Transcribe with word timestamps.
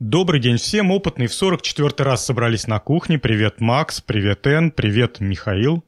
Добрый 0.00 0.40
день 0.40 0.56
всем, 0.56 0.90
опытные 0.92 1.28
в 1.28 1.34
44 1.34 1.92
раз 1.98 2.24
собрались 2.24 2.66
на 2.66 2.80
кухне. 2.80 3.18
Привет, 3.18 3.60
Макс, 3.60 4.00
привет, 4.00 4.46
Эн, 4.46 4.70
привет, 4.70 5.20
Михаил. 5.20 5.84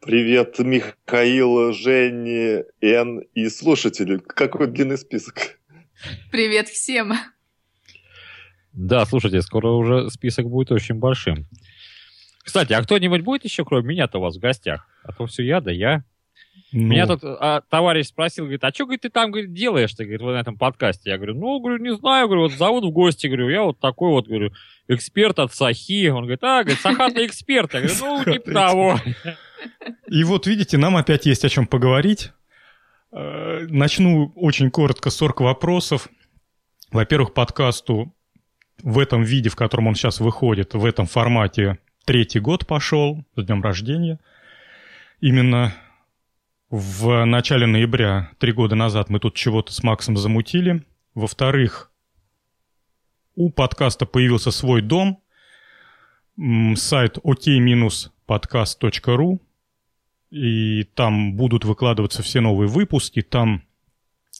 Привет, 0.00 0.58
Михаил, 0.60 1.74
Женя, 1.74 2.64
Эн 2.80 3.18
и 3.34 3.50
слушатели. 3.50 4.16
Какой 4.16 4.68
длинный 4.68 4.96
список. 4.96 5.58
Привет 6.32 6.68
всем. 6.68 7.12
Да, 8.72 9.04
слушайте, 9.04 9.42
скоро 9.42 9.68
уже 9.72 10.08
список 10.08 10.46
будет 10.46 10.72
очень 10.72 10.94
большим. 10.94 11.46
Кстати, 12.42 12.72
а 12.72 12.82
кто-нибудь 12.82 13.20
будет 13.20 13.44
еще, 13.44 13.66
кроме 13.66 13.88
меня-то 13.88 14.16
у 14.16 14.22
вас 14.22 14.38
в 14.38 14.40
гостях? 14.40 14.88
А 15.04 15.12
то 15.12 15.26
все 15.26 15.42
я, 15.42 15.60
да 15.60 15.70
я. 15.70 16.02
Ну... 16.72 16.88
Меня 16.88 17.06
тут 17.06 17.20
а, 17.22 17.62
товарищ 17.70 18.06
спросил, 18.06 18.44
говорит, 18.44 18.64
а 18.64 18.70
что, 18.72 18.84
говорит, 18.84 19.02
ты 19.02 19.10
там 19.10 19.30
говорит, 19.30 19.52
делаешь 19.52 19.94
ты, 19.94 20.04
говорит, 20.04 20.20
вот 20.20 20.32
на 20.32 20.40
этом 20.40 20.58
подкасте? 20.58 21.10
Я 21.10 21.16
говорю, 21.16 21.34
ну, 21.34 21.58
говорю, 21.60 21.82
не 21.82 21.94
знаю, 21.94 22.26
говорю, 22.26 22.42
вот 22.42 22.52
зовут 22.52 22.84
в 22.84 22.90
гости, 22.90 23.26
говорю, 23.26 23.48
я 23.48 23.62
вот 23.62 23.78
такой 23.80 24.10
вот, 24.10 24.26
говорю, 24.26 24.52
эксперт 24.88 25.38
от 25.38 25.54
Сахи. 25.54 26.08
Он 26.08 26.22
говорит, 26.22 26.42
а, 26.42 26.62
говорит, 26.62 26.80
сахатный 26.80 27.26
эксперт. 27.26 27.72
Я 27.74 27.80
говорю, 27.80 27.96
ну, 28.00 28.32
типа 28.32 28.52
того. 28.52 29.00
И 30.08 30.24
вот, 30.24 30.46
видите, 30.46 30.76
нам 30.76 30.96
опять 30.96 31.26
есть 31.26 31.44
о 31.44 31.48
чем 31.48 31.66
поговорить. 31.66 32.32
Э, 33.12 33.66
начну 33.68 34.32
очень 34.36 34.70
коротко 34.70 35.10
с 35.10 35.16
40 35.16 35.40
вопросов. 35.40 36.08
Во-первых, 36.90 37.32
подкасту 37.34 38.14
в 38.82 38.98
этом 38.98 39.22
виде, 39.22 39.48
в 39.48 39.56
котором 39.56 39.86
он 39.86 39.94
сейчас 39.94 40.20
выходит, 40.20 40.74
в 40.74 40.84
этом 40.84 41.06
формате, 41.06 41.78
третий 42.04 42.40
год 42.40 42.66
пошел, 42.66 43.24
с 43.34 43.44
днем 43.44 43.62
рождения. 43.62 44.18
Именно 45.20 45.74
в 46.70 47.24
начале 47.24 47.66
ноября, 47.66 48.30
три 48.38 48.52
года 48.52 48.74
назад, 48.74 49.08
мы 49.08 49.20
тут 49.20 49.34
чего-то 49.34 49.72
с 49.72 49.82
Максом 49.82 50.16
замутили. 50.16 50.84
Во-вторых, 51.14 51.90
у 53.36 53.50
подкаста 53.50 54.06
появился 54.06 54.50
свой 54.50 54.82
дом, 54.82 55.22
сайт 56.74 57.18
ok-podcast.ru, 57.18 59.40
и 60.30 60.84
там 60.94 61.34
будут 61.34 61.64
выкладываться 61.64 62.22
все 62.22 62.40
новые 62.40 62.68
выпуски, 62.68 63.22
там 63.22 63.62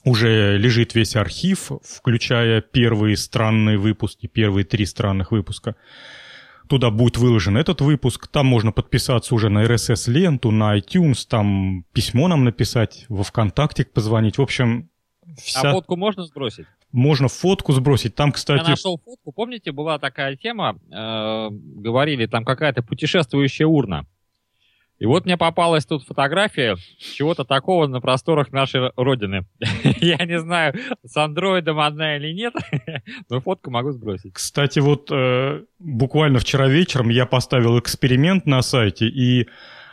уже 0.05 0.59
лежит 0.59 0.95
весь 0.95 1.17
архив, 1.17 1.70
включая 1.83 2.61
первые 2.61 3.17
странные 3.17 3.78
выпуски, 3.78 4.27
первые 4.27 4.65
три 4.65 4.84
странных 4.84 5.31
выпуска. 5.31 5.77
Туда 6.69 6.91
будет 6.91 7.17
выложен 7.17 7.56
этот 7.56 7.81
выпуск. 7.81 8.27
Там 8.28 8.47
можно 8.47 8.72
подписаться 8.72 9.34
уже 9.34 9.48
на 9.48 9.64
RSS-ленту, 9.64 10.50
на 10.50 10.78
iTunes, 10.78 11.27
там 11.28 11.84
письмо 11.92 12.28
нам 12.28 12.45
написать, 12.45 13.06
во 13.09 13.22
ВКонтакте 13.22 13.84
позвонить. 13.84 14.39
В 14.39 14.42
общем, 14.42 14.91
вся... 15.37 15.70
А 15.70 15.72
фотку 15.72 15.97
можно 15.97 16.25
сбросить? 16.25 16.67
Можно 16.92 17.28
фотку 17.28 17.72
сбросить. 17.72 18.14
Там, 18.14 18.33
кстати... 18.33 18.62
Я 18.62 18.70
нашел 18.70 19.00
фотку. 19.05 19.33
Помните, 19.33 19.72
была 19.72 19.98
такая 19.98 20.37
тема, 20.37 20.78
э, 20.91 21.48
говорили, 21.50 22.27
там 22.27 22.44
какая-то 22.44 22.83
путешествующая 22.83 23.67
урна. 23.67 24.06
И 24.98 25.05
вот 25.05 25.27
мне 25.27 25.36
попалась 25.36 25.84
тут 25.84 26.05
фотография 26.05 26.77
чего-то 26.98 27.44
такого 27.44 27.86
на 27.86 28.00
просторах 28.00 28.52
нашей 28.52 28.91
родины. 28.97 29.47
Я 30.00 30.25
не 30.25 30.41
знаю, 30.41 30.75
с 31.05 31.16
андроидом 31.16 31.80
одна 31.80 32.16
или 32.16 32.33
нет, 32.33 32.55
но 33.30 33.41
фотку 33.41 33.70
могу 33.70 33.92
сбросить. 33.92 34.33
Кстати, 34.33 34.78
вот 34.78 35.11
э, 35.12 35.64
буквально 35.78 36.38
вчера 36.38 36.66
вечером 36.69 37.11
я 37.11 37.27
поставил 37.27 37.78
эксперимент 37.78 38.47
на 38.47 38.62
сайте, 38.62 39.06
и 39.06 39.42
э, 39.42 39.47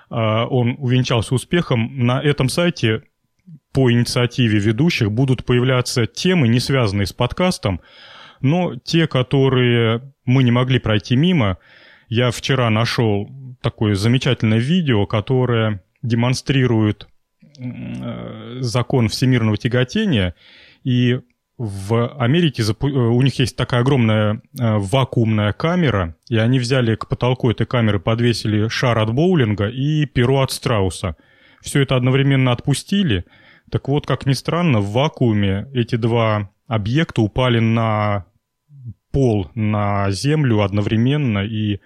он 0.09 0.77
увенчался 0.79 1.35
успехом. 1.35 2.05
На 2.05 2.21
этом 2.21 2.47
сайте 2.47 3.03
по 3.73 3.91
инициативе 3.91 4.59
ведущих 4.59 5.11
будут 5.11 5.43
появляться 5.43 6.05
темы, 6.05 6.47
не 6.47 6.61
связанные 6.61 7.07
с 7.07 7.13
подкастом, 7.13 7.81
но 8.39 8.75
те, 8.75 9.07
которые 9.07 10.13
мы 10.23 10.43
не 10.43 10.51
могли 10.51 10.79
пройти 10.79 11.17
мимо. 11.17 11.57
Я 12.07 12.31
вчера 12.31 12.69
нашел 12.69 13.27
такое 13.63 13.95
замечательное 13.95 14.59
видео, 14.59 15.07
которое 15.07 15.83
демонстрирует 16.03 17.07
э, 17.57 18.57
закон 18.59 19.07
всемирного 19.07 19.57
тяготения, 19.57 20.35
и 20.83 21.21
в 21.57 22.07
Америке 22.17 22.63
э, 22.63 22.85
у 22.85 23.21
них 23.21 23.39
есть 23.39 23.55
такая 23.55 23.81
огромная 23.81 24.41
э, 24.59 24.77
вакуумная 24.77 25.53
камера, 25.53 26.15
и 26.29 26.37
они 26.37 26.59
взяли 26.59 26.95
к 26.95 27.07
потолку 27.07 27.49
этой 27.49 27.65
камеры, 27.65 27.99
подвесили 27.99 28.67
шар 28.67 28.97
от 28.99 29.13
боулинга 29.13 29.69
и 29.69 30.05
перо 30.05 30.41
от 30.41 30.51
страуса. 30.51 31.15
Все 31.61 31.81
это 31.81 31.95
одновременно 31.95 32.51
отпустили. 32.51 33.25
Так 33.71 33.87
вот, 33.87 34.05
как 34.05 34.25
ни 34.25 34.33
странно, 34.33 34.81
в 34.81 34.91
вакууме 34.91 35.67
эти 35.73 35.95
два 35.95 36.51
объекта 36.67 37.21
упали 37.21 37.59
на 37.59 38.25
пол, 39.11 39.49
на 39.55 40.09
землю 40.11 40.61
одновременно, 40.61 41.39
и 41.39 41.79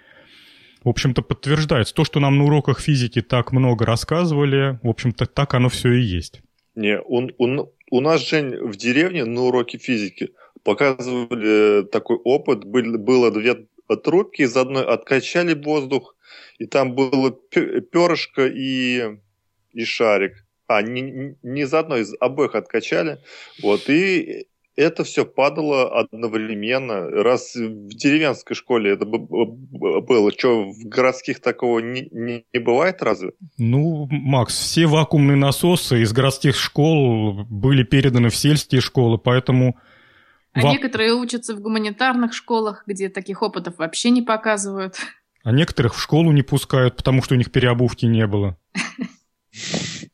в 0.88 0.90
общем-то, 0.90 1.22
подтверждается. 1.22 1.94
То, 1.94 2.06
что 2.06 2.22
нам 2.22 2.38
на 2.38 2.46
уроках 2.46 2.80
физики 2.80 3.22
так 3.22 3.52
много 3.52 3.86
рассказывали, 3.86 4.80
в 4.84 4.88
общем-то, 4.88 5.26
так 5.26 5.54
оно 5.54 5.68
все 5.68 5.92
и 5.92 6.00
есть. 6.00 6.40
Не, 6.76 7.02
у, 7.02 7.30
у, 7.38 7.74
у 7.92 8.00
нас, 8.00 8.26
Жень, 8.26 8.56
в 8.56 8.78
деревне 8.78 9.26
на 9.26 9.42
уроке 9.42 9.80
физики 9.80 10.30
показывали 10.64 11.86
такой 11.88 12.16
опыт. 12.24 12.64
Был, 12.64 12.98
было 12.98 13.32
две 13.32 13.68
трубки, 14.02 14.44
из 14.44 14.56
одной 14.56 14.86
откачали 14.86 15.54
воздух, 15.62 16.16
и 16.58 16.66
там 16.66 16.96
было 16.96 17.32
перышко 17.32 18.48
и, 18.48 19.18
и 19.74 19.84
шарик. 19.84 20.46
А, 20.68 20.82
не, 20.82 21.36
не 21.44 21.62
из 21.64 21.74
одной, 21.74 22.04
из 22.04 22.14
обоих 22.22 22.56
откачали. 22.56 23.18
Вот, 23.62 23.90
и 23.90 24.48
это 24.78 25.04
все 25.04 25.26
падало 25.26 26.00
одновременно. 26.00 27.10
Раз 27.10 27.56
в 27.56 27.90
деревенской 27.90 28.56
школе 28.56 28.94
это 28.94 29.06
было, 29.06 30.32
что 30.32 30.70
в 30.70 30.86
городских 30.86 31.42
такого 31.42 31.80
не, 31.80 32.08
не, 32.12 32.46
не 32.54 32.60
бывает 32.60 33.02
разве? 33.02 33.32
Ну, 33.58 34.08
Макс, 34.10 34.56
все 34.56 34.86
вакуумные 34.86 35.36
насосы 35.36 36.02
из 36.04 36.14
городских 36.14 36.56
школ 36.56 37.46
были 37.50 37.84
переданы 37.84 38.30
в 38.30 38.36
сельские 38.36 38.82
школы, 38.82 39.18
поэтому... 39.18 39.78
А 40.54 40.62
Ва... 40.62 40.70
некоторые 40.70 41.14
учатся 41.14 41.56
в 41.56 41.60
гуманитарных 41.60 42.34
школах, 42.34 42.84
где 42.86 43.10
таких 43.10 43.42
опытов 43.42 43.80
вообще 43.80 44.12
не 44.12 44.22
показывают. 44.22 44.96
А 45.44 45.52
некоторых 45.52 45.96
в 45.96 46.02
школу 46.02 46.32
не 46.32 46.44
пускают, 46.44 46.96
потому 46.98 47.24
что 47.24 47.34
у 47.34 47.38
них 47.38 47.52
переобувки 47.52 48.06
не 48.06 48.28
было. 48.28 48.58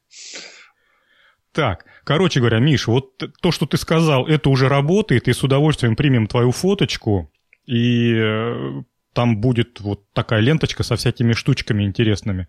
Так, 1.53 1.85
короче 2.03 2.39
говоря, 2.39 2.59
Миш, 2.59 2.87
вот 2.87 3.17
то, 3.41 3.51
что 3.51 3.65
ты 3.65 3.77
сказал, 3.77 4.27
это 4.27 4.49
уже 4.49 4.69
работает, 4.69 5.27
и 5.27 5.33
с 5.33 5.43
удовольствием 5.43 5.95
примем 5.95 6.27
твою 6.27 6.51
фоточку, 6.51 7.31
и 7.65 8.13
э, 8.15 8.83
там 9.13 9.39
будет 9.39 9.79
вот 9.79 10.01
такая 10.13 10.41
ленточка 10.41 10.83
со 10.83 10.95
всякими 10.95 11.33
штучками 11.33 11.83
интересными. 11.83 12.47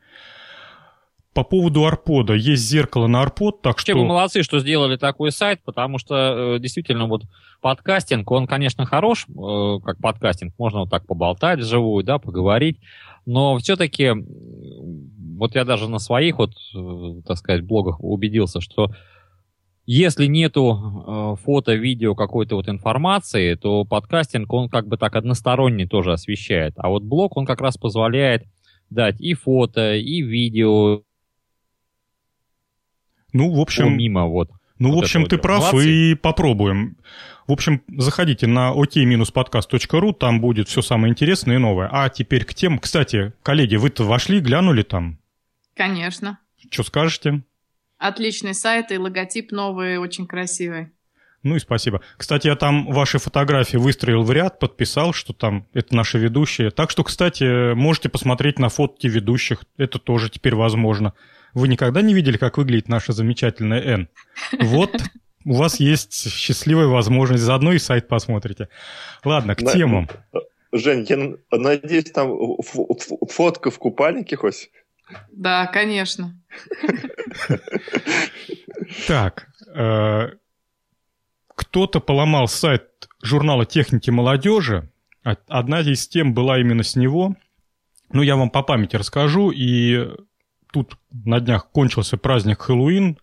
По 1.33 1.43
поводу 1.43 1.85
арпода. 1.85 2.35
Есть 2.35 2.63
зеркало 2.63 3.09
на 3.09 3.21
арпод, 3.21 3.61
так 3.61 3.81
что... 3.81 3.93
Вы 3.95 4.05
молодцы, 4.05 4.45
что 4.45 4.61
сделали 4.61 4.97
такой 4.97 5.33
сайт, 5.33 5.61
потому 5.65 5.99
что 5.99 6.55
э, 6.57 6.59
действительно 6.61 7.07
вот 7.07 7.23
подкастинг, 7.61 8.31
он, 8.31 8.47
конечно, 8.47 8.87
хорош, 8.87 9.27
э, 9.29 9.79
как 9.85 9.99
подкастинг, 9.99 10.55
можно 10.59 10.81
вот 10.81 10.91
так 10.91 11.07
поболтать 11.07 11.59
вживую, 11.59 12.05
да, 12.05 12.19
поговорить, 12.19 12.79
но 13.27 13.59
все-таки 13.59 14.13
вот 15.37 15.55
я 15.55 15.65
даже 15.65 15.89
на 15.89 15.99
своих 15.99 16.39
вот, 16.39 16.53
э, 16.75 17.23
так 17.27 17.37
сказать, 17.39 17.65
блогах 17.65 17.97
убедился, 18.01 18.61
что 18.61 18.91
если 19.87 20.27
нету 20.27 21.37
э, 21.39 21.43
фото, 21.45 21.75
видео, 21.75 22.15
какой-то 22.15 22.56
вот 22.56 22.69
информации, 22.69 23.55
то 23.55 23.84
подкастинг, 23.84 24.53
он 24.53 24.69
как 24.69 24.89
бы 24.89 24.97
так 24.97 25.15
односторонне 25.15 25.87
тоже 25.87 26.12
освещает. 26.12 26.75
А 26.77 26.89
вот 26.89 27.03
блог, 27.03 27.37
он 27.37 27.45
как 27.45 27.61
раз 27.61 27.77
позволяет 27.77 28.44
дать 28.91 29.21
и 29.21 29.34
фото, 29.34 29.94
и 29.94 30.23
видео. 30.23 31.03
Ну, 33.33 33.53
в 33.53 33.61
общем... 33.61 33.97
Мимо 33.97 34.27
вот. 34.27 34.50
Ну, 34.78 34.91
вот 34.91 35.00
в 35.00 35.05
общем, 35.05 35.27
ты 35.27 35.37
вот. 35.37 35.43
прав, 35.43 35.73
Молодцы. 35.73 35.91
и 35.91 36.15
попробуем. 36.15 36.97
В 37.47 37.53
общем, 37.53 37.83
заходите 37.89 38.47
на 38.47 38.73
ok-podcast.ru, 38.73 40.14
там 40.14 40.41
будет 40.41 40.69
все 40.69 40.82
самое 40.82 41.11
интересное 41.11 41.56
и 41.56 41.59
новое. 41.59 41.88
А 41.93 42.09
теперь 42.09 42.44
к 42.44 42.55
тем... 42.55 42.79
Кстати, 42.79 43.32
коллеги, 43.43 43.76
вы-то 43.76 44.05
вошли, 44.05 44.41
глянули 44.41 44.82
там? 44.82 45.19
Конечно. 45.75 46.38
Что 46.70 46.82
скажете? 46.82 47.43
Отличный 48.05 48.53
сайт 48.53 48.93
и 48.93 48.99
логотип 48.99 49.51
новый, 49.51 49.97
очень 49.97 50.27
красивый. 50.27 50.91
Ну 51.43 51.56
и 51.56 51.59
спасибо. 51.59 52.03
Кстати, 52.19 52.49
я 52.49 52.55
там 52.55 52.93
ваши 52.93 53.19
фотографии 53.19 53.79
выстроил 53.79 54.23
в 54.23 54.31
ряд, 54.31 54.59
подписал, 54.59 55.15
что 55.15 55.33
там 55.33 55.67
это 55.73 55.97
наши 55.97 56.19
ведущие. 56.19 56.71
Так 56.71 56.91
что, 56.91 57.03
кстати, 57.03 57.73
можете 57.73 58.11
посмотреть 58.11 58.59
на 58.59 58.69
фотки 58.69 59.06
ведущих. 59.06 59.65
Это 59.79 59.99
тоже 59.99 60.29
теперь 60.29 60.55
возможно. 60.55 61.15
Вы 61.55 61.69
никогда 61.69 62.03
не 62.03 62.12
видели, 62.12 62.37
как 62.37 62.59
выглядит 62.59 62.89
наша 62.89 63.15
замечательная 63.15 63.81
Н? 63.81 64.09
Вот 64.61 65.00
у 65.47 65.55
вас 65.55 65.81
есть 65.81 66.31
счастливая 66.31 66.89
возможность. 66.89 67.43
Заодно 67.43 67.73
и 67.73 67.79
сайт 67.79 68.07
посмотрите. 68.07 68.69
Ладно, 69.25 69.55
к 69.55 69.61
темам. 69.73 70.11
Жень, 70.73 71.07
я 71.09 71.37
надеюсь, 71.57 72.11
там 72.11 72.37
фотка 73.31 73.71
в 73.71 73.79
купальнике 73.79 74.37
хоть? 74.37 74.69
Да, 75.33 75.67
конечно. 75.67 76.35
Так, 79.06 79.49
э, 79.75 80.31
кто-то 81.55 82.01
поломал 82.01 82.49
сайт 82.49 83.09
журнала 83.23 83.67
техники 83.67 84.11
молодежи. 84.11 84.91
Одна 85.23 85.81
из 85.81 86.06
тем 86.09 86.35
была 86.35 86.61
именно 86.61 86.83
с 86.83 86.97
него. 86.97 87.37
Ну, 88.12 88.23
я 88.23 88.37
вам 88.37 88.51
по 88.51 88.62
памяти 88.62 88.97
расскажу. 88.97 89.51
И 89.51 90.09
тут 90.73 90.99
на 91.11 91.41
днях 91.41 91.71
кончился 91.71 92.17
праздник 92.17 92.61
Хэллоуин. 92.61 93.19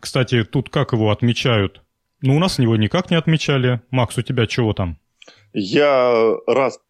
Кстати, 0.00 0.44
тут 0.44 0.70
как 0.70 0.92
его 0.92 1.10
отмечают? 1.10 1.82
Ну, 2.20 2.36
у 2.36 2.38
нас 2.38 2.58
его 2.58 2.76
никак 2.76 3.10
не 3.10 3.16
отмечали. 3.16 3.80
Макс, 3.90 4.18
у 4.18 4.22
тебя 4.22 4.46
чего 4.46 4.72
там? 4.72 4.98
Я 5.52 6.34
раз 6.46 6.80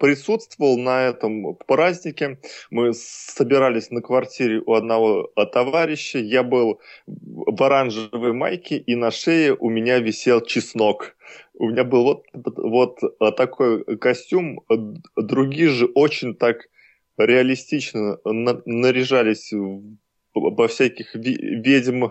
присутствовал 0.00 0.78
на 0.78 1.08
этом 1.08 1.56
празднике. 1.66 2.38
Мы 2.70 2.92
собирались 2.94 3.90
на 3.90 4.00
квартире 4.00 4.62
у 4.64 4.74
одного 4.74 5.30
товарища. 5.52 6.18
Я 6.18 6.42
был 6.42 6.80
в 7.06 7.62
оранжевой 7.62 8.32
майке, 8.32 8.76
и 8.78 8.94
на 8.94 9.10
шее 9.10 9.54
у 9.54 9.70
меня 9.70 9.98
висел 9.98 10.40
чеснок. 10.40 11.16
У 11.54 11.68
меня 11.68 11.84
был 11.84 12.04
вот, 12.04 12.24
вот 12.32 13.00
такой 13.36 13.84
костюм. 13.98 14.60
Другие 15.16 15.68
же 15.68 15.86
очень 15.86 16.34
так 16.34 16.68
реалистично 17.16 18.18
наряжались 18.24 19.52
во 20.34 20.68
всяких 20.68 21.14
ведьм 21.14 22.10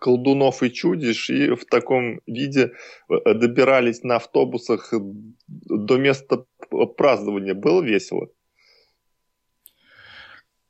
колдунов 0.00 0.62
и 0.62 0.72
чудищ, 0.72 1.30
и 1.30 1.54
в 1.54 1.64
таком 1.64 2.20
виде 2.26 2.72
э, 3.08 3.34
добирались 3.34 4.02
на 4.02 4.16
автобусах 4.16 4.92
до 5.48 5.96
места 5.96 6.44
празднования. 6.96 7.54
Было 7.54 7.82
весело. 7.82 8.28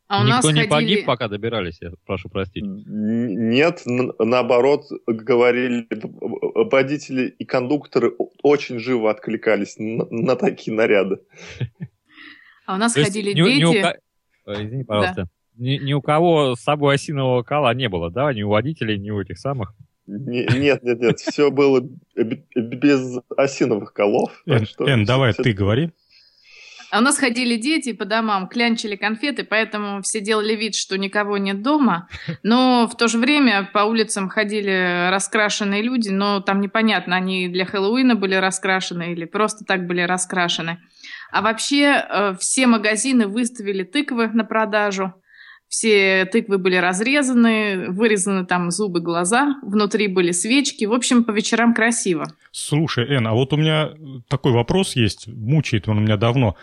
А 0.09 0.21
у 0.21 0.27
Никто 0.27 0.35
нас 0.35 0.45
не 0.45 0.53
ходили... 0.53 0.69
погиб, 0.69 1.07
пока 1.07 1.29
добирались, 1.29 1.79
я 1.81 1.91
прошу 2.05 2.29
простить. 2.29 2.65
Нет, 2.67 3.83
наоборот, 3.87 4.85
говорили, 5.07 5.89
водители 5.91 7.29
и 7.29 7.47
кондукторы 7.47 8.15
очень 8.43 8.79
живо 8.79 9.11
откликались 9.11 9.79
на, 9.79 10.05
на 10.11 10.37
такие 10.37 10.77
наряды. 10.77 11.21
А 12.67 12.75
у 12.75 12.79
нас 12.79 12.93
ходили 12.93 13.33
дети... 13.33 13.85
Извини, 14.47 14.85
пожалуйста. 14.85 15.29
Ни, 15.57 15.79
ни 15.79 15.93
у 15.93 16.01
кого 16.01 16.55
с 16.55 16.61
собой 16.61 16.95
осинового 16.95 17.43
кола 17.43 17.75
не 17.75 17.89
было, 17.89 18.11
да? 18.11 18.33
Ни 18.33 18.43
у 18.43 18.49
водителей, 18.49 18.99
ни 18.99 19.11
у 19.11 19.21
этих 19.21 19.39
самых. 19.39 19.75
Не, 20.07 20.45
нет, 20.47 20.83
нет, 20.83 21.01
нет, 21.01 21.21
все 21.21 21.51
было 21.51 21.83
без 22.55 23.19
осиновых 23.37 23.93
колов. 23.93 24.33
Эн, 24.47 24.67
что, 24.67 24.89
Эн 24.89 25.05
давай 25.05 25.33
все... 25.33 25.43
ты 25.43 25.53
говори. 25.53 25.91
А 26.91 26.99
у 26.99 27.01
нас 27.01 27.17
ходили 27.17 27.57
дети 27.57 27.95
по 27.95 28.05
домам, 28.05 28.49
клянчили 28.49 28.97
конфеты, 28.97 29.45
поэтому 29.45 30.03
все 30.03 30.21
делали 30.21 30.55
вид, 30.55 30.75
что 30.75 30.99
никого 30.99 31.39
нет 31.39 31.63
дома. 31.63 32.07
Но 32.43 32.87
в 32.87 32.99
то 32.99 33.09
же 33.09 33.17
время 33.17 33.67
по 33.73 33.79
улицам 33.85 34.29
ходили 34.29 35.09
раскрашенные 35.11 35.81
люди, 35.81 36.11
но 36.11 36.41
там 36.41 36.61
непонятно, 36.61 37.17
они 37.17 37.49
для 37.49 37.65
Хэллоуина 37.65 38.15
были 38.15 38.35
раскрашены 38.35 39.13
или 39.13 39.25
просто 39.25 39.65
так 39.65 39.87
были 39.87 40.03
раскрашены. 40.03 40.81
А 41.31 41.41
вообще 41.41 42.05
э, 42.07 42.35
все 42.39 42.67
магазины 42.67 43.27
выставили 43.27 43.85
тыквы 43.85 44.29
на 44.29 44.45
продажу 44.45 45.15
все 45.73 46.27
тыквы 46.27 46.59
были 46.59 46.77
разрезаны, 46.77 47.89
вырезаны 47.89 48.45
там 48.45 48.71
зубы, 48.71 49.01
глаза, 49.01 49.57
внутри 49.63 50.07
были 50.07 50.31
свечки. 50.31 50.85
В 50.85 50.93
общем, 50.93 51.25
по 51.25 51.31
вечерам 51.31 51.73
красиво. 51.73 52.27
Слушай, 52.51 53.07
Эн, 53.07 53.27
а 53.27 53.33
вот 53.33 53.55
у 53.55 53.57
меня 53.57 53.93
такой 54.29 54.53
вопрос 54.53 54.95
есть, 54.97 55.27
мучает 55.29 55.89
он 55.89 56.05
меня 56.05 56.19
давно. 56.19 56.57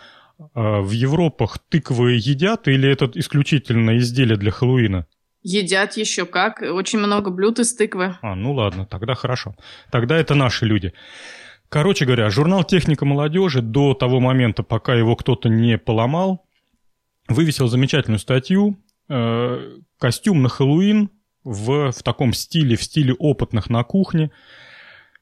А 0.54 0.80
в 0.80 0.92
Европах 0.92 1.58
тыквы 1.58 2.12
едят 2.12 2.68
или 2.68 2.88
это 2.88 3.10
исключительно 3.14 3.98
изделие 3.98 4.36
для 4.36 4.52
Хэллоуина? 4.52 5.06
Едят 5.42 5.96
еще 5.96 6.24
как. 6.24 6.62
Очень 6.62 7.00
много 7.00 7.32
блюд 7.32 7.58
из 7.58 7.74
тыквы. 7.74 8.16
А, 8.22 8.36
ну 8.36 8.52
ладно, 8.52 8.86
тогда 8.86 9.16
хорошо. 9.16 9.56
Тогда 9.90 10.18
это 10.18 10.36
наши 10.36 10.66
люди. 10.66 10.92
Короче 11.68 12.04
говоря, 12.04 12.30
журнал 12.30 12.62
«Техника 12.62 13.04
молодежи» 13.04 13.60
до 13.60 13.94
того 13.94 14.20
момента, 14.20 14.62
пока 14.62 14.94
его 14.94 15.16
кто-то 15.16 15.48
не 15.48 15.78
поломал, 15.78 16.46
вывесил 17.28 17.66
замечательную 17.66 18.20
статью 18.20 18.78
Э, 19.12 19.78
костюм 19.98 20.40
на 20.42 20.48
Хэллоуин 20.48 21.10
в, 21.42 21.90
в 21.90 22.02
таком 22.04 22.32
стиле, 22.32 22.76
в 22.76 22.82
стиле 22.84 23.12
опытных 23.12 23.68
на 23.68 23.82
кухне. 23.82 24.30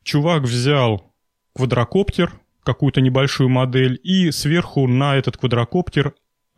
Чувак 0.02 0.42
взял 0.42 1.10
квадрокоптер, 1.54 2.32
какую-то 2.62 3.00
небольшую 3.00 3.48
модель, 3.48 3.98
и 4.02 4.30
сверху 4.30 4.86
на 4.86 5.16
этот 5.16 5.38
квадрокоптер 5.38 6.08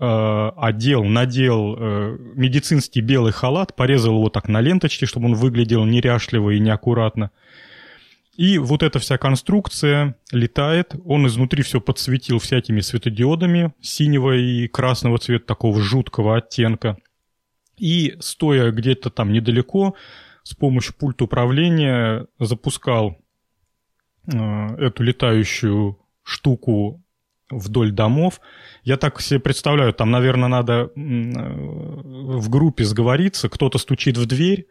э, 0.01 0.51
одел, 0.57 1.05
надел 1.05 1.77
э, 1.79 2.17
медицинский 2.35 3.01
белый 3.01 3.33
халат, 3.33 3.77
порезал 3.77 4.17
его 4.17 4.29
так 4.29 4.49
на 4.49 4.61
ленточке, 4.61 5.07
чтобы 5.07 5.27
он 5.27 5.35
выглядел 5.35 5.85
неряшливо 5.85 6.51
и 6.51 6.59
неаккуратно. 6.59 7.31
И 8.37 8.59
вот 8.59 8.83
эта 8.83 8.99
вся 8.99 9.19
конструкция 9.19 10.17
летает, 10.33 10.97
он 11.05 11.29
изнутри 11.29 11.63
все 11.63 11.81
подсветил 11.81 12.41
всякими 12.41 12.81
светодиодами 12.81 13.73
синего 13.81 14.37
и 14.37 14.67
красного 14.67 15.19
цвета, 15.19 15.47
такого 15.47 15.81
жуткого 15.81 16.37
оттенка– 16.37 16.97
и, 17.81 18.17
стоя 18.21 18.71
где-то 18.71 19.11
там 19.11 19.33
недалеко, 19.33 19.95
с 20.43 20.55
помощью 20.55 20.95
пульта 20.95 21.25
управления 21.25 22.27
запускал 22.39 23.17
э, 24.33 24.37
эту 24.77 25.03
летающую 25.03 25.99
штуку 26.23 27.03
вдоль 27.51 27.91
домов. 27.91 28.41
Я 28.85 28.97
так 28.97 29.21
себе 29.21 29.41
представляю, 29.41 29.93
там, 29.93 30.11
наверное, 30.11 30.49
надо 30.49 30.73
э, 30.75 30.89
в 30.95 32.49
группе 32.49 32.85
сговориться, 32.85 33.49
кто-то 33.49 33.79
стучит 33.79 34.17
в 34.17 34.27
дверь, 34.27 34.67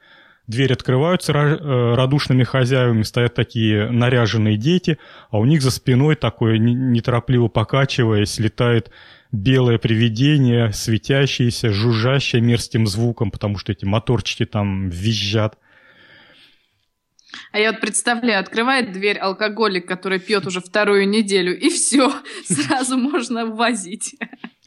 дверь 0.48 0.74
открываются 0.74 1.34
э, 1.34 1.96
радушными 1.96 2.44
хозяевами, 2.44 3.04
стоят 3.04 3.34
такие 3.34 3.90
наряженные 3.90 4.58
дети, 4.58 4.98
а 5.30 5.40
у 5.40 5.46
них 5.46 5.62
за 5.62 5.72
спиной 5.72 6.16
такое, 6.16 6.58
неторопливо 6.58 7.48
покачиваясь, 7.48 8.40
летает 8.40 8.92
белое 9.32 9.78
привидение, 9.78 10.72
светящееся, 10.72 11.72
жужжащее 11.72 12.42
мерзким 12.42 12.88
звуком, 12.88 13.32
потому 13.32 13.58
что 13.58 13.72
эти 13.72 13.86
моторчики 13.86 14.46
там 14.46 14.90
визжат. 14.90 15.58
А 17.52 17.60
я 17.60 17.72
вот 17.72 17.82
представляю, 17.82 18.40
открывает 18.40 18.92
дверь 18.92 19.18
алкоголик, 19.18 19.88
который 19.88 20.20
пьет 20.20 20.48
уже 20.48 20.62
вторую 20.62 21.08
неделю, 21.08 21.58
и 21.58 21.70
все, 21.70 22.12
сразу 22.46 22.98
можно 22.98 23.46
возить. 23.46 24.16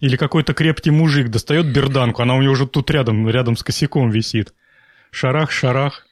Или 0.01 0.17
какой-то 0.17 0.55
крепкий 0.55 0.91
мужик 0.91 1.29
достает 1.29 1.73
берданку, 1.73 2.23
она 2.23 2.35
у 2.35 2.43
него 2.43 2.53
уже 2.53 2.67
тут 2.67 2.91
рядом, 2.91 3.29
рядом 3.29 3.57
с 3.57 3.63
косяком 3.63 4.11
висит. 4.11 4.55
Шарах, 5.11 5.51
шарах. 5.51 6.07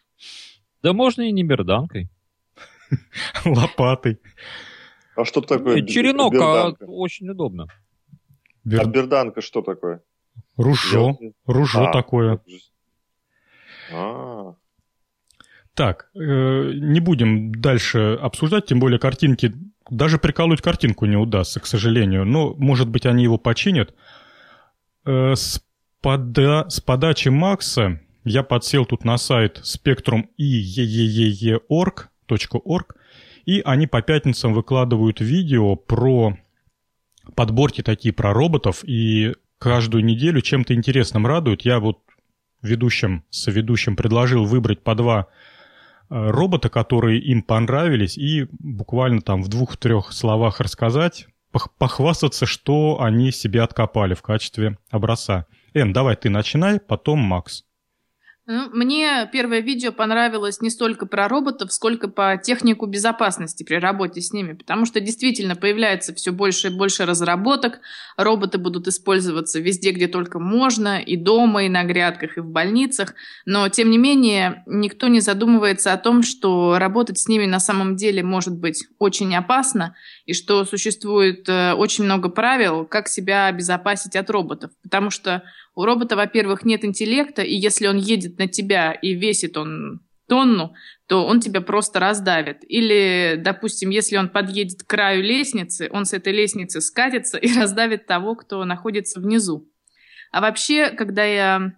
Да 0.82 0.92
можно 0.92 1.22
и 1.22 1.32
не 1.32 1.44
берданкой. 1.44 2.10
Лопатой. 3.44 4.18
А 5.16 5.24
что 5.24 5.40
такое? 5.40 5.82
Черенок 5.86 6.34
а, 6.34 6.72
очень 6.86 7.28
удобно. 7.28 7.66
Бер... 8.64 8.80
А 8.80 8.84
берданка 8.84 9.40
что 9.40 9.62
такое? 9.62 10.02
Ружо. 10.56 11.16
Я... 11.20 11.30
Ружо 11.46 11.88
а, 11.88 11.92
такое. 11.92 12.40
А. 13.92 14.54
Так, 15.74 16.10
э, 16.14 16.18
не 16.74 17.00
будем 17.00 17.52
дальше 17.54 18.18
обсуждать, 18.20 18.66
тем 18.66 18.80
более 18.80 18.98
картинки, 18.98 19.54
даже 19.88 20.18
приколоть 20.18 20.60
картинку 20.60 21.06
не 21.06 21.16
удастся, 21.16 21.60
к 21.60 21.66
сожалению, 21.66 22.24
но, 22.24 22.54
может 22.54 22.88
быть, 22.88 23.06
они 23.06 23.22
его 23.22 23.38
починят. 23.38 23.94
Э, 25.06 25.34
с, 25.34 25.64
пода... 26.00 26.68
с 26.68 26.80
подачи 26.80 27.28
Макса 27.28 28.00
я 28.24 28.42
подсел 28.42 28.84
тут 28.84 29.04
на 29.04 29.16
сайт 29.16 29.60
Spectrum 29.62 30.28
и 30.36 30.44
и 33.46 33.62
они 33.64 33.86
по 33.86 34.02
пятницам 34.02 34.54
выкладывают 34.54 35.20
видео 35.20 35.74
про 35.74 36.36
подборки 37.34 37.82
такие 37.82 38.12
про 38.12 38.32
роботов, 38.32 38.82
и 38.84 39.34
каждую 39.58 40.04
неделю 40.04 40.40
чем-то 40.40 40.74
интересным 40.74 41.26
радуют. 41.26 41.62
Я 41.62 41.80
вот 41.80 41.98
ведущим, 42.62 43.24
соведущим 43.30 43.96
предложил 43.96 44.44
выбрать 44.44 44.82
по 44.82 44.94
два 44.94 45.26
э, 46.08 46.30
робота, 46.30 46.68
которые 46.68 47.20
им 47.20 47.42
понравились, 47.42 48.18
и 48.18 48.46
буквально 48.58 49.20
там 49.20 49.42
в 49.42 49.48
двух-трех 49.48 50.12
словах 50.12 50.60
рассказать, 50.60 51.26
похвастаться, 51.78 52.46
что 52.46 53.00
они 53.00 53.32
себе 53.32 53.62
откопали 53.62 54.14
в 54.14 54.22
качестве 54.22 54.78
образца. 54.90 55.46
Эн, 55.74 55.92
давай 55.92 56.16
ты 56.16 56.30
начинай, 56.30 56.80
потом 56.80 57.18
Макс. 57.18 57.64
Мне 58.50 59.28
первое 59.32 59.60
видео 59.60 59.92
понравилось 59.92 60.60
не 60.60 60.70
столько 60.70 61.06
про 61.06 61.28
роботов, 61.28 61.72
сколько 61.72 62.08
по 62.08 62.36
технику 62.36 62.86
безопасности 62.86 63.62
при 63.62 63.76
работе 63.76 64.20
с 64.20 64.32
ними, 64.32 64.54
потому 64.54 64.86
что 64.86 64.98
действительно 64.98 65.54
появляется 65.54 66.12
все 66.12 66.32
больше 66.32 66.66
и 66.66 66.76
больше 66.76 67.06
разработок, 67.06 67.78
роботы 68.16 68.58
будут 68.58 68.88
использоваться 68.88 69.60
везде, 69.60 69.92
где 69.92 70.08
только 70.08 70.40
можно, 70.40 70.98
и 70.98 71.16
дома, 71.16 71.62
и 71.62 71.68
на 71.68 71.84
грядках, 71.84 72.38
и 72.38 72.40
в 72.40 72.46
больницах, 72.46 73.14
но 73.46 73.68
тем 73.68 73.88
не 73.88 73.98
менее 73.98 74.64
никто 74.66 75.06
не 75.06 75.20
задумывается 75.20 75.92
о 75.92 75.96
том, 75.96 76.24
что 76.24 76.76
работать 76.76 77.20
с 77.20 77.28
ними 77.28 77.46
на 77.46 77.60
самом 77.60 77.94
деле 77.94 78.24
может 78.24 78.58
быть 78.58 78.84
очень 78.98 79.32
опасно, 79.36 79.94
и 80.26 80.32
что 80.32 80.64
существует 80.64 81.48
э, 81.48 81.74
очень 81.74 82.02
много 82.02 82.28
правил, 82.28 82.84
как 82.84 83.06
себя 83.06 83.46
обезопасить 83.46 84.16
от 84.16 84.28
роботов, 84.28 84.72
потому 84.82 85.10
что 85.10 85.44
у 85.80 85.84
робота, 85.84 86.16
во-первых, 86.16 86.64
нет 86.64 86.84
интеллекта, 86.84 87.42
и 87.42 87.54
если 87.54 87.86
он 87.86 87.96
едет 87.96 88.38
на 88.38 88.46
тебя 88.46 88.92
и 88.92 89.14
весит 89.14 89.56
он 89.56 90.00
тонну, 90.28 90.74
то 91.06 91.26
он 91.26 91.40
тебя 91.40 91.60
просто 91.60 91.98
раздавит. 91.98 92.58
Или, 92.68 93.34
допустим, 93.36 93.90
если 93.90 94.16
он 94.16 94.28
подъедет 94.28 94.82
к 94.82 94.86
краю 94.86 95.22
лестницы, 95.22 95.88
он 95.90 96.04
с 96.04 96.12
этой 96.12 96.32
лестницы 96.32 96.80
скатится 96.80 97.36
и 97.38 97.52
раздавит 97.58 98.06
того, 98.06 98.36
кто 98.36 98.64
находится 98.64 99.20
внизу. 99.20 99.68
А 100.30 100.40
вообще, 100.40 100.90
когда 100.90 101.24
я 101.24 101.72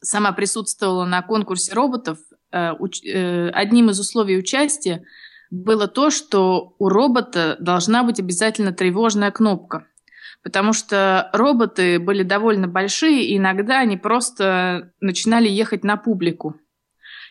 сама 0.00 0.32
присутствовала 0.32 1.04
на 1.04 1.22
конкурсе 1.22 1.72
роботов, 1.74 2.18
э, 2.52 2.72
э, 3.06 3.48
одним 3.48 3.90
из 3.90 3.98
условий 3.98 4.38
участия 4.38 5.04
было 5.50 5.88
то, 5.88 6.10
что 6.10 6.74
у 6.78 6.88
робота 6.88 7.56
должна 7.58 8.04
быть 8.04 8.20
обязательно 8.20 8.72
тревожная 8.72 9.30
кнопка. 9.30 9.86
Потому 10.44 10.74
что 10.74 11.30
роботы 11.32 11.98
были 11.98 12.22
довольно 12.22 12.68
большие, 12.68 13.24
и 13.24 13.38
иногда 13.38 13.80
они 13.80 13.96
просто 13.96 14.92
начинали 15.00 15.48
ехать 15.48 15.84
на 15.84 15.96
публику. 15.96 16.60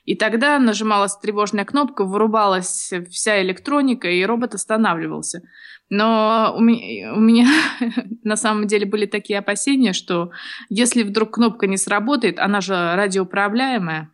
И 0.03 0.15
тогда 0.15 0.58
нажималась 0.58 1.15
тревожная 1.15 1.63
кнопка, 1.63 2.03
вырубалась 2.03 2.91
вся 3.12 3.41
электроника, 3.41 4.10
и 4.10 4.25
робот 4.25 4.55
останавливался. 4.55 5.43
Но 5.89 6.55
у 6.58 6.60
меня, 6.60 7.13
у 7.13 7.20
меня 7.20 7.48
на 8.24 8.36
самом 8.36 8.65
деле 8.65 8.88
были 8.88 9.05
такие 9.05 9.38
опасения, 9.38 9.93
что 9.93 10.32
если 10.70 11.03
вдруг 11.03 11.36
кнопка 11.36 11.67
не 11.67 11.77
сработает, 11.77 12.39
она 12.39 12.62
же 12.62 12.74
радиоуправляемая, 12.74 14.10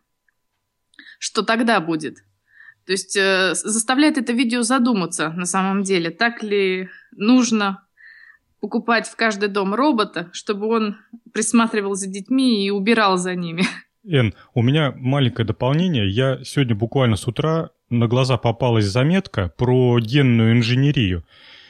что 1.18 1.42
тогда 1.42 1.80
будет? 1.80 2.18
То 2.84 2.92
есть 2.92 3.16
э, 3.16 3.54
заставляет 3.54 4.18
это 4.18 4.32
видео 4.32 4.62
задуматься 4.62 5.30
на 5.30 5.46
самом 5.46 5.84
деле, 5.84 6.10
так 6.10 6.42
ли 6.42 6.90
нужно 7.12 7.86
покупать 8.60 9.08
в 9.08 9.16
каждый 9.16 9.48
дом 9.48 9.74
робота, 9.74 10.28
чтобы 10.32 10.66
он 10.68 10.96
присматривал 11.32 11.94
за 11.94 12.08
детьми 12.08 12.64
и 12.64 12.70
убирал 12.70 13.16
за 13.16 13.34
ними. 13.34 13.64
Эн, 14.04 14.34
у 14.54 14.62
меня 14.62 14.92
маленькое 14.96 15.46
дополнение. 15.46 16.08
Я 16.08 16.42
сегодня 16.44 16.74
буквально 16.74 17.16
с 17.16 17.26
утра 17.26 17.70
на 17.90 18.06
глаза 18.06 18.38
попалась 18.38 18.86
заметка 18.86 19.52
про 19.56 19.98
генную 20.00 20.52
инженерию. 20.52 21.24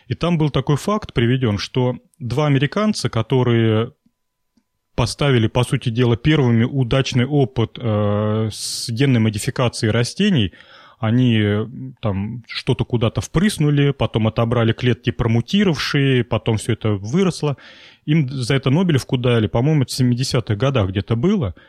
И 0.06 0.14
там 0.14 0.38
был 0.38 0.50
такой 0.50 0.76
факт 0.76 1.12
приведен, 1.12 1.59
что 1.59 1.97
два 2.18 2.47
американца, 2.47 3.09
которые 3.09 3.92
поставили, 4.94 5.47
по 5.47 5.64
сути 5.64 5.88
дела, 5.88 6.16
первыми 6.16 6.64
удачный 6.64 7.25
опыт 7.25 7.78
э, 7.80 8.49
с 8.52 8.90
генной 8.90 9.20
модификацией 9.20 9.92
растений, 9.92 10.52
они 11.00 11.42
там 12.00 12.45
что-то 12.47 12.85
куда-то 12.85 13.21
впрыснули, 13.21 13.90
потом 13.90 14.28
отобрали 14.28 14.73
клетки 14.73 15.11
промутировавшие, 15.11 16.23
потом 16.23 16.59
все 16.59 16.75
это 16.75 16.90
выросло. 16.90 17.57
Им 18.04 18.28
за 18.28 18.54
это 18.54 18.71
Нобелевку 18.71 19.16
дали, 19.16 19.49
по-моему, 19.49 19.85
в 19.85 20.00
70-х 20.00 20.54
годах 20.54 20.90
где-то 20.90 21.16
было– 21.16 21.54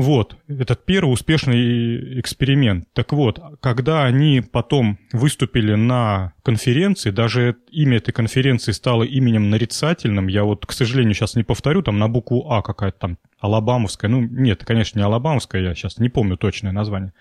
вот, 0.00 0.36
этот 0.48 0.86
первый 0.86 1.12
успешный 1.12 2.18
эксперимент. 2.20 2.86
Так 2.94 3.12
вот, 3.12 3.38
когда 3.60 4.04
они 4.04 4.40
потом 4.40 4.98
выступили 5.12 5.74
на 5.74 6.32
конференции, 6.42 7.10
даже 7.10 7.56
имя 7.70 7.98
этой 7.98 8.12
конференции 8.12 8.72
стало 8.72 9.02
именем 9.02 9.50
нарицательным, 9.50 10.28
я 10.28 10.44
вот, 10.44 10.64
к 10.64 10.72
сожалению, 10.72 11.14
сейчас 11.14 11.34
не 11.34 11.42
повторю, 11.42 11.82
там 11.82 11.98
на 11.98 12.08
букву 12.08 12.50
А 12.50 12.62
какая-то 12.62 12.98
там, 12.98 13.18
Алабамовская, 13.40 14.10
ну 14.10 14.22
нет, 14.22 14.64
конечно, 14.64 14.98
не 14.98 15.04
Алабамовская, 15.04 15.60
я 15.60 15.74
сейчас 15.74 15.98
не 15.98 16.08
помню 16.08 16.38
точное 16.38 16.72
название. 16.72 17.12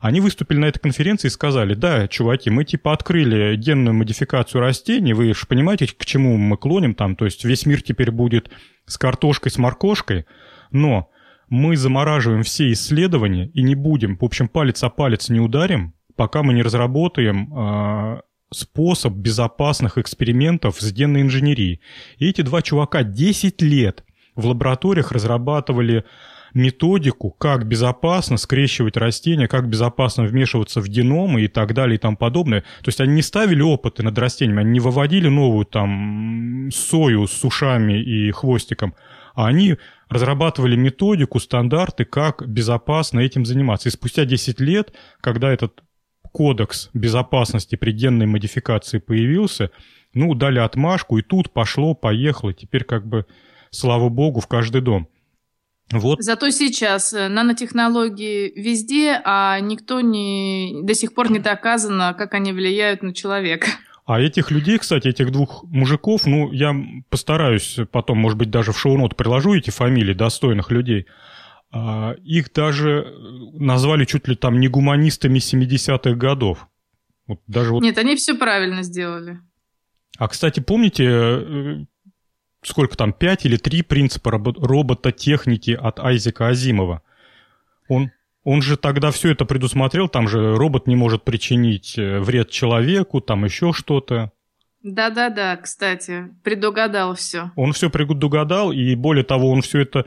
Они 0.00 0.20
выступили 0.20 0.58
на 0.58 0.66
этой 0.66 0.78
конференции 0.78 1.28
и 1.28 1.30
сказали, 1.30 1.74
да, 1.74 2.06
чуваки, 2.06 2.50
мы 2.50 2.64
типа 2.64 2.92
открыли 2.92 3.56
генную 3.56 3.94
модификацию 3.94 4.60
растений, 4.60 5.12
вы 5.12 5.34
же 5.34 5.46
понимаете, 5.46 5.86
к 5.86 6.04
чему 6.04 6.36
мы 6.36 6.56
клоним 6.56 6.94
там, 6.94 7.16
то 7.16 7.24
есть 7.24 7.44
весь 7.44 7.66
мир 7.66 7.82
теперь 7.82 8.10
будет 8.10 8.50
с 8.86 8.96
картошкой, 8.96 9.50
с 9.50 9.58
моркошкой, 9.58 10.26
но 10.70 11.10
мы 11.48 11.76
замораживаем 11.76 12.42
все 12.42 12.70
исследования 12.72 13.48
и 13.54 13.62
не 13.62 13.74
будем, 13.74 14.16
в 14.16 14.24
общем, 14.24 14.48
палец 14.48 14.82
о 14.84 14.90
палец 14.90 15.28
не 15.30 15.40
ударим, 15.40 15.94
пока 16.14 16.42
мы 16.42 16.52
не 16.52 16.62
разработаем 16.62 17.52
э, 17.52 18.20
способ 18.52 19.14
безопасных 19.14 19.98
экспериментов 19.98 20.80
с 20.80 20.92
генной 20.92 21.22
инженерией. 21.22 21.80
И 22.18 22.28
эти 22.28 22.42
два 22.42 22.62
чувака 22.62 23.02
10 23.02 23.62
лет 23.62 24.04
в 24.34 24.46
лабораториях 24.46 25.12
разрабатывали 25.12 26.04
методику, 26.54 27.30
как 27.30 27.66
безопасно 27.66 28.36
скрещивать 28.36 28.96
растения, 28.96 29.48
как 29.48 29.68
безопасно 29.68 30.24
вмешиваться 30.24 30.80
в 30.80 30.88
геномы 30.88 31.42
и 31.42 31.48
так 31.48 31.74
далее 31.74 31.96
и 31.96 31.98
тому 31.98 32.16
подобное. 32.16 32.60
То 32.82 32.88
есть 32.88 33.00
они 33.00 33.14
не 33.14 33.22
ставили 33.22 33.62
опыты 33.62 34.02
над 34.02 34.18
растениями, 34.18 34.60
они 34.60 34.72
не 34.72 34.80
выводили 34.80 35.28
новую 35.28 35.64
там 35.66 36.70
сою 36.72 37.26
с 37.26 37.44
ушами 37.44 38.00
и 38.02 38.30
хвостиком, 38.30 38.94
а 39.34 39.46
они 39.46 39.76
разрабатывали 40.08 40.76
методику, 40.76 41.38
стандарты, 41.38 42.04
как 42.04 42.46
безопасно 42.46 43.20
этим 43.20 43.44
заниматься. 43.44 43.88
И 43.88 43.92
спустя 43.92 44.24
10 44.24 44.60
лет, 44.60 44.92
когда 45.20 45.52
этот 45.52 45.82
кодекс 46.32 46.90
безопасности 46.94 47.76
при 47.76 47.92
генной 47.92 48.26
модификации 48.26 48.98
появился, 48.98 49.70
ну, 50.14 50.34
дали 50.34 50.58
отмашку, 50.58 51.18
и 51.18 51.22
тут 51.22 51.52
пошло, 51.52 51.94
поехало. 51.94 52.52
Теперь 52.54 52.84
как 52.84 53.06
бы, 53.06 53.26
слава 53.70 54.08
богу, 54.08 54.40
в 54.40 54.46
каждый 54.46 54.80
дом. 54.80 55.08
Вот. 55.90 56.22
Зато 56.22 56.50
сейчас 56.50 57.14
э, 57.14 57.28
нанотехнологии 57.28 58.52
везде, 58.54 59.20
а 59.24 59.58
никто 59.60 60.00
не, 60.00 60.82
до 60.82 60.94
сих 60.94 61.14
пор 61.14 61.30
не 61.30 61.38
доказано, 61.38 62.14
как 62.16 62.34
они 62.34 62.52
влияют 62.52 63.02
на 63.02 63.14
человека. 63.14 63.68
А 64.04 64.20
этих 64.20 64.50
людей, 64.50 64.78
кстати, 64.78 65.08
этих 65.08 65.30
двух 65.30 65.64
мужиков, 65.64 66.26
ну, 66.26 66.50
я 66.52 66.74
постараюсь 67.10 67.78
потом, 67.90 68.18
может 68.18 68.38
быть, 68.38 68.50
даже 68.50 68.72
в 68.72 68.78
шоу-нот 68.78 69.16
приложу 69.16 69.54
эти 69.54 69.70
фамилии 69.70 70.14
достойных 70.14 70.70
людей. 70.70 71.06
А, 71.70 72.14
их 72.24 72.52
даже 72.52 73.06
назвали 73.52 74.06
чуть 74.06 74.26
ли 74.26 74.34
там 74.34 74.60
не 74.60 74.68
гуманистами 74.68 75.38
70-х 75.38 76.12
годов. 76.12 76.68
Вот 77.26 77.40
даже 77.46 77.72
вот... 77.72 77.82
Нет, 77.82 77.98
они 77.98 78.16
все 78.16 78.34
правильно 78.34 78.82
сделали. 78.82 79.40
А, 80.16 80.26
кстати, 80.28 80.60
помните, 80.60 81.04
э, 81.06 81.84
сколько 82.68 82.96
там, 82.96 83.12
пять 83.12 83.44
или 83.44 83.56
три 83.56 83.82
принципа 83.82 84.30
робототехники 84.30 85.70
от 85.70 85.98
Айзека 85.98 86.48
Азимова? 86.48 87.02
Он 87.88 88.10
он 88.44 88.62
же 88.62 88.78
тогда 88.78 89.10
все 89.10 89.32
это 89.32 89.44
предусмотрел, 89.44 90.08
там 90.08 90.26
же 90.26 90.56
робот 90.56 90.86
не 90.86 90.96
может 90.96 91.22
причинить 91.22 91.98
э, 91.98 92.18
вред 92.18 92.48
человеку, 92.48 93.20
там 93.20 93.44
еще 93.44 93.74
что-то. 93.74 94.32
Да-да-да, 94.82 95.56
кстати, 95.56 96.28
предугадал 96.42 97.14
все. 97.14 97.50
Он 97.56 97.74
все 97.74 97.90
предугадал, 97.90 98.72
и 98.72 98.94
более 98.94 99.24
того, 99.24 99.50
он 99.50 99.60
все 99.60 99.80
это 99.80 100.06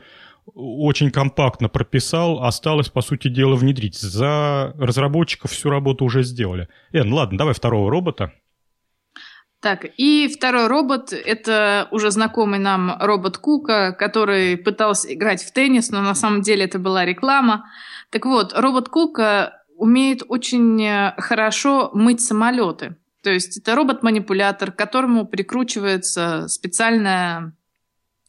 очень 0.54 1.10
компактно 1.10 1.68
прописал, 1.68 2.42
осталось, 2.42 2.88
по 2.88 3.00
сути 3.00 3.28
дела, 3.28 3.54
внедрить. 3.54 3.96
За 4.00 4.74
разработчиков 4.76 5.52
всю 5.52 5.70
работу 5.70 6.04
уже 6.04 6.24
сделали. 6.24 6.68
Эн, 6.92 7.12
ладно, 7.12 7.38
давай 7.38 7.54
второго 7.54 7.90
робота. 7.90 8.32
Так, 9.62 9.86
и 9.96 10.26
второй 10.26 10.66
робот– 10.66 11.12
это 11.12 11.86
уже 11.92 12.10
знакомый 12.10 12.58
нам 12.58 12.96
робот 12.98 13.38
Кука, 13.38 13.92
который 13.92 14.56
пытался 14.56 15.14
играть 15.14 15.40
в 15.44 15.52
теннис, 15.52 15.90
но 15.92 16.02
на 16.02 16.16
самом 16.16 16.42
деле 16.42 16.64
это 16.64 16.80
была 16.80 17.04
реклама. 17.04 17.70
Так 18.10 18.26
вот, 18.26 18.52
робот 18.58 18.88
Кука 18.88 19.62
умеет 19.76 20.24
очень 20.26 20.82
э, 20.82 21.14
хорошо 21.16 21.92
мыть 21.94 22.20
самолеты. 22.20 22.96
То 23.22 23.30
есть 23.30 23.56
это 23.56 23.76
робот-манипулятор, 23.76 24.72
к 24.72 24.76
которому 24.76 25.28
прикручивается 25.28 26.48
специальная 26.48 27.56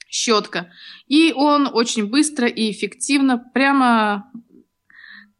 щетка. 0.07 0.69
И 1.07 1.33
он 1.35 1.67
очень 1.73 2.11
быстро 2.11 2.47
и 2.47 2.69
эффективно, 2.69 3.39
прямо, 3.39 4.31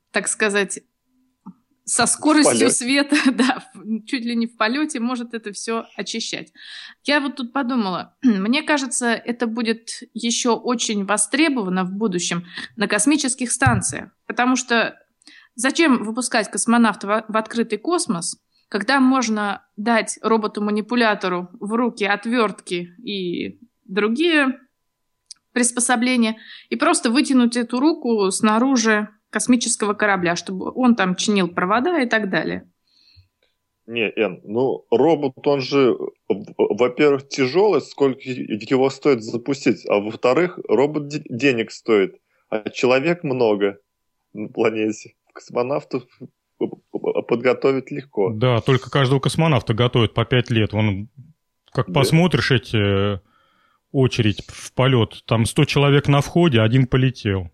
так 0.10 0.28
сказать, 0.28 0.80
со 1.86 2.06
скоростью 2.06 2.70
света, 2.70 3.16
да, 3.32 3.64
чуть 4.06 4.26
ли 4.26 4.36
не 4.36 4.48
в 4.48 4.56
полете, 4.58 5.00
может 5.00 5.34
это 5.34 5.52
все 5.52 5.86
очищать. 5.96 6.54
Я 7.04 7.20
вот 7.20 7.36
тут 7.36 7.54
подумала, 7.54 8.16
мне 8.24 8.64
кажется, 8.64 9.14
это 9.14 9.48
будет 9.48 10.04
еще 10.14 10.52
очень 10.52 11.06
востребовано 11.06 11.84
в 11.84 11.92
будущем 11.92 12.46
на 12.76 12.88
космических 12.88 13.52
станциях, 13.52 14.12
потому 14.28 14.56
что 14.56 14.98
зачем 15.56 16.04
выпускать 16.04 16.50
космонавта 16.50 17.26
в 17.28 17.38
открытый 17.38 17.78
космос, 17.78 18.40
когда 18.70 19.00
можно 19.00 19.66
дать 19.78 20.18
роботу-манипулятору 20.22 21.50
в 21.60 21.74
руки 21.74 22.06
отвертки 22.06 22.96
и 23.04 23.60
другие 23.86 24.60
приспособления 25.52 26.38
и 26.70 26.76
просто 26.76 27.12
вытянуть 27.12 27.56
эту 27.56 27.80
руку 27.80 28.32
снаружи 28.32 29.10
космического 29.34 29.94
корабля, 29.94 30.36
чтобы 30.36 30.72
он 30.74 30.96
там 30.96 31.16
чинил 31.16 31.50
провода 31.50 32.00
и 32.00 32.08
так 32.08 32.30
далее. 32.30 32.70
Не, 33.86 34.10
Эн, 34.16 34.40
ну 34.46 34.86
робот, 34.92 35.46
он 35.46 35.60
же, 35.60 35.98
во-первых, 36.30 37.28
тяжелый, 37.28 37.82
сколько 37.82 38.22
его 38.24 38.90
стоит 38.90 39.24
запустить, 39.24 39.86
а 39.90 40.00
во-вторых, 40.00 40.58
робот 40.70 41.10
денег 41.10 41.72
стоит, 41.72 42.16
а 42.50 42.70
человек 42.70 43.24
много 43.24 43.80
на 44.32 44.48
планете. 44.48 45.16
Космонавтов 45.34 46.04
подготовить 47.28 47.92
легко. 47.92 48.32
Да, 48.34 48.62
только 48.62 48.90
каждого 48.90 49.20
космонавта 49.20 49.74
готовят 49.74 50.14
по 50.14 50.24
пять 50.24 50.50
лет. 50.50 50.74
Он, 50.74 51.10
как 51.72 51.88
да. 51.88 51.94
посмотришь 52.00 52.52
эти 52.52 53.20
очередь 53.92 54.44
в 54.48 54.72
полет, 54.74 55.24
там 55.26 55.46
100 55.46 55.66
человек 55.66 56.08
на 56.08 56.22
входе, 56.22 56.62
один 56.62 56.88
полетел. 56.88 57.50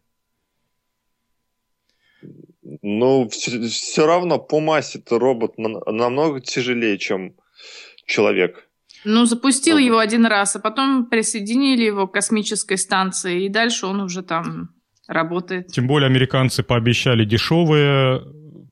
Ну, 2.81 3.27
все, 3.29 3.61
все 3.67 4.05
равно 4.05 4.39
по 4.39 4.59
массе-то 4.59 5.19
робот 5.19 5.57
намного 5.57 6.39
тяжелее, 6.39 6.97
чем 6.97 7.33
человек. 8.05 8.67
Ну, 9.05 9.25
запустил 9.25 9.77
его 9.77 9.97
один 9.97 10.25
раз, 10.25 10.55
а 10.55 10.59
потом 10.59 11.05
присоединили 11.05 11.85
его 11.85 12.07
к 12.07 12.13
космической 12.13 12.77
станции, 12.77 13.45
и 13.45 13.49
дальше 13.49 13.85
он 13.85 14.01
уже 14.01 14.23
там 14.23 14.69
работает. 15.07 15.67
Тем 15.67 15.87
более 15.87 16.07
американцы 16.07 16.63
пообещали 16.63 17.25
дешевое 17.25 18.21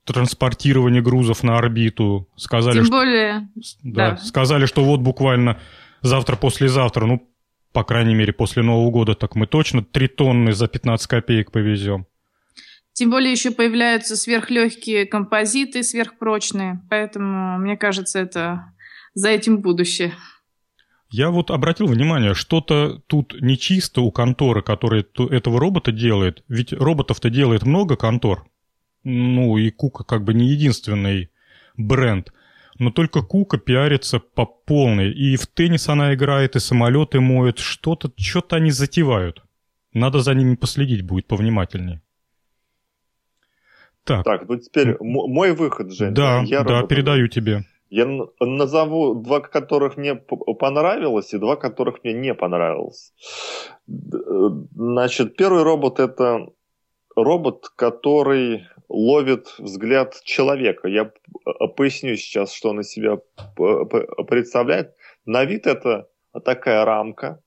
транспортирование 0.05 1.01
грузов 1.01 1.43
на 1.43 1.57
орбиту. 1.57 2.29
Сказали, 2.35 2.75
Тем 2.75 2.85
что, 2.85 2.93
более, 2.93 3.49
да, 3.83 4.11
да. 4.11 4.17
Сказали, 4.17 4.65
что 4.65 4.83
вот 4.83 5.01
буквально 5.01 5.59
завтра-послезавтра, 6.01 7.05
ну, 7.05 7.27
по 7.73 7.83
крайней 7.83 8.15
мере, 8.15 8.33
после 8.33 8.63
Нового 8.63 8.89
года, 8.89 9.15
так 9.15 9.35
мы 9.35 9.47
точно 9.47 9.83
3 9.83 10.07
тонны 10.07 10.53
за 10.53 10.67
15 10.67 11.07
копеек 11.07 11.51
повезем. 11.51 12.05
Тем 12.97 13.11
более 13.11 13.31
еще 13.31 13.51
появляются 13.51 14.15
сверхлегкие 14.15 15.05
композиты, 15.05 15.83
сверхпрочные. 15.83 16.81
Поэтому, 16.89 17.59
мне 17.59 17.77
кажется, 17.77 18.17
это 18.17 18.73
за 19.13 19.29
этим 19.29 19.61
будущее. 19.61 20.13
Я 21.11 21.29
вот 21.29 21.51
обратил 21.51 21.85
внимание, 21.85 22.33
что-то 22.33 22.97
тут 23.05 23.39
нечисто 23.39 24.01
у 24.01 24.11
конторы, 24.11 24.63
которая 24.63 25.05
этого 25.29 25.59
робота 25.59 25.91
делает. 25.91 26.43
Ведь 26.47 26.73
роботов-то 26.73 27.29
делает 27.29 27.61
много 27.61 27.97
контор. 27.97 28.47
Ну, 29.03 29.59
и 29.59 29.69
Кука 29.69 30.03
как 30.03 30.23
бы 30.23 30.33
не 30.33 30.47
единственный 30.47 31.29
бренд. 31.75 32.33
Но 32.79 32.89
только 32.89 33.21
Кука 33.21 33.59
пиарится 33.59 34.17
по 34.17 34.47
полной. 34.47 35.11
И 35.11 35.35
в 35.35 35.45
теннис 35.45 35.87
она 35.87 36.15
играет, 36.15 36.55
и 36.55 36.59
самолеты 36.59 37.19
моет. 37.19 37.59
Что-то, 37.59 38.11
что-то 38.17 38.55
они 38.55 38.71
затевают. 38.71 39.43
Надо 39.93 40.21
за 40.21 40.33
ними 40.33 40.55
последить 40.55 41.03
будет 41.03 41.27
повнимательнее. 41.27 42.01
Так, 44.07 44.23
так 44.23 44.47
ну 44.47 44.55
теперь 44.55 44.95
мой 45.01 45.51
выход, 45.51 45.91
Жень. 45.91 46.13
Да, 46.13 46.41
я 46.45 46.63
да, 46.63 46.83
передаю 46.83 47.27
тебе. 47.27 47.65
Я 47.89 48.05
назову 48.39 49.15
два, 49.15 49.41
которых 49.41 49.97
мне 49.97 50.15
понравилось, 50.15 51.33
и 51.33 51.37
два, 51.37 51.57
которых 51.57 52.03
мне 52.03 52.13
не 52.13 52.33
понравилось. 52.33 53.13
Значит, 53.85 55.35
первый 55.35 55.63
робот 55.63 55.99
это 55.99 56.47
робот, 57.15 57.69
который 57.75 58.65
ловит 58.87 59.55
взгляд 59.57 60.15
человека. 60.23 60.87
Я 60.87 61.11
поясню 61.75 62.15
сейчас, 62.15 62.53
что 62.53 62.69
он 62.69 62.79
из 62.79 62.89
себя 62.89 63.19
представляет. 63.55 64.95
На 65.25 65.43
вид 65.43 65.67
это 65.67 66.07
такая 66.45 66.85
рамка, 66.85 67.41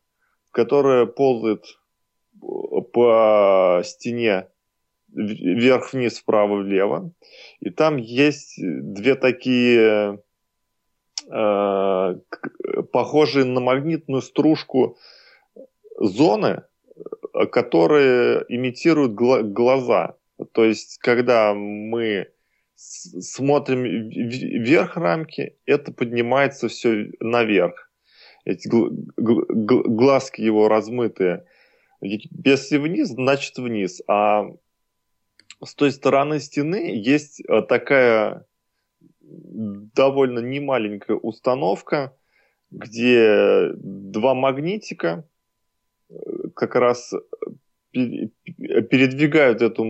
которая 0.52 1.07
ползает 1.07 1.64
по 2.93 3.81
стене 3.85 4.49
вверх-вниз, 5.12 6.21
вправо-влево. 6.21 7.12
И 7.61 7.71
там 7.71 7.97
есть 7.97 8.55
две 8.59 9.14
такие 9.14 10.23
э, 11.31 12.14
похожие 12.93 13.45
на 13.45 13.61
магнитную 13.61 14.23
стружку 14.23 14.99
зоны, 15.97 16.62
э, 17.35 17.47
которые 17.47 18.45
имитируют 18.49 19.12
гла- 19.12 19.43
глаза. 19.43 20.17
То 20.52 20.64
есть, 20.64 20.99
когда 20.99 21.55
мы 21.55 22.29
смотрим 22.75 23.83
вверх 23.83 24.97
рамки, 24.97 25.57
это 25.67 25.93
поднимается 25.93 26.69
все 26.69 27.11
наверх. 27.21 27.90
Эти 28.47 28.69
гл- 28.69 28.90
гл- 29.19 29.83
глазки 29.85 30.40
его 30.40 30.69
размытые. 30.69 31.45
Если 32.00 32.79
вниз, 32.79 33.09
значит 33.09 33.59
вниз. 33.59 34.00
А 34.09 34.47
с 35.64 35.75
той 35.75 35.93
стороны 35.93 36.40
стены 36.40 36.93
есть 36.95 37.40
э, 37.40 37.62
такая 37.62 38.47
довольно 39.21 40.40
немаленькая 40.40 41.17
установка, 41.17 42.17
где 42.71 43.71
два 43.75 44.35
магнитика 44.35 45.25
э, 46.09 46.14
как 46.55 46.77
раз 46.77 47.12
передвигают 47.92 49.62
эту 49.62 49.85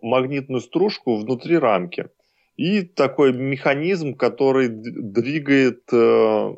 магнитную 0.00 0.60
стружку 0.60 1.16
внутри 1.16 1.58
рамки. 1.58 2.08
И 2.56 2.82
такой 2.82 3.32
механизм, 3.32 4.14
который 4.14 4.68
двигает 4.68 5.82
э, 5.92 6.54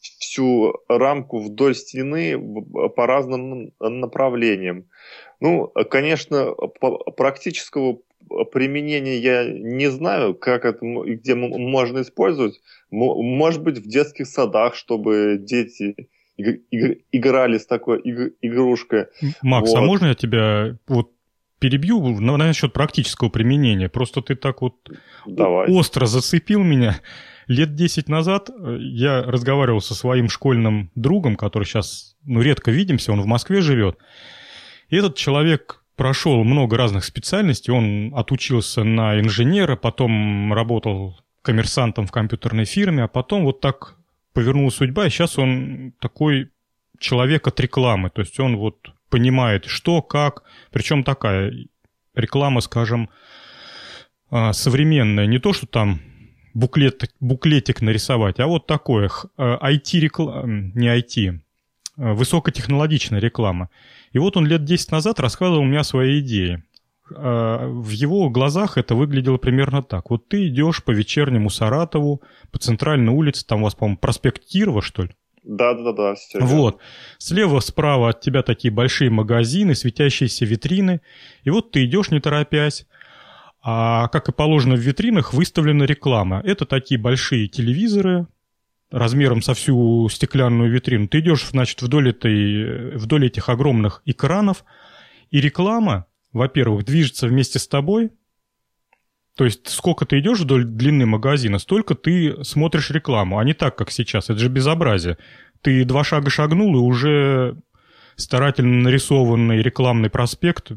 всю 0.00 0.74
рамку 0.88 1.40
вдоль 1.40 1.74
стены 1.74 2.38
по 2.96 3.06
разным 3.06 3.72
направлениям. 3.78 4.88
Ну, 5.42 5.72
конечно, 5.90 6.54
практического 7.16 7.98
применения 8.52 9.18
я 9.18 9.44
не 9.44 9.90
знаю, 9.90 10.34
как 10.34 10.64
это 10.64 10.86
и 10.86 11.16
где 11.16 11.34
можно 11.34 12.02
использовать. 12.02 12.60
Может 12.92 13.60
быть, 13.60 13.78
в 13.78 13.88
детских 13.88 14.28
садах, 14.28 14.76
чтобы 14.76 15.38
дети 15.40 16.08
играли 16.38 17.58
с 17.58 17.66
такой 17.66 18.00
игрушкой. 18.40 19.06
Макс, 19.42 19.70
а 19.74 19.78
вот. 19.78 19.82
а 19.82 19.86
можно 19.86 20.06
я 20.06 20.14
тебя 20.14 20.78
вот 20.86 21.10
перебью 21.58 22.20
на, 22.20 22.36
насчет 22.36 22.72
практического 22.72 23.28
применения? 23.28 23.88
Просто 23.88 24.22
ты 24.22 24.36
так 24.36 24.62
вот 24.62 24.76
Давай. 25.26 25.68
остро 25.68 26.06
зацепил 26.06 26.62
меня. 26.62 27.00
Лет 27.48 27.74
10 27.74 28.08
назад 28.08 28.48
э, 28.48 28.76
я 28.78 29.22
разговаривал 29.22 29.80
со 29.80 29.96
своим 29.96 30.28
школьным 30.28 30.92
другом, 30.94 31.34
который 31.34 31.64
сейчас, 31.64 32.16
ну, 32.24 32.40
редко 32.40 32.70
видимся, 32.70 33.10
он 33.10 33.20
в 33.20 33.26
Москве 33.26 33.60
живет. 33.60 33.98
И 34.92 34.96
этот 34.96 35.16
человек 35.16 35.82
прошел 35.96 36.44
много 36.44 36.76
разных 36.76 37.06
специальностей. 37.06 37.72
Он 37.72 38.12
отучился 38.14 38.84
на 38.84 39.18
инженера, 39.18 39.74
потом 39.74 40.52
работал 40.52 41.18
коммерсантом 41.40 42.06
в 42.06 42.12
компьютерной 42.12 42.66
фирме, 42.66 43.04
а 43.04 43.08
потом 43.08 43.44
вот 43.44 43.60
так 43.60 43.96
повернула 44.34 44.68
судьба, 44.68 45.06
и 45.06 45.10
сейчас 45.10 45.38
он 45.38 45.94
такой 45.98 46.50
человек 46.98 47.46
от 47.46 47.58
рекламы. 47.58 48.10
То 48.10 48.20
есть 48.20 48.38
он 48.38 48.58
вот 48.58 48.92
понимает, 49.08 49.64
что, 49.64 50.02
как. 50.02 50.42
Причем 50.70 51.04
такая 51.04 51.54
реклама, 52.14 52.60
скажем, 52.60 53.08
а, 54.30 54.52
современная. 54.52 55.24
Не 55.24 55.38
то, 55.38 55.54
что 55.54 55.66
там 55.66 56.00
буклет, 56.52 57.10
буклетик 57.18 57.80
нарисовать, 57.80 58.40
а 58.40 58.46
вот 58.46 58.66
такое 58.66 59.10
IT-реклама, 59.38 60.46
не 60.74 60.88
IT, 60.88 61.40
а, 61.96 62.12
высокотехнологичная 62.12 63.20
реклама. 63.20 63.70
И 64.12 64.18
вот 64.18 64.36
он 64.36 64.46
лет 64.46 64.64
10 64.64 64.90
назад 64.92 65.20
рассказывал 65.20 65.62
мне 65.62 65.80
о 65.80 65.84
своей 65.84 66.20
идее. 66.20 66.64
А, 67.14 67.66
в 67.66 67.90
его 67.90 68.30
глазах 68.30 68.78
это 68.78 68.94
выглядело 68.94 69.36
примерно 69.36 69.82
так. 69.82 70.10
Вот 70.10 70.28
ты 70.28 70.48
идешь 70.48 70.82
по 70.82 70.90
вечернему 70.90 71.50
Саратову, 71.50 72.22
по 72.50 72.58
центральной 72.58 73.12
улице, 73.12 73.46
там 73.46 73.60
у 73.60 73.64
вас, 73.64 73.74
по-моему, 73.74 73.98
проспект 73.98 74.44
Кирова, 74.44 74.82
что 74.82 75.04
ли? 75.04 75.10
Да, 75.44 75.74
да, 75.74 75.92
да, 75.92 76.14
все. 76.14 76.38
Вот. 76.40 76.78
Слева, 77.18 77.58
справа 77.60 78.10
от 78.10 78.20
тебя 78.20 78.42
такие 78.42 78.72
большие 78.72 79.10
магазины, 79.10 79.74
светящиеся 79.74 80.44
витрины. 80.44 81.00
И 81.42 81.50
вот 81.50 81.72
ты 81.72 81.84
идешь, 81.84 82.10
не 82.10 82.20
торопясь, 82.20 82.86
а 83.60 84.08
как 84.08 84.28
и 84.28 84.32
положено 84.32 84.76
в 84.76 84.80
витринах, 84.80 85.32
выставлена 85.32 85.84
реклама. 85.84 86.40
Это 86.44 86.64
такие 86.64 87.00
большие 87.00 87.48
телевизоры 87.48 88.26
размером 88.92 89.42
со 89.42 89.54
всю 89.54 90.08
стеклянную 90.08 90.70
витрину. 90.70 91.08
Ты 91.08 91.20
идешь, 91.20 91.48
значит, 91.48 91.82
вдоль, 91.82 92.10
этой, 92.10 92.96
вдоль 92.96 93.26
этих 93.26 93.48
огромных 93.48 94.02
экранов, 94.04 94.64
и 95.30 95.40
реклама, 95.40 96.06
во-первых, 96.32 96.84
движется 96.84 97.26
вместе 97.26 97.58
с 97.58 97.66
тобой. 97.66 98.10
То 99.34 99.46
есть, 99.46 99.66
сколько 99.68 100.04
ты 100.04 100.20
идешь 100.20 100.40
вдоль 100.40 100.64
длины 100.66 101.06
магазина, 101.06 101.58
столько 101.58 101.94
ты 101.94 102.44
смотришь 102.44 102.90
рекламу, 102.90 103.38
а 103.38 103.44
не 103.44 103.54
так, 103.54 103.76
как 103.76 103.90
сейчас. 103.90 104.28
Это 104.28 104.38
же 104.38 104.48
безобразие. 104.48 105.16
Ты 105.62 105.84
два 105.86 106.04
шага 106.04 106.28
шагнул, 106.28 106.76
и 106.76 106.78
уже 106.78 107.56
старательно 108.16 108.82
нарисованный 108.82 109.62
рекламный 109.62 110.10
проспект 110.10 110.72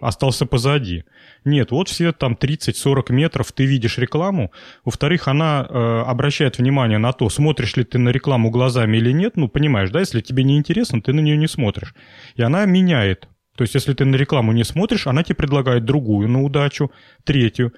остался 0.00 0.46
позади. 0.46 1.04
Нет, 1.44 1.70
вот 1.70 1.88
все 1.88 2.12
там 2.12 2.36
30-40 2.40 3.12
метров 3.12 3.52
ты 3.52 3.64
видишь 3.64 3.98
рекламу. 3.98 4.52
Во-вторых, 4.84 5.28
она 5.28 5.66
э, 5.68 6.02
обращает 6.06 6.58
внимание 6.58 6.98
на 6.98 7.12
то, 7.12 7.28
смотришь 7.28 7.76
ли 7.76 7.84
ты 7.84 7.98
на 7.98 8.10
рекламу 8.10 8.50
глазами 8.50 8.96
или 8.96 9.12
нет. 9.12 9.36
Ну, 9.36 9.48
понимаешь, 9.48 9.90
да, 9.90 10.00
если 10.00 10.20
тебе 10.20 10.44
не 10.44 10.56
интересно, 10.56 11.00
ты 11.00 11.12
на 11.12 11.20
нее 11.20 11.36
не 11.36 11.48
смотришь. 11.48 11.94
И 12.36 12.42
она 12.42 12.64
меняет. 12.64 13.28
То 13.56 13.62
есть, 13.62 13.74
если 13.74 13.94
ты 13.94 14.04
на 14.04 14.16
рекламу 14.16 14.52
не 14.52 14.64
смотришь, 14.64 15.06
она 15.06 15.22
тебе 15.22 15.36
предлагает 15.36 15.84
другую 15.84 16.28
на 16.28 16.42
удачу, 16.42 16.90
третью. 17.24 17.72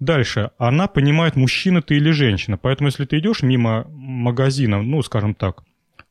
Дальше. 0.00 0.50
Она 0.58 0.86
понимает, 0.86 1.36
мужчина 1.36 1.80
ты 1.80 1.96
или 1.96 2.10
женщина. 2.10 2.58
Поэтому, 2.58 2.88
если 2.88 3.04
ты 3.04 3.18
идешь 3.18 3.42
мимо 3.42 3.86
магазина, 3.88 4.82
ну, 4.82 5.02
скажем 5.02 5.34
так, 5.34 5.62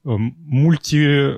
мульти... 0.03 1.31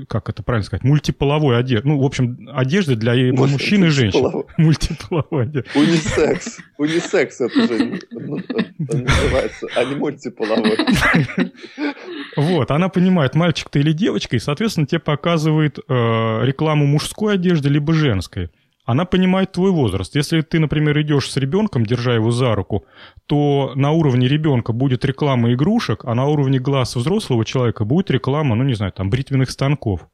Э, 0.00 0.04
как 0.08 0.28
это 0.28 0.42
правильно 0.42 0.64
сказать? 0.64 0.84
Мультиполовой 0.84 1.58
одежды. 1.58 1.88
Ну, 1.88 2.00
в 2.00 2.04
общем, 2.04 2.48
одежды 2.52 2.96
для 2.96 3.14
мужчин 3.32 3.84
и 3.84 3.88
женщин. 3.88 4.44
Мультиполовой 4.56 5.44
одежды. 5.44 5.68
Унисекс. 5.74 6.58
Унисекс 6.78 7.40
это 7.40 7.66
же 7.66 8.00
называется, 8.78 9.66
а 9.76 9.84
не 9.84 9.94
мультиполовой. 9.96 10.76
Вот, 12.36 12.70
она 12.70 12.88
понимает, 12.88 13.34
мальчик 13.34 13.68
ты 13.70 13.80
или 13.80 13.92
девочка, 13.92 14.36
и, 14.36 14.38
соответственно, 14.38 14.86
тебе 14.86 15.00
показывает 15.00 15.78
э, 15.78 15.82
рекламу 15.88 16.86
мужской 16.86 17.34
одежды 17.34 17.68
либо 17.68 17.92
женской. 17.92 18.50
Она 18.86 19.04
понимает 19.04 19.52
твой 19.52 19.72
возраст. 19.72 20.14
Если 20.14 20.40
ты, 20.40 20.60
например, 20.60 20.98
идешь 21.00 21.30
с 21.30 21.36
ребенком, 21.36 21.84
держа 21.84 22.14
его 22.14 22.30
за 22.30 22.54
руку, 22.54 22.86
то 23.26 23.72
на 23.74 23.90
уровне 23.90 24.28
ребенка 24.28 24.72
будет 24.72 25.04
реклама 25.04 25.52
игрушек, 25.52 26.04
а 26.04 26.14
на 26.14 26.26
уровне 26.26 26.60
глаз 26.60 26.94
взрослого 26.94 27.44
человека 27.44 27.84
будет 27.84 28.10
реклама, 28.12 28.54
ну, 28.54 28.62
не 28.62 28.74
знаю, 28.74 28.92
там, 28.92 29.10
бритвенных 29.10 29.50
станков. 29.50 30.06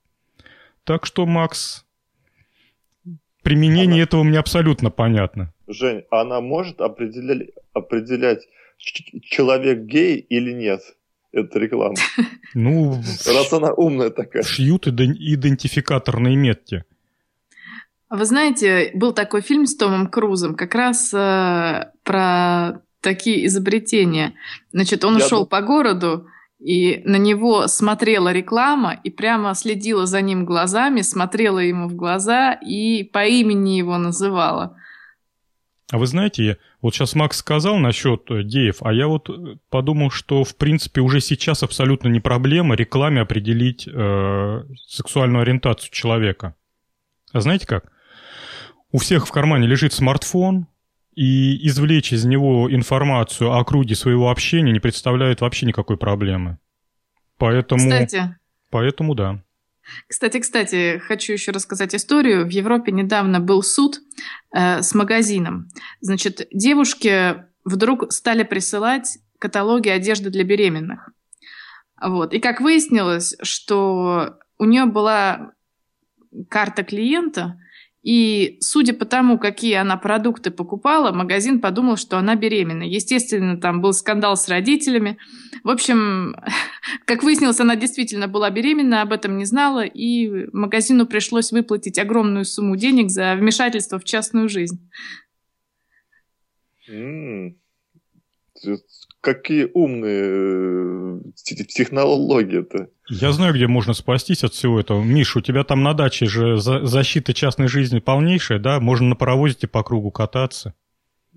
Так 0.84 1.04
что, 1.04 1.26
Макс, 1.26 1.84
применение 3.42 4.02
она... 4.02 4.02
этого 4.04 4.22
мне 4.22 4.38
абсолютно 4.38 4.90
понятно. 4.90 5.52
Жень, 5.68 6.04
она 6.10 6.40
может 6.40 6.80
определять, 6.80 7.50
определять 7.74 8.48
человек 8.78 9.80
гей 9.80 10.16
или 10.16 10.52
нет? 10.52 10.80
Это 11.30 11.58
реклама. 11.58 11.94
Ну, 12.54 13.02
раз 13.26 13.52
она 13.52 13.72
умная 13.72 14.10
такая. 14.10 14.42
Шьют 14.42 14.86
идентификаторные 14.86 16.36
метки. 16.36 16.84
Вы 18.14 18.26
знаете, 18.26 18.90
был 18.92 19.14
такой 19.14 19.40
фильм 19.40 19.64
с 19.64 19.74
Томом 19.74 20.06
Крузом, 20.06 20.54
как 20.54 20.74
раз 20.74 21.14
э, 21.14 21.92
про 22.04 22.82
такие 23.00 23.46
изобретения. 23.46 24.34
Значит, 24.70 25.06
он 25.06 25.16
Я 25.16 25.26
шел 25.26 25.46
по 25.46 25.62
городу, 25.62 26.26
и 26.58 27.00
на 27.06 27.16
него 27.16 27.68
смотрела 27.68 28.30
реклама, 28.30 29.00
и 29.02 29.08
прямо 29.08 29.54
следила 29.54 30.04
за 30.04 30.20
ним 30.20 30.44
глазами, 30.44 31.00
смотрела 31.00 31.58
ему 31.58 31.88
в 31.88 31.94
глаза 31.94 32.52
и 32.52 33.02
по 33.02 33.24
имени 33.24 33.78
его 33.78 33.96
называла. 33.96 34.76
А 35.90 35.96
вы 35.96 36.06
знаете, 36.06 36.58
вот 36.82 36.94
сейчас 36.94 37.14
Макс 37.14 37.38
сказал 37.38 37.78
насчет 37.78 38.30
э, 38.30 38.42
геев, 38.42 38.82
а 38.82 38.92
я 38.92 39.08
вот 39.08 39.30
э, 39.30 39.56
подумал, 39.70 40.10
что 40.10 40.44
в 40.44 40.54
принципе 40.56 41.00
уже 41.00 41.20
сейчас 41.20 41.62
абсолютно 41.62 42.08
не 42.08 42.20
проблема 42.20 42.74
рекламе 42.74 43.22
определить 43.22 43.88
э, 43.88 44.64
сексуальную 44.86 45.40
ориентацию 45.40 45.90
человека. 45.90 46.54
А 47.32 47.40
знаете 47.40 47.66
как? 47.66 47.91
У 48.92 48.98
всех 48.98 49.26
в 49.26 49.32
кармане 49.32 49.66
лежит 49.66 49.92
смартфон, 49.92 50.66
и 51.14 51.66
извлечь 51.66 52.12
из 52.12 52.24
него 52.24 52.72
информацию 52.72 53.52
о 53.52 53.64
круге 53.64 53.94
своего 53.94 54.30
общения 54.30 54.72
не 54.72 54.80
представляет 54.80 55.40
вообще 55.40 55.66
никакой 55.66 55.96
проблемы. 55.96 56.58
Поэтому... 57.36 57.82
Кстати. 57.82 58.36
Поэтому 58.70 59.14
да. 59.14 59.42
Кстати, 60.08 60.40
кстати, 60.40 60.98
хочу 60.98 61.32
еще 61.32 61.52
рассказать 61.52 61.94
историю. 61.94 62.46
В 62.46 62.50
Европе 62.50 62.92
недавно 62.92 63.40
был 63.40 63.62
суд 63.62 64.00
э, 64.54 64.80
с 64.80 64.94
магазином. 64.94 65.68
Значит, 66.00 66.48
девушки 66.52 67.44
вдруг 67.64 68.10
стали 68.12 68.42
присылать 68.44 69.18
каталоги 69.38 69.88
одежды 69.88 70.30
для 70.30 70.44
беременных. 70.44 71.10
Вот. 72.00 72.32
И 72.32 72.40
как 72.40 72.60
выяснилось, 72.60 73.36
что 73.42 74.38
у 74.58 74.64
нее 74.64 74.86
была 74.86 75.52
карта 76.48 76.84
клиента, 76.84 77.58
и 78.02 78.56
судя 78.60 78.94
по 78.94 79.04
тому, 79.04 79.38
какие 79.38 79.74
она 79.74 79.96
продукты 79.96 80.50
покупала, 80.50 81.12
магазин 81.12 81.60
подумал, 81.60 81.96
что 81.96 82.18
она 82.18 82.34
беременна. 82.34 82.82
Естественно, 82.82 83.56
там 83.56 83.80
был 83.80 83.92
скандал 83.92 84.36
с 84.36 84.48
родителями. 84.48 85.18
В 85.62 85.70
общем, 85.70 86.34
как 87.04 87.22
выяснилось, 87.22 87.60
она 87.60 87.76
действительно 87.76 88.26
была 88.26 88.50
беременна, 88.50 89.02
об 89.02 89.12
этом 89.12 89.36
не 89.36 89.44
знала, 89.44 89.84
и 89.84 90.48
магазину 90.52 91.06
пришлось 91.06 91.52
выплатить 91.52 91.98
огромную 91.98 92.44
сумму 92.44 92.76
денег 92.76 93.08
за 93.10 93.36
вмешательство 93.36 94.00
в 94.00 94.04
частную 94.04 94.48
жизнь. 94.48 94.90
Какие 99.22 99.70
умные 99.72 101.20
э, 101.20 101.64
технологии-то. 101.64 102.88
Я 103.08 103.32
знаю, 103.32 103.54
где 103.54 103.66
можно 103.66 103.94
спастись 103.94 104.44
от 104.44 104.52
всего 104.52 104.78
этого. 104.78 105.02
Миш, 105.02 105.36
у 105.36 105.40
тебя 105.40 105.64
там 105.64 105.82
на 105.82 105.94
даче 105.94 106.26
же 106.26 106.58
защита 106.58 107.32
частной 107.32 107.68
жизни 107.68 108.00
полнейшая, 108.00 108.58
да? 108.58 108.80
Можно 108.80 109.10
на 109.10 109.16
паровозике 109.16 109.68
по 109.68 109.82
кругу 109.82 110.10
кататься. 110.10 110.74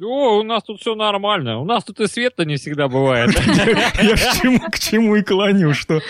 О, 0.02 0.39
у 0.39 0.43
нас 0.43 0.63
тут 0.63 0.82
все 0.82 0.95
нормально. 0.95 1.60
У 1.60 1.65
нас 1.65 1.84
тут 1.86 2.02
и 2.02 2.08
света 2.08 2.43
не 2.43 2.58
всегда 2.58 2.89
бывает. 2.89 3.30
Я 4.02 4.60
к 4.69 4.80
чему 4.80 5.15
и 5.15 5.21
клоню, 5.21 5.74
что 5.74 6.02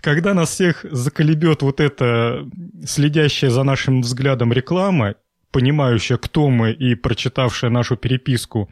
когда 0.00 0.32
нас 0.34 0.50
всех 0.50 0.86
заколебет 0.90 1.60
вот 1.62 1.80
эта 1.80 2.48
следящая 2.86 3.50
за 3.50 3.64
нашим 3.64 4.00
взглядом 4.00 4.52
реклама, 4.52 5.16
понимающая, 5.50 6.16
кто 6.16 6.48
мы 6.48 6.72
и 6.72 6.94
прочитавшая 6.94 7.70
нашу 7.70 7.96
переписку, 7.96 8.70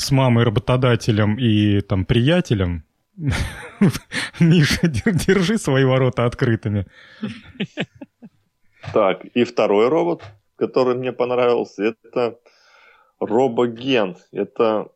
с 0.00 0.10
мамой, 0.10 0.44
работодателем 0.44 1.38
и 1.38 1.80
там 1.80 2.04
приятелем, 2.04 2.84
Миша, 4.40 4.88
держи 4.88 5.58
свои 5.58 5.84
ворота 5.84 6.24
открытыми. 6.24 6.86
Так, 8.92 9.24
и 9.34 9.44
второй 9.44 9.88
робот, 9.88 10.22
который 10.56 10.94
мне 10.94 11.12
понравился, 11.12 11.84
это 11.84 12.38
робоген. 13.18 14.16
Это 14.32 14.90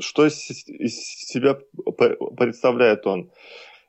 что 0.00 0.26
из 0.26 0.38
себя 0.38 1.58
представляет 2.36 3.06
он? 3.06 3.30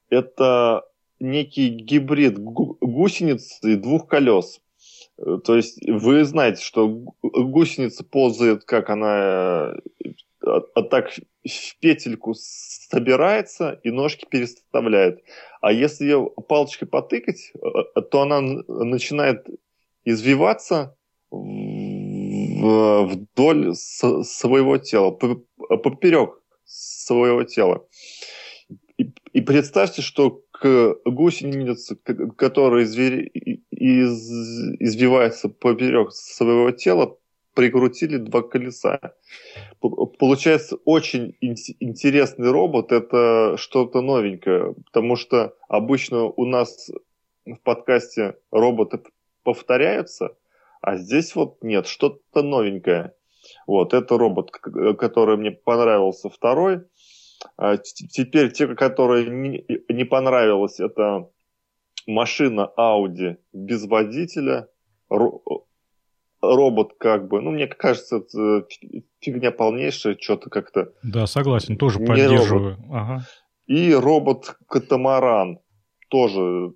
Это 0.09 0.83
некий 1.19 1.69
гибрид 1.69 2.37
гусеницы 2.37 3.73
и 3.73 3.75
двух 3.75 4.07
колес. 4.07 4.61
То 5.17 5.55
есть 5.55 5.79
вы 5.87 6.23
знаете, 6.25 6.63
что 6.63 6.87
гусеница 7.23 8.03
ползает, 8.03 8.65
как 8.65 8.89
она 8.89 9.73
а, 10.47 10.83
так 10.83 11.11
в 11.11 11.79
петельку 11.79 12.33
собирается 12.35 13.79
и 13.83 13.91
ножки 13.91 14.25
переставляет. 14.29 15.23
А 15.61 15.71
если 15.71 16.05
ее 16.05 16.29
палочкой 16.47 16.87
потыкать, 16.87 17.51
э, 17.55 18.01
то 18.01 18.21
она 18.21 18.41
начинает 18.41 19.45
извиваться 20.05 20.95
вдоль 22.59 23.75
своего 23.75 24.77
тела, 24.77 25.11
поперек 25.11 26.41
своего 26.65 27.43
тела. 27.43 27.85
И, 28.97 29.11
и 29.33 29.41
представьте, 29.41 30.01
что 30.01 30.41
к 30.51 30.95
гусенице, 31.05 31.97
которая 32.37 32.85
извивается 34.79 35.49
поперек 35.49 36.11
своего 36.11 36.71
тела, 36.71 37.17
прикрутили 37.57 38.17
два 38.17 38.43
колеса. 38.43 38.99
Получается 39.81 40.77
очень 40.85 41.35
интересный 41.41 42.51
робот, 42.51 42.91
это 42.91 43.57
что-то 43.57 44.01
новенькое, 44.01 44.75
потому 44.85 45.15
что 45.15 45.55
обычно 45.67 46.25
у 46.25 46.45
нас 46.45 46.91
в 47.47 47.55
подкасте 47.63 48.35
роботы 48.51 48.99
повторяются, 49.41 50.37
а 50.81 50.97
здесь 50.97 51.33
вот 51.35 51.63
нет, 51.63 51.87
что-то 51.87 52.43
новенькое. 52.43 53.15
Вот, 53.65 53.95
это 53.95 54.19
робот, 54.19 54.51
который 54.51 55.37
мне 55.37 55.49
понравился 55.49 56.29
второй. 56.29 56.81
А 57.57 57.77
теперь 57.77 58.51
те, 58.51 58.67
которые 58.75 59.31
не, 59.31 59.65
не 59.89 60.03
понравилось, 60.03 60.79
это 60.79 61.27
машина 62.05 62.71
Audi 62.77 63.37
без 63.51 63.87
водителя, 63.87 64.67
робот 66.41 66.93
как 66.99 67.27
бы, 67.27 67.41
ну, 67.41 67.51
мне 67.51 67.67
кажется, 67.67 68.17
это 68.17 68.67
фигня 69.19 69.51
полнейшая, 69.51 70.17
что-то 70.19 70.49
как-то... 70.49 70.93
Да, 71.03 71.25
согласен, 71.27 71.77
тоже 71.77 71.99
поддерживаю. 71.99 72.77
Ага. 72.91 73.25
И 73.65 73.93
робот-катамаран 73.93 75.59
тоже 76.09 76.73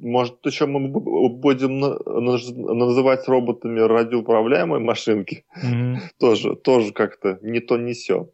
может, 0.00 0.38
еще 0.46 0.66
мы 0.66 0.88
будем 0.88 1.78
называть 1.80 3.28
роботами 3.28 3.80
радиоуправляемые 3.80 4.80
машинки. 4.80 5.44
Mm-hmm. 5.62 5.96
тоже, 6.18 6.56
тоже 6.56 6.92
как-то 6.92 7.38
не 7.42 7.60
то 7.60 7.76
не 7.76 7.92
все. 7.92 8.30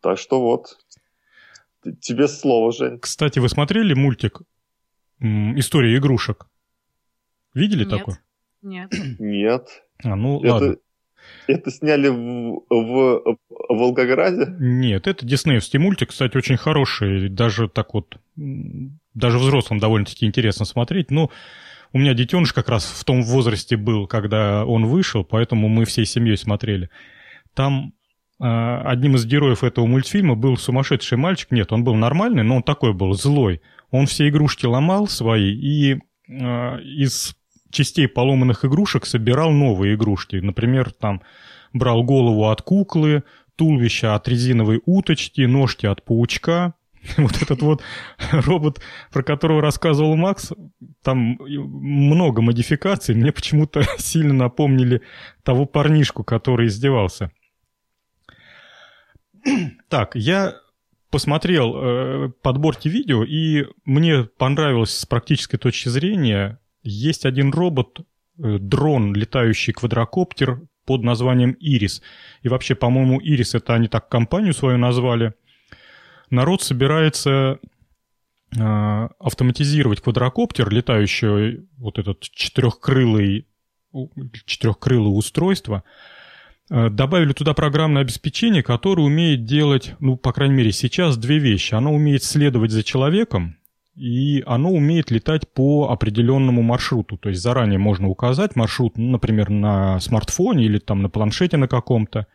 Так 0.00 0.18
что 0.18 0.40
вот, 0.40 0.78
тебе 2.00 2.26
слово, 2.26 2.72
Жень. 2.72 2.98
Кстати, 3.00 3.38
вы 3.38 3.48
смотрели 3.48 3.94
мультик 3.94 4.40
«История 5.20 5.96
игрушек»? 5.96 6.46
Видели 7.54 7.84
Нет. 7.84 7.90
такой? 7.90 8.14
Нет. 8.62 8.92
Нет. 9.18 9.68
А, 10.04 10.16
ну 10.16 10.40
это, 10.40 10.52
ладно. 10.52 10.76
Это 11.46 11.70
сняли 11.70 12.08
в, 12.08 12.64
в, 12.68 13.22
в 13.24 13.38
Волгограде? 13.68 14.54
Нет, 14.58 15.06
это 15.06 15.26
диснеевский 15.26 15.78
мультик, 15.78 16.10
кстати, 16.10 16.36
очень 16.36 16.56
хороший. 16.56 17.28
Даже 17.28 17.68
так 17.68 17.94
вот, 17.94 18.18
даже 18.36 19.38
взрослым 19.38 19.78
довольно-таки 19.78 20.26
интересно 20.26 20.64
смотреть. 20.64 21.10
Но 21.10 21.30
у 21.92 21.98
меня 21.98 22.14
детеныш 22.14 22.52
как 22.52 22.68
раз 22.68 22.84
в 22.84 23.04
том 23.04 23.22
возрасте 23.22 23.76
был, 23.76 24.06
когда 24.06 24.64
он 24.64 24.86
вышел, 24.86 25.24
поэтому 25.24 25.68
мы 25.68 25.84
всей 25.84 26.04
семьей 26.04 26.36
смотрели. 26.36 26.90
Там 27.54 27.94
э, 28.40 28.44
одним 28.44 29.16
из 29.16 29.24
героев 29.24 29.64
этого 29.64 29.86
мультфильма 29.86 30.34
был 30.34 30.56
сумасшедший 30.56 31.16
мальчик. 31.16 31.50
Нет, 31.50 31.72
он 31.72 31.84
был 31.84 31.94
нормальный, 31.94 32.42
но 32.42 32.56
он 32.56 32.62
такой 32.62 32.92
был 32.92 33.14
злой. 33.14 33.62
Он 33.90 34.06
все 34.06 34.28
игрушки 34.28 34.66
ломал 34.66 35.06
свои 35.08 35.50
и 35.50 35.98
э, 36.28 36.80
из 36.82 37.34
частей 37.70 38.08
поломанных 38.08 38.64
игрушек 38.64 39.06
собирал 39.06 39.50
новые 39.50 39.94
игрушки. 39.94 40.36
Например, 40.36 40.90
там 40.90 41.22
брал 41.72 42.02
голову 42.02 42.48
от 42.48 42.62
куклы, 42.62 43.24
туловище 43.56 44.08
от 44.08 44.28
резиновой 44.28 44.80
уточки, 44.86 45.42
ножки 45.42 45.86
от 45.86 46.04
паучка. 46.04 46.74
Вот 47.16 47.40
этот 47.40 47.62
вот 47.62 47.82
робот, 48.32 48.80
про 49.12 49.22
которого 49.22 49.62
рассказывал 49.62 50.16
Макс, 50.16 50.52
там 51.02 51.38
много 51.40 52.42
модификаций. 52.42 53.14
Мне 53.14 53.32
почему-то 53.32 53.82
сильно 53.98 54.34
напомнили 54.34 55.02
того 55.42 55.64
парнишку, 55.64 56.24
который 56.24 56.66
издевался. 56.66 57.30
Так, 59.88 60.16
я 60.16 60.56
посмотрел 61.10 61.74
э, 61.76 62.28
подборки 62.42 62.88
видео, 62.88 63.24
и 63.24 63.66
мне 63.84 64.24
понравилось 64.24 64.94
с 64.94 65.06
практической 65.06 65.56
точки 65.56 65.88
зрения. 65.88 66.58
Есть 66.82 67.26
один 67.26 67.50
робот, 67.50 68.00
э, 68.42 68.58
дрон, 68.58 69.14
летающий 69.14 69.72
квадрокоптер 69.72 70.62
под 70.84 71.02
названием 71.02 71.52
«Ирис». 71.60 72.02
И 72.42 72.48
вообще, 72.48 72.74
по-моему, 72.74 73.20
«Ирис»— 73.20 73.54
это 73.54 73.74
они 73.74 73.88
так 73.88 74.08
компанию 74.08 74.54
свою 74.54 74.78
назвали. 74.78 75.34
Народ 76.30 76.62
собирается 76.62 77.58
э, 78.56 79.08
автоматизировать 79.18 80.00
квадрокоптер, 80.00 80.70
летающий 80.70 81.68
вот 81.76 81.98
этот 81.98 82.20
четырехкрылый, 82.20 83.46
четырехкрылое 84.46 85.10
устройство— 85.10 85.84
Э, 86.70 86.90
добавили 86.90 87.32
туда 87.32 87.54
программное 87.54 88.02
обеспечение, 88.02 88.62
которое 88.62 89.02
умеет 89.02 89.44
делать, 89.44 89.94
ну, 90.00 90.16
по 90.16 90.32
крайней 90.32 90.54
мере, 90.54 90.72
сейчас 90.72 91.16
две 91.16 91.38
вещи. 91.38 91.74
Оно 91.74 91.94
умеет 91.94 92.22
следовать 92.22 92.70
за 92.70 92.82
человеком, 92.82 93.56
и 93.98 94.42
оно 94.46 94.70
умеет 94.70 95.10
летать 95.10 95.52
по 95.52 95.90
определенному 95.90 96.62
маршруту. 96.62 97.16
То 97.16 97.30
есть 97.30 97.42
заранее 97.42 97.78
можно 97.78 98.08
указать 98.08 98.56
маршрут, 98.56 98.96
ну, 98.96 99.10
например, 99.10 99.50
на 99.50 99.98
смартфоне 100.00 100.64
или 100.64 100.78
там 100.78 101.02
на 101.02 101.08
планшете 101.08 101.56
на 101.56 101.68
каком-то. 101.68 102.26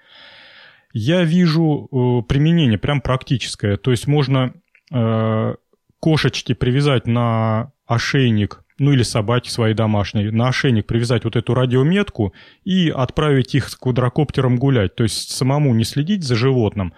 Я 0.93 1.23
вижу 1.23 1.87
э, 1.91 2.27
применение 2.27 2.77
прям 2.77 3.01
практическое. 3.01 3.77
То 3.77 3.91
есть 3.91 4.07
можно 4.07 4.53
э, 4.91 5.55
кошечки 5.99 6.53
привязать 6.53 7.07
на 7.07 7.71
ошейник 7.87 8.63
ну 8.79 8.91
или 8.91 9.03
собаки 9.03 9.49
свои 9.49 9.73
домашние, 9.73 10.31
на 10.31 10.47
ошейник 10.47 10.87
привязать 10.87 11.23
вот 11.23 11.35
эту 11.35 11.53
радиометку 11.53 12.33
и 12.63 12.89
отправить 12.89 13.55
их 13.55 13.69
с 13.69 13.75
квадрокоптером 13.75 14.57
гулять. 14.57 14.95
То 14.95 15.03
есть 15.03 15.29
самому 15.29 15.73
не 15.73 15.83
следить 15.83 16.23
за 16.23 16.35
животным, 16.35 16.93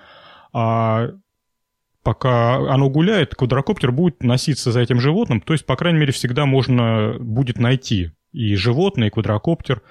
а 0.53 1.09
пока 2.05 2.55
оно 2.55 2.89
гуляет, 2.89 3.35
квадрокоптер 3.35 3.91
будет 3.91 4.23
носиться 4.23 4.71
за 4.71 4.79
этим 4.79 5.01
животным. 5.01 5.41
То 5.41 5.51
есть, 5.51 5.65
по 5.65 5.75
крайней 5.75 5.99
мере, 5.99 6.13
всегда 6.13 6.45
можно 6.45 7.15
будет 7.19 7.57
найти 7.57 8.11
и 8.31 8.55
животное, 8.55 9.07
и 9.07 9.11
квадрокоптер. 9.11 9.81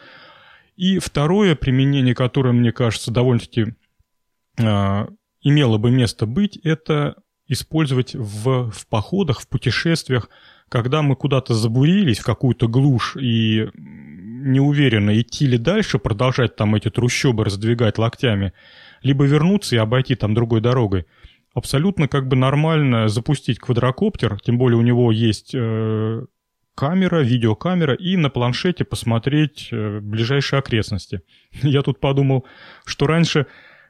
И 0.76 0.98
второе 0.98 1.56
применение, 1.56 2.14
которое, 2.14 2.52
мне 2.52 2.72
кажется, 2.72 3.10
довольно-таки 3.10 3.74
э, 4.58 5.06
имело 5.42 5.78
бы 5.78 5.90
место 5.90 6.26
быть, 6.26 6.56
это 6.58 7.16
использовать 7.48 8.14
в, 8.14 8.70
в 8.70 8.86
походах, 8.88 9.40
в 9.40 9.48
путешествиях 9.48 10.30
когда 10.68 11.02
мы 11.02 11.14
куда-то 11.14 11.54
забурились 11.54 12.18
в 12.18 12.24
какую-то 12.24 12.68
глушь 12.68 13.16
и 13.16 13.68
не 13.74 14.60
уверенно, 14.60 15.18
идти 15.20 15.46
ли 15.46 15.56
дальше, 15.56 15.98
продолжать 15.98 16.56
там 16.56 16.74
эти 16.74 16.90
трущобы 16.90 17.44
раздвигать 17.44 17.98
локтями, 17.98 18.52
либо 19.02 19.24
вернуться 19.24 19.76
и 19.76 19.78
обойти 19.78 20.16
там 20.16 20.34
другой 20.34 20.60
дорогой. 20.60 21.06
Абсолютно 21.54 22.08
как 22.08 22.28
бы 22.28 22.36
нормально 22.36 23.08
запустить 23.08 23.58
квадрокоптер, 23.58 24.40
тем 24.40 24.58
более 24.58 24.76
у 24.76 24.82
него 24.82 25.12
есть 25.12 25.54
э, 25.54 26.26
камера, 26.74 27.20
видеокамера, 27.20 27.94
и 27.94 28.16
на 28.16 28.28
планшете 28.28 28.84
посмотреть 28.84 29.68
э, 29.70 30.00
ближайшие 30.00 30.58
окрестности. 30.58 31.22
Я 31.62 31.82
тут 31.82 32.00
подумал, 32.00 32.44
что 32.84 33.06
раньше 33.06 33.46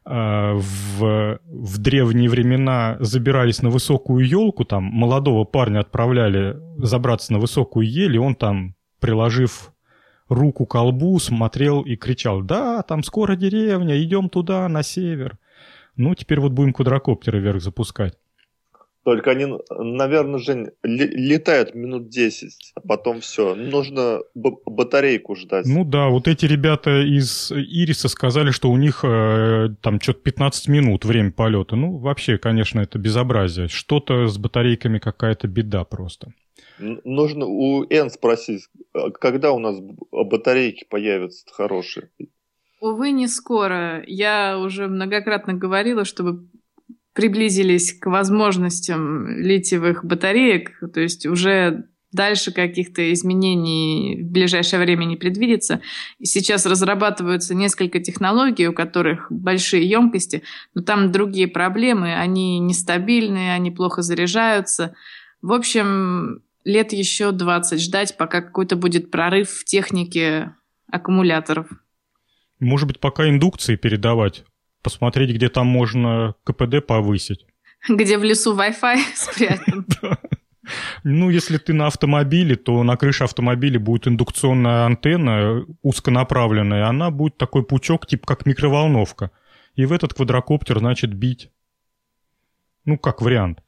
Э, 0.07 0.53
в, 0.55 1.41
в 1.47 1.79
древние 1.79 2.29
времена 2.29 2.99
забирались 3.01 3.63
на 3.63 3.71
высокую 3.71 4.27
елку, 4.27 4.65
там 4.65 4.85
молодого 4.85 5.45
парня 5.45 5.81
отправляли 5.81 6.57
забраться 6.79 7.33
на 7.33 7.39
высокую 7.39 7.89
ель, 7.89 8.17
и 8.17 8.19
он 8.19 8.35
там, 8.35 8.75
приложив 9.01 9.73
руку 10.29 10.67
к 10.67 10.73
колбу, 10.73 11.19
смотрел 11.19 11.83
и 11.83 11.97
кричал, 11.97 12.43
да, 12.43 12.83
там 12.83 13.03
скоро 13.03 13.35
деревня, 13.35 14.03
идем 14.03 14.29
туда, 14.29 14.69
на 14.69 14.83
север. 14.83 15.39
Ну, 15.97 16.15
теперь 16.15 16.41
вот 16.41 16.53
будем 16.53 16.73
квадрокоптеры 16.73 17.41
вверх 17.41 17.63
запускать. 17.63 18.15
Только 19.05 19.33
они, 19.33 19.47
наверное, 19.71 20.39
Жень, 20.39 20.71
летают 20.83 21.75
минут 21.75 22.09
10, 22.09 22.73
а 22.75 22.81
потом 22.81 23.21
все. 23.21 23.55
Нужно 23.55 24.21
батарейку 24.35 25.37
ждать. 25.37 25.67
Ну 25.67 25.85
да, 25.85 26.09
вот 26.09 26.27
эти 26.27 26.47
ребята 26.47 27.03
из 27.03 27.53
Ириса 27.53 28.09
сказали, 28.09 28.51
что 28.51 28.71
у 28.71 28.79
них 28.79 29.05
э, 29.05 29.69
там 29.83 30.01
что-то 30.01 30.21
15 30.21 30.69
минут 30.69 31.05
время 31.05 31.33
полета. 31.33 31.77
Ну, 31.77 31.99
вообще, 31.99 32.39
конечно, 32.39 32.81
это 32.81 32.99
безобразие. 32.99 33.69
Что-то 33.69 34.27
с 34.27 34.39
батарейками 34.39 34.99
какая-то 34.99 35.49
беда 35.49 35.85
просто. 35.85 36.33
Нужно 36.79 37.45
у 37.45 37.85
Н 37.85 38.11
спросить, 38.11 38.69
а 38.95 39.11
когда 39.11 39.53
у 39.53 39.59
нас 39.59 39.77
батарейки 40.11 40.87
появятся 40.89 41.45
хорошие? 41.53 42.09
Увы, 42.85 43.13
не 43.13 43.29
скоро. 43.29 44.05
Я 44.07 44.59
уже 44.59 44.89
многократно 44.89 45.55
говорила, 45.55 46.05
чтобы 46.05 46.47
приблизились 47.15 47.95
к 47.99 48.05
возможностям 48.05 49.27
литиевых 49.39 50.05
батареек, 50.05 50.79
то 50.93 51.01
есть 51.01 51.25
уже 51.25 51.87
дальше 52.13 52.53
каких-то 52.53 53.11
изменений 53.15 54.21
в 54.21 54.31
ближайшее 54.31 54.81
время 54.81 55.07
не 55.07 55.17
предвидится. 55.17 55.81
И 56.19 56.27
сейчас 56.27 56.67
разрабатываются 56.67 57.55
несколько 57.55 58.01
технологий, 58.01 58.69
у 58.69 58.75
которых 58.75 59.33
большие 59.33 59.89
емкости, 59.89 60.43
но 60.75 60.83
там 60.83 61.11
другие 61.11 61.49
проблемы, 61.49 62.15
они 62.15 62.59
нестабильные, 62.59 63.55
они 63.55 63.71
плохо 63.71 64.03
заряжаются. 64.03 64.95
В 65.41 65.55
общем, 65.55 66.43
лет 66.67 66.93
еще 66.93 67.33
20 67.33 67.81
ждать, 67.81 68.19
пока 68.19 68.43
какой-то 68.43 68.77
будет 68.77 69.11
прорыв 69.11 69.49
в 69.49 69.65
технике 69.65 70.55
аккумуляторов. 70.93 71.69
Может 72.65 72.89
быть, 72.89 72.99
пока 72.99 73.29
индукции 73.29 73.77
передавать 73.77 74.45
посмотреть, 74.83 75.31
где 75.31 75.49
там 75.49 75.67
можно 75.67 76.35
КПД 76.45 76.85
повысить. 76.87 77.47
Где 77.89 78.19
в 78.19 78.25
лесу 78.25 78.57
Wi-Fi 78.57 78.99
спрятан. 79.15 79.87
Ну, 81.05 81.29
если 81.29 81.59
ты 81.59 81.75
на 81.75 81.89
автомобиле, 81.89 82.57
то 82.57 82.83
на 82.85 82.97
крыше 82.97 83.25
автомобиля 83.25 83.79
будет 83.79 84.09
индукционная 84.09 84.87
антенна 84.87 85.67
узконаправленная, 85.83 86.87
она 86.87 87.11
будет 87.11 87.37
такой 87.37 87.67
пучок, 87.67 88.07
типа 88.07 88.27
как 88.27 88.47
микроволновка. 88.47 89.31
И 89.75 89.85
в 89.85 89.93
этот 89.93 90.15
квадрокоптер, 90.15 90.79
значит, 90.79 91.13
бить. 91.13 91.51
Ну, 92.87 92.97
как 92.97 93.21
вариант. 93.21 93.63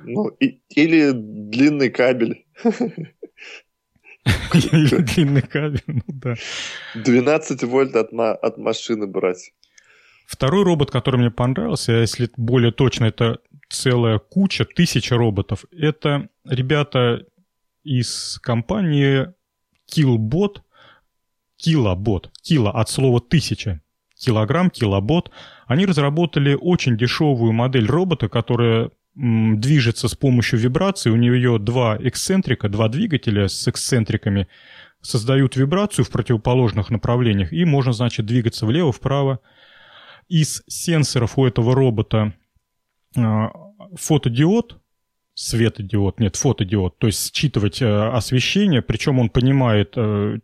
Ну, 0.00 0.28
и, 0.28 0.62
или 0.70 1.10
длинный 1.12 1.90
кабель. 1.90 2.46
Или 4.54 5.02
длинный 5.02 5.42
кабель, 5.42 5.82
ну 5.86 6.02
да. 6.06 6.34
12 6.94 7.62
вольт 7.64 7.96
от, 7.96 8.12
от 8.12 8.58
машины 8.58 9.06
брать. 9.06 9.52
Второй 10.26 10.62
робот, 10.62 10.90
который 10.90 11.16
мне 11.16 11.30
понравился, 11.30 11.92
если 11.92 12.30
более 12.36 12.70
точно, 12.70 13.06
это 13.06 13.38
целая 13.70 14.18
куча, 14.18 14.64
тысяча 14.64 15.16
роботов. 15.16 15.64
Это 15.72 16.28
ребята 16.44 17.24
из 17.82 18.38
компании 18.42 19.32
Killbot, 19.90 20.58
Килобот, 21.56 22.30
кило 22.42 22.70
от 22.70 22.88
слова 22.88 23.20
тысяча, 23.20 23.80
килограмм, 24.14 24.70
килобот. 24.70 25.30
Они 25.66 25.86
разработали 25.86 26.56
очень 26.58 26.96
дешевую 26.96 27.52
модель 27.52 27.86
робота, 27.86 28.28
которая 28.28 28.90
движется 29.18 30.06
с 30.06 30.14
помощью 30.14 30.60
вибрации. 30.60 31.10
У 31.10 31.16
нее 31.16 31.58
два 31.58 31.98
эксцентрика, 32.00 32.68
два 32.68 32.88
двигателя 32.88 33.48
с 33.48 33.66
эксцентриками 33.66 34.46
создают 35.00 35.56
вибрацию 35.56 36.04
в 36.04 36.10
противоположных 36.10 36.90
направлениях, 36.90 37.52
и 37.52 37.64
можно, 37.64 37.92
значит, 37.92 38.26
двигаться 38.26 38.66
влево, 38.66 38.92
вправо 38.92 39.40
из 40.28 40.62
сенсоров 40.66 41.38
у 41.38 41.46
этого 41.46 41.74
робота 41.74 42.34
а, 43.16 43.50
фотодиод, 43.94 44.80
светодиод, 45.34 46.20
нет, 46.20 46.36
фотодиод, 46.36 46.98
то 46.98 47.06
есть 47.06 47.34
считывать 47.34 47.80
э, 47.80 47.86
освещение, 47.86 48.82
причем 48.82 49.20
он 49.20 49.30
понимает 49.30 49.94
э, 49.96 50.38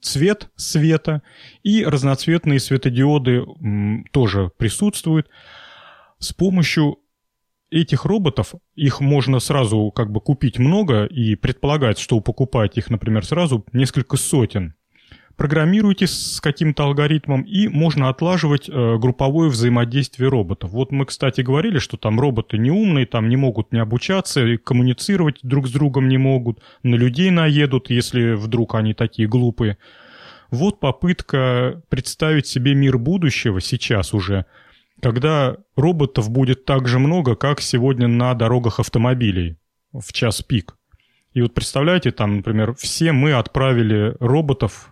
цвет 0.00 0.50
света, 0.54 1.22
и 1.62 1.84
разноцветные 1.84 2.60
светодиоды 2.60 3.44
тоже 4.12 4.50
присутствуют. 4.56 5.28
С 6.18 6.32
помощью 6.32 6.98
этих 7.70 8.04
роботов, 8.04 8.54
их 8.74 9.00
можно 9.00 9.40
сразу 9.40 9.90
как 9.90 10.10
бы 10.10 10.20
купить 10.20 10.58
много 10.58 11.04
и 11.04 11.34
предполагать, 11.34 11.98
что 11.98 12.20
покупать 12.20 12.78
их, 12.78 12.90
например, 12.90 13.24
сразу 13.24 13.64
несколько 13.72 14.16
сотен 14.16 14.74
программируете 15.38 16.08
с 16.08 16.40
каким-то 16.40 16.82
алгоритмом, 16.82 17.42
и 17.42 17.68
можно 17.68 18.08
отлаживать 18.08 18.68
э, 18.68 18.96
групповое 18.98 19.48
взаимодействие 19.48 20.28
роботов. 20.28 20.70
Вот 20.72 20.90
мы, 20.90 21.06
кстати, 21.06 21.42
говорили, 21.42 21.78
что 21.78 21.96
там 21.96 22.18
роботы 22.18 22.58
не 22.58 22.72
умные, 22.72 23.06
там 23.06 23.28
не 23.28 23.36
могут 23.36 23.72
не 23.72 23.78
обучаться, 23.78 24.44
и 24.44 24.56
коммуницировать 24.56 25.38
друг 25.42 25.68
с 25.68 25.70
другом 25.70 26.08
не 26.08 26.18
могут, 26.18 26.60
на 26.82 26.96
людей 26.96 27.30
наедут, 27.30 27.88
если 27.88 28.32
вдруг 28.32 28.74
они 28.74 28.94
такие 28.94 29.28
глупые. 29.28 29.78
Вот 30.50 30.80
попытка 30.80 31.82
представить 31.88 32.48
себе 32.48 32.74
мир 32.74 32.98
будущего 32.98 33.60
сейчас 33.60 34.14
уже, 34.14 34.44
когда 35.00 35.56
роботов 35.76 36.30
будет 36.30 36.64
так 36.64 36.88
же 36.88 36.98
много, 36.98 37.36
как 37.36 37.60
сегодня 37.60 38.08
на 38.08 38.34
дорогах 38.34 38.80
автомобилей 38.80 39.56
в 39.92 40.12
час 40.12 40.42
пик. 40.42 40.76
И 41.32 41.42
вот 41.42 41.54
представляете, 41.54 42.10
там, 42.10 42.38
например, 42.38 42.74
все 42.74 43.12
мы 43.12 43.32
отправили 43.32 44.16
роботов 44.20 44.90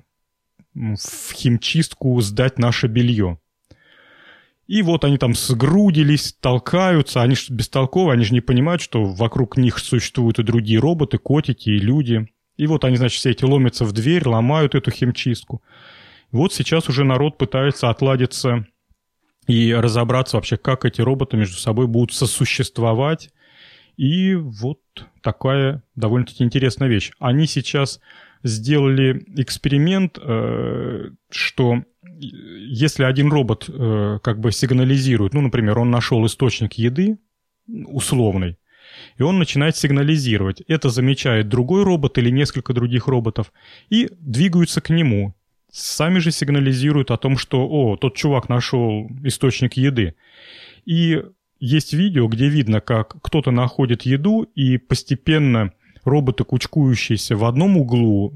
в 0.75 1.33
химчистку 1.33 2.21
сдать 2.21 2.59
наше 2.59 2.87
белье. 2.87 3.39
И 4.67 4.83
вот 4.83 5.05
они 5.05 5.17
там 5.17 5.35
сгрудились, 5.35 6.35
толкаются, 6.41 7.23
они 7.23 7.37
же 7.37 7.53
бестолковые, 7.53 8.15
они 8.15 8.25
же 8.25 8.35
не 8.35 8.41
понимают, 8.41 8.83
что 8.83 9.05
вокруг 9.05 9.57
них 9.57 9.79
существуют 9.79 10.39
и 10.39 10.43
другие 10.43 10.81
роботы, 10.81 11.19
котики 11.19 11.71
и 11.71 11.79
люди. 11.79 12.29
И 12.57 12.67
вот 12.67 12.85
они, 12.85 12.97
значит, 12.97 13.19
все 13.19 13.31
эти 13.31 13.45
ломятся 13.45 13.85
в 13.85 13.93
дверь, 13.93 14.27
ломают 14.27 14.75
эту 14.75 14.91
химчистку. 14.91 15.63
Вот 16.33 16.53
сейчас 16.53 16.89
уже 16.89 17.05
народ 17.05 17.39
пытается 17.39 17.91
отладиться 17.91 18.67
и 19.47 19.73
разобраться 19.73 20.37
вообще, 20.37 20.57
как 20.57 20.85
эти 20.85 21.01
роботы 21.01 21.37
между 21.37 21.57
собой 21.57 21.87
будут 21.87 22.13
сосуществовать. 22.13 23.31
И 23.97 24.35
вот 24.35 24.81
такая 25.23 25.83
довольно-таки 25.95 26.45
интересная 26.45 26.89
вещь. 26.89 27.13
Они 27.19 27.47
сейчас 27.47 28.01
сделали 28.43 29.25
эксперимент, 29.37 30.19
э, 30.21 31.11
что 31.31 31.83
если 32.19 33.05
один 33.05 33.31
робот 33.31 33.69
э, 33.69 34.19
как 34.23 34.41
бы 34.41 34.53
сигнализирует, 34.53 35.35
ну, 35.35 35.41
например, 35.41 35.79
он 35.79 35.91
нашел 35.91 36.25
источник 36.27 36.75
еды 36.75 37.19
условный, 37.67 38.59
и 39.19 39.23
он 39.23 39.39
начинает 39.39 39.77
сигнализировать. 39.77 40.63
Это 40.69 40.91
замечает 40.91 41.49
другой 41.49 41.83
робот 41.83 42.19
или 42.19 42.31
несколько 42.31 42.73
других 42.73 43.09
роботов 43.09 43.53
и 43.91 44.09
двигаются 44.21 44.81
к 44.81 44.91
нему. 44.91 45.35
Сами 45.71 46.19
же 46.21 46.31
сигнализируют 46.31 47.11
о 47.11 47.17
том, 47.17 47.37
что, 47.37 47.67
о, 47.69 47.97
тот 47.97 48.15
чувак 48.17 48.49
нашел 48.49 49.11
источник 49.25 49.75
еды. 49.75 50.15
И 50.85 51.23
есть 51.59 51.93
видео, 51.93 52.29
где 52.29 52.49
видно, 52.49 52.81
как 52.81 53.21
кто-то 53.23 53.51
находит 53.51 54.03
еду 54.03 54.43
и 54.43 54.79
постепенно 54.79 55.73
роботы, 56.05 56.45
кучкующиеся 56.45 57.37
в 57.37 57.45
одном 57.45 57.77
углу 57.77 58.33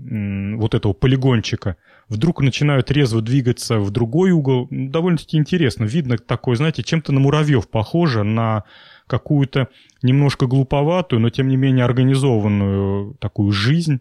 вот 0.57 0.75
этого 0.75 0.93
полигончика, 0.93 1.77
вдруг 2.09 2.41
начинают 2.43 2.91
резво 2.91 3.23
двигаться 3.23 3.79
в 3.79 3.91
другой 3.91 4.33
угол. 4.33 4.67
Довольно-таки 4.71 5.37
интересно. 5.37 5.85
Видно 5.85 6.19
такое, 6.19 6.57
знаете, 6.57 6.83
чем-то 6.83 7.13
на 7.13 7.21
муравьев 7.21 7.69
похоже, 7.69 8.25
на 8.25 8.65
какую-то 9.07 9.69
немножко 10.03 10.47
глуповатую, 10.47 11.21
но 11.21 11.31
тем 11.31 11.49
не 11.49 11.57
менее 11.57 11.85
организованную 11.85 13.15
такую 13.21 13.53
жизнь. 13.53 14.01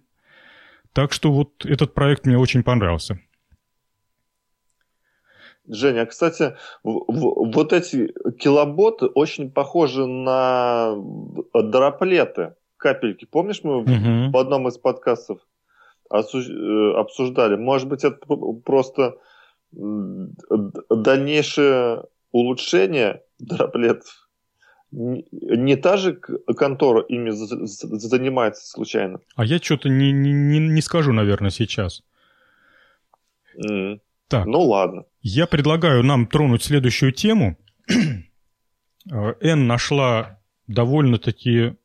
Так 0.94 1.14
что 1.14 1.32
вот 1.32 1.66
этот 1.66 1.94
проект 1.94 2.26
мне 2.26 2.38
очень 2.38 2.64
понравился. 2.64 3.20
Женя, 5.68 6.06
кстати, 6.08 6.58
вот 6.84 7.74
эти 7.74 8.12
килоботы 8.40 9.06
очень 9.06 9.52
похожи 9.52 10.08
на 10.08 10.96
дроплеты 11.54 12.56
капельки. 12.78 13.26
Помнишь, 13.26 13.62
мы 13.64 13.82
угу. 13.82 14.32
в 14.32 14.38
одном 14.38 14.68
из 14.68 14.80
подкастов 14.80 15.42
э, 16.12 16.18
обсуждали? 16.18 17.56
Может 17.56 17.88
быть, 17.88 18.04
это 18.04 18.18
просто 18.66 19.18
дальнейшее 20.90 22.06
улучшение 22.32 23.22
дроплетов? 23.38 24.29
Не 24.92 25.76
та 25.76 25.98
же 25.98 26.14
контора 26.14 27.02
ими 27.02 27.30
занимается 27.32 28.68
случайно? 28.68 29.20
А 29.36 29.46
я 29.46 29.60
что-то 29.60 29.90
не, 29.90 30.12
не, 30.12 30.60
не 30.60 30.82
скажу, 30.82 31.14
наверное, 31.14 31.52
сейчас. 31.52 32.04
Mm. 33.56 34.00
Так. 34.28 34.46
Ну 34.46 34.62
ладно. 34.62 35.06
Я 35.22 35.48
предлагаю 35.48 36.04
нам 36.04 36.28
тронуть 36.28 36.64
следующую 36.64 37.12
тему. 37.12 37.58
Н 39.08 39.68
нашла 39.68 40.40
довольно-таки 40.68 41.76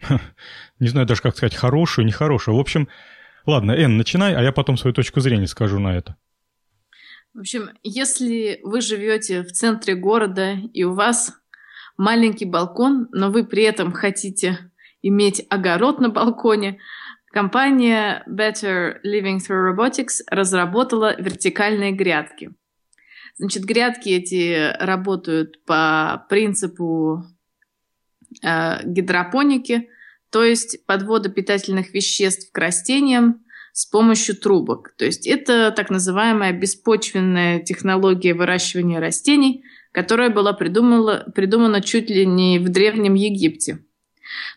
не 0.80 0.88
знаю 0.88 1.06
даже, 1.06 1.22
как 1.22 1.36
сказать, 1.36 1.54
хорошую, 1.54 2.06
нехорошую. 2.06 2.56
В 2.56 2.60
общем, 2.60 2.88
ладно, 3.46 3.72
Эн, 3.72 3.96
начинай, 3.96 4.34
а 4.34 4.42
я 4.42 4.52
потом 4.52 4.76
свою 4.76 4.94
точку 4.94 5.20
зрения 5.20 5.46
скажу 5.46 5.78
на 5.78 5.96
это. 5.96 6.16
В 7.38 7.40
общем, 7.42 7.70
если 7.84 8.58
вы 8.64 8.80
живете 8.80 9.44
в 9.44 9.52
центре 9.52 9.94
города 9.94 10.56
и 10.72 10.82
у 10.82 10.94
вас 10.94 11.32
маленький 11.96 12.46
балкон, 12.46 13.06
но 13.12 13.30
вы 13.30 13.46
при 13.46 13.62
этом 13.62 13.92
хотите 13.92 14.58
иметь 15.02 15.46
огород 15.48 16.00
на 16.00 16.08
балконе, 16.08 16.80
компания 17.30 18.24
Better 18.28 18.96
Living 19.04 19.36
Through 19.36 19.72
Robotics 19.72 20.24
разработала 20.28 21.14
вертикальные 21.16 21.92
грядки. 21.92 22.50
Значит, 23.36 23.62
грядки 23.62 24.08
эти 24.08 24.76
работают 24.76 25.64
по 25.64 26.26
принципу 26.28 27.22
э, 28.42 28.84
гидропоники, 28.84 29.90
то 30.30 30.42
есть 30.42 30.84
подвода 30.86 31.28
питательных 31.28 31.94
веществ 31.94 32.50
к 32.50 32.58
растениям 32.58 33.44
с 33.78 33.86
помощью 33.86 34.34
трубок. 34.34 34.92
То 34.98 35.04
есть 35.04 35.24
это 35.24 35.70
так 35.70 35.88
называемая 35.88 36.52
беспочвенная 36.52 37.60
технология 37.60 38.34
выращивания 38.34 38.98
растений, 38.98 39.62
которая 39.92 40.30
была 40.30 40.52
придумала, 40.52 41.30
придумана 41.32 41.80
чуть 41.80 42.10
ли 42.10 42.26
не 42.26 42.58
в 42.58 42.70
Древнем 42.70 43.14
Египте. 43.14 43.84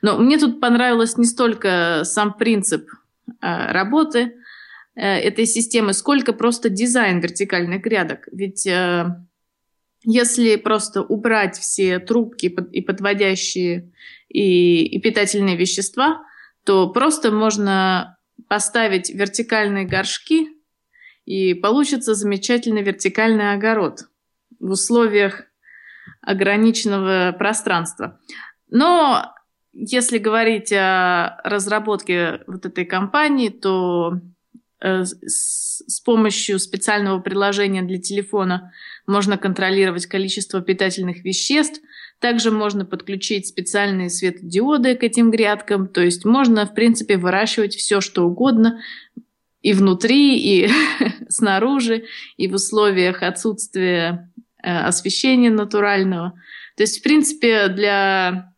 Но 0.01 0.17
мне 0.17 0.39
тут 0.39 0.60
понравилось 0.60 1.19
не 1.19 1.25
столько 1.25 2.01
сам 2.03 2.34
принцип 2.34 2.89
э, 3.27 3.71
работы 3.71 4.34
э, 4.95 5.03
этой 5.03 5.45
системы, 5.45 5.93
сколько 5.93 6.34
просто 6.34 6.69
дизайн 6.69 7.19
вертикальных 7.19 7.84
грядок. 7.84 8.27
Ведь 8.31 8.65
э, 8.65 9.05
если 10.03 10.55
просто 10.55 11.03
убрать 11.03 11.60
все 11.60 11.99
трубки 11.99 12.47
и 12.47 12.81
подводящие 12.81 13.91
и, 14.29 14.84
и 14.84 14.99
питательные 14.99 15.57
вещества, 15.57 16.23
то 16.65 16.89
просто 16.89 17.29
можно 17.29 18.17
поставить 18.52 19.10
вертикальные 19.10 19.86
горшки, 19.86 20.50
и 21.24 21.54
получится 21.54 22.16
замечательный 22.16 22.82
вертикальный 22.82 23.54
огород 23.54 24.10
в 24.60 24.72
условиях 24.72 25.44
ограниченного 26.20 27.32
пространства. 27.32 28.20
Но 28.70 29.34
если 29.72 30.18
говорить 30.18 30.74
о 30.74 31.40
разработке 31.46 32.42
вот 32.46 32.66
этой 32.66 32.84
компании, 32.84 33.48
то 33.48 34.20
Э, 34.82 35.04
с 35.06 36.02
помощью 36.04 36.58
специального 36.58 37.20
приложения 37.20 37.84
для 37.84 38.00
телефона 38.00 38.74
можно 39.06 39.38
контролировать 39.38 40.08
количество 40.08 40.62
питательных 40.62 41.24
веществ. 41.24 41.82
Также 42.21 42.51
можно 42.51 42.86
подключить 42.86 43.47
специальные 43.47 44.12
светодиоды 44.12 44.95
к 44.95 45.03
этим 45.03 45.31
грядкам. 45.31 45.88
То 45.88 46.01
есть 46.01 46.23
можно, 46.23 46.67
в 46.67 46.75
принципе, 46.75 47.17
выращивать 47.17 47.75
все, 47.75 47.99
что 47.99 48.25
угодно 48.27 48.79
и 49.63 49.73
внутри, 49.73 50.38
и 50.39 50.69
снаружи, 51.29 52.03
и 52.38 52.47
в 52.47 52.53
условиях 52.53 53.23
отсутствия 53.23 54.31
э, 54.62 54.71
освещения 54.71 55.49
натурального. 55.49 56.39
То 56.77 56.84
есть, 56.84 56.99
в 56.99 57.03
принципе, 57.03 57.69
для 57.69 58.53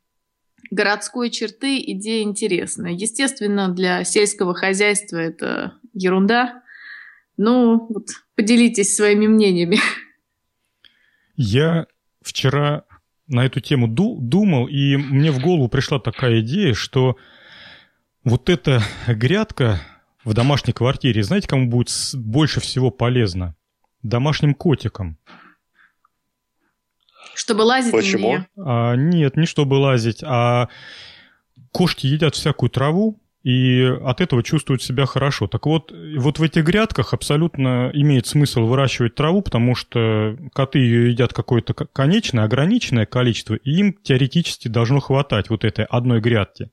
городской 0.69 1.29
черты 1.29 1.79
идея 1.79 2.23
интересная. 2.23 2.91
Естественно, 2.91 3.69
для 3.69 4.03
сельского 4.03 4.53
хозяйства 4.53 5.15
это 5.17 5.75
ерунда. 5.93 6.63
Ну, 7.37 7.87
вот 7.87 8.09
поделитесь 8.35 8.93
своими 8.93 9.27
мнениями. 9.27 9.79
Я 11.37 11.87
вчера 12.21 12.83
на 13.27 13.45
эту 13.45 13.59
тему 13.61 13.87
ду- 13.87 14.19
думал, 14.19 14.67
и 14.67 14.95
мне 14.97 15.31
в 15.31 15.39
голову 15.39 15.67
пришла 15.69 15.99
такая 15.99 16.41
идея, 16.41 16.73
что 16.73 17.17
вот 18.23 18.49
эта 18.49 18.81
грядка 19.07 19.79
в 20.23 20.33
домашней 20.33 20.73
квартире, 20.73 21.23
знаете, 21.23 21.47
кому 21.47 21.69
будет 21.69 21.89
больше 22.13 22.59
всего 22.59 22.91
полезно? 22.91 23.55
Домашним 24.01 24.53
котикам. 24.53 25.17
Чтобы 27.35 27.61
лазить 27.61 27.91
Почему? 27.93 28.27
нее? 28.29 28.47
А, 28.57 28.95
нет, 28.95 29.37
не 29.37 29.45
чтобы 29.45 29.75
лазить, 29.75 30.21
а 30.23 30.67
кошки 31.71 32.05
едят 32.05 32.35
всякую 32.35 32.69
траву, 32.69 33.19
и 33.43 33.83
от 33.83 34.21
этого 34.21 34.41
чувствуют 34.41 34.81
себя 34.81 35.05
хорошо. 35.05 35.47
Так 35.47 35.65
вот, 35.65 35.93
вот 36.17 36.39
в 36.39 36.43
этих 36.43 36.63
грядках 36.63 37.13
абсолютно 37.13 37.91
имеет 37.93 38.25
смысл 38.25 38.61
выращивать 38.61 39.15
траву, 39.15 39.41
потому 39.41 39.75
что 39.75 40.37
коты 40.53 40.79
ее 40.79 41.11
едят 41.11 41.33
какое-то 41.33 41.73
конечное, 41.73 42.45
ограниченное 42.45 43.05
количество, 43.05 43.55
и 43.55 43.71
им 43.71 43.93
теоретически 44.01 44.69
должно 44.69 45.01
хватать 45.01 45.49
вот 45.49 45.65
этой 45.65 45.83
одной 45.83 46.21
грядки. 46.21 46.71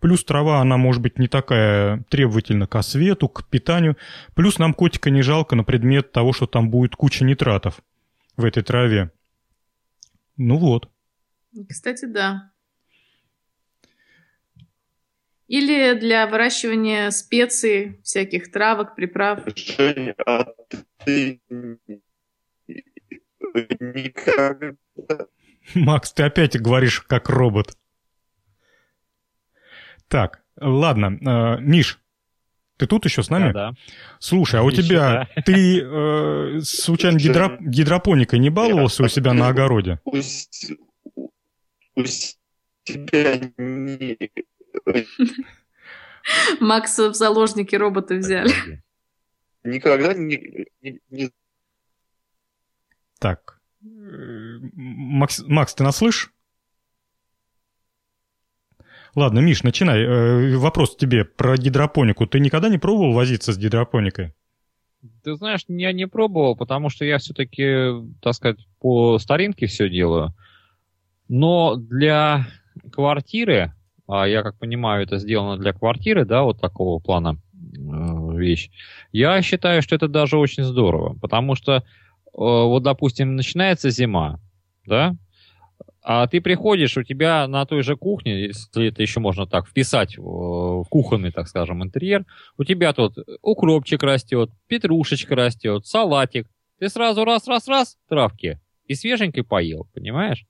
Плюс 0.00 0.22
трава, 0.22 0.60
она 0.60 0.76
может 0.76 1.00
быть 1.00 1.18
не 1.18 1.28
такая 1.28 2.04
требовательна 2.10 2.66
к 2.66 2.82
свету, 2.82 3.28
к 3.28 3.48
питанию. 3.48 3.96
Плюс 4.34 4.58
нам 4.58 4.74
котика 4.74 5.08
не 5.08 5.22
жалко 5.22 5.56
на 5.56 5.64
предмет 5.64 6.12
того, 6.12 6.34
что 6.34 6.46
там 6.46 6.70
будет 6.70 6.94
куча 6.94 7.24
нитратов 7.24 7.80
в 8.36 8.44
этой 8.44 8.62
траве. 8.62 9.12
Ну 10.36 10.58
вот. 10.58 10.90
Кстати, 11.68 12.04
да. 12.04 12.51
Или 15.48 15.94
для 15.94 16.26
выращивания 16.26 17.10
специй, 17.10 18.00
всяких 18.02 18.50
травок, 18.50 18.94
приправ. 18.94 19.40
Женя, 19.56 20.14
а 20.26 20.46
ты 21.04 21.40
Никогда. 23.80 25.26
Макс, 25.74 26.12
ты 26.12 26.22
опять 26.22 26.60
говоришь 26.60 27.00
как 27.02 27.28
робот. 27.28 27.76
Так, 30.08 30.42
ладно. 30.56 31.18
Э, 31.20 31.60
Миш, 31.60 32.00
ты 32.76 32.86
тут 32.86 33.04
еще 33.04 33.22
с 33.22 33.30
нами? 33.30 33.52
Да, 33.52 33.70
да. 33.70 33.76
Слушай, 34.18 34.60
а 34.60 34.62
у 34.62 34.70
Еще 34.70 34.82
тебя... 34.82 35.28
Ты 35.44 35.80
э, 35.80 36.60
случайно 36.62 37.16
гидро- 37.16 37.56
гидропоникой 37.60 38.38
не 38.38 38.50
баловался 38.50 39.04
у 39.04 39.08
себя 39.08 39.32
на 39.32 39.48
огороде? 39.48 40.00
У, 40.04 40.16
у 41.96 42.04
себя 42.04 43.52
не... 43.56 44.18
Макса 46.60 47.10
в 47.10 47.14
заложники 47.14 47.74
робота 47.74 48.14
взяли. 48.14 48.50
никогда 49.64 50.14
не, 50.14 50.66
не- 50.82 51.00
не 51.10 51.30
Так. 53.18 53.60
Макс, 53.80 55.42
Макс, 55.46 55.74
ты 55.74 55.82
нас 55.84 55.96
слышишь? 55.96 56.32
Ладно, 59.14 59.40
Миш, 59.40 59.62
начинай. 59.62 60.02
Э, 60.02 60.56
Вопрос 60.56 60.96
тебе 60.96 61.24
про 61.24 61.56
гидропонику. 61.56 62.26
Ты 62.26 62.40
никогда 62.40 62.68
не 62.68 62.78
пробовал 62.78 63.12
возиться 63.12 63.52
с 63.52 63.58
гидропоникой? 63.58 64.34
Ты 65.24 65.34
знаешь, 65.34 65.64
я 65.68 65.92
не 65.92 66.06
пробовал, 66.06 66.56
потому 66.56 66.88
что 66.88 67.04
я 67.04 67.18
все-таки, 67.18 67.90
так 68.22 68.34
сказать, 68.34 68.66
по 68.78 69.18
старинке 69.18 69.66
все 69.66 69.88
делаю. 69.90 70.34
Но 71.28 71.76
для 71.76 72.46
квартиры, 72.92 73.74
я 74.08 74.42
как 74.42 74.58
понимаю, 74.58 75.04
это 75.04 75.18
сделано 75.18 75.56
для 75.56 75.72
квартиры, 75.72 76.24
да, 76.24 76.42
вот 76.42 76.60
такого 76.60 77.00
плана 77.00 77.38
э, 77.54 78.36
вещь, 78.36 78.70
я 79.12 79.40
считаю, 79.42 79.82
что 79.82 79.94
это 79.94 80.08
даже 80.08 80.36
очень 80.36 80.64
здорово, 80.64 81.16
потому 81.20 81.54
что, 81.54 81.76
э, 81.76 81.82
вот, 82.32 82.82
допустим, 82.82 83.36
начинается 83.36 83.90
зима, 83.90 84.40
да, 84.86 85.16
а 86.04 86.26
ты 86.26 86.40
приходишь, 86.40 86.96
у 86.96 87.04
тебя 87.04 87.46
на 87.46 87.64
той 87.64 87.82
же 87.82 87.96
кухне, 87.96 88.46
если 88.46 88.88
это 88.88 89.02
еще 89.02 89.20
можно 89.20 89.46
так 89.46 89.68
вписать 89.68 90.18
в, 90.18 90.82
в 90.82 90.88
кухонный, 90.88 91.30
так 91.30 91.46
скажем, 91.46 91.82
интерьер, 91.82 92.26
у 92.58 92.64
тебя 92.64 92.92
тут 92.92 93.16
укропчик 93.40 94.02
растет, 94.02 94.50
петрушечка 94.66 95.36
растет, 95.36 95.86
салатик. 95.86 96.48
Ты 96.80 96.88
сразу 96.88 97.24
раз-раз-раз 97.24 97.96
травки 98.08 98.60
и 98.86 98.94
свеженькой 98.94 99.44
поел, 99.44 99.86
понимаешь? 99.94 100.44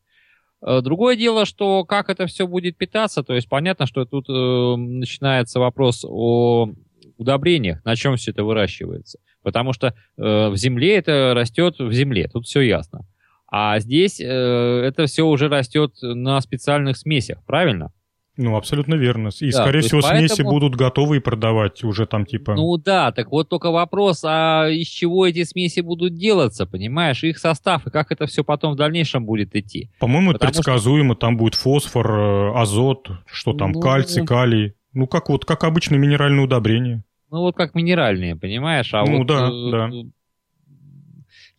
Э, 0.65 0.81
Другое 0.81 1.17
дело, 1.17 1.45
что 1.45 1.85
как 1.85 2.09
это 2.09 2.27
все 2.27 2.47
будет 2.47 2.77
питаться, 2.77 3.23
то 3.23 3.35
есть 3.35 3.49
понятно, 3.49 3.87
что 3.87 4.05
тут 4.05 4.29
э, 4.29 4.77
начинается 4.77 5.61
вопрос 5.61 6.05
о 6.09 6.71
удобрениях, 7.19 7.85
на 7.85 7.97
чем 7.97 8.17
все 8.17 8.31
это 8.31 8.45
выращивается. 8.45 9.19
Потому 9.43 9.73
что 9.73 9.89
э, 10.17 10.49
в 10.49 10.57
земле 10.57 10.97
это 10.97 11.33
растет 11.35 11.79
в 11.79 11.93
земле, 11.93 12.29
тут 12.33 12.47
все 12.47 12.61
ясно. 12.61 13.07
А 13.51 13.79
здесь 13.81 14.21
э, 14.21 14.25
это 14.25 15.07
все 15.07 15.25
уже 15.27 15.49
растет 15.49 15.95
на 16.01 16.41
специальных 16.41 16.97
смесях, 16.97 17.39
правильно? 17.45 17.93
Ну, 18.39 18.57
абсолютно 18.57 18.95
верно. 18.95 19.29
И, 19.41 19.51
Да, 19.51 19.63
скорее 19.63 19.81
всего, 19.83 20.01
смеси 20.01 20.29
поэтому- 20.29 20.51
будут 20.51 20.75
готовы 20.75 21.19
и 21.19 21.21
продавать 21.21 21.85
уже 21.85 22.07
там 22.07 22.25
типа... 22.25 22.55
Ну 22.55 22.77
да, 22.79 23.13
так 23.13 23.31
вот 23.31 23.49
только 23.51 23.71
вопрос, 23.71 24.23
а 24.25 24.69
из 24.69 24.87
чего 24.87 25.27
эти 25.27 25.45
смеси 25.45 25.81
будут 25.81 26.15
делаться, 26.15 26.65
понимаешь, 26.67 27.23
их 27.25 27.39
состав 27.39 27.87
и 27.87 27.91
как 27.91 28.11
это 28.11 28.27
все 28.27 28.43
потом 28.43 28.73
в 28.73 28.77
дальнейшем 28.77 29.27
будет 29.27 29.55
идти. 29.55 29.91
По-моему, 29.99 30.31
это 30.31 30.39
потому 30.39 30.53
что- 30.55 30.63
предсказуемо. 30.63 31.15
Там 31.15 31.37
будет 31.37 31.55
фосфор, 31.55 32.11
э, 32.11 32.53
азот, 32.55 33.11
что 33.27 33.53
там, 33.53 33.73
Ну, 33.73 33.81
кальций, 33.81 34.25
калий. 34.25 34.73
Ну, 34.95 35.07
как 35.07 35.29
вот, 35.29 35.45
как 35.45 35.65
обычное 35.65 35.99
минеральное 35.99 36.45
удобрение. 36.45 37.05
Ну 37.31 37.41
вот 37.41 37.57
как 37.57 37.75
минеральные, 37.75 38.37
понимаешь? 38.37 38.93
А 38.93 39.05
Ну 39.05 39.19
вот, 39.19 39.27
да, 39.27 39.49
э, 39.49 39.71
да. 39.71 39.91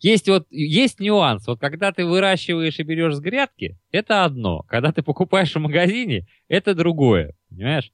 Есть 0.04 0.28
вот 0.28 0.46
есть 0.50 1.00
нюанс. 1.00 1.46
Вот 1.46 1.58
когда 1.60 1.90
ты 1.90 2.04
выращиваешь 2.04 2.78
и 2.78 2.82
берешь 2.82 3.14
с 3.14 3.20
грядки, 3.20 3.78
это 3.90 4.26
одно. 4.26 4.60
Когда 4.68 4.92
ты 4.92 5.02
покупаешь 5.02 5.54
в 5.54 5.58
магазине, 5.58 6.26
это 6.46 6.74
другое. 6.74 7.32
Понимаешь? 7.48 7.90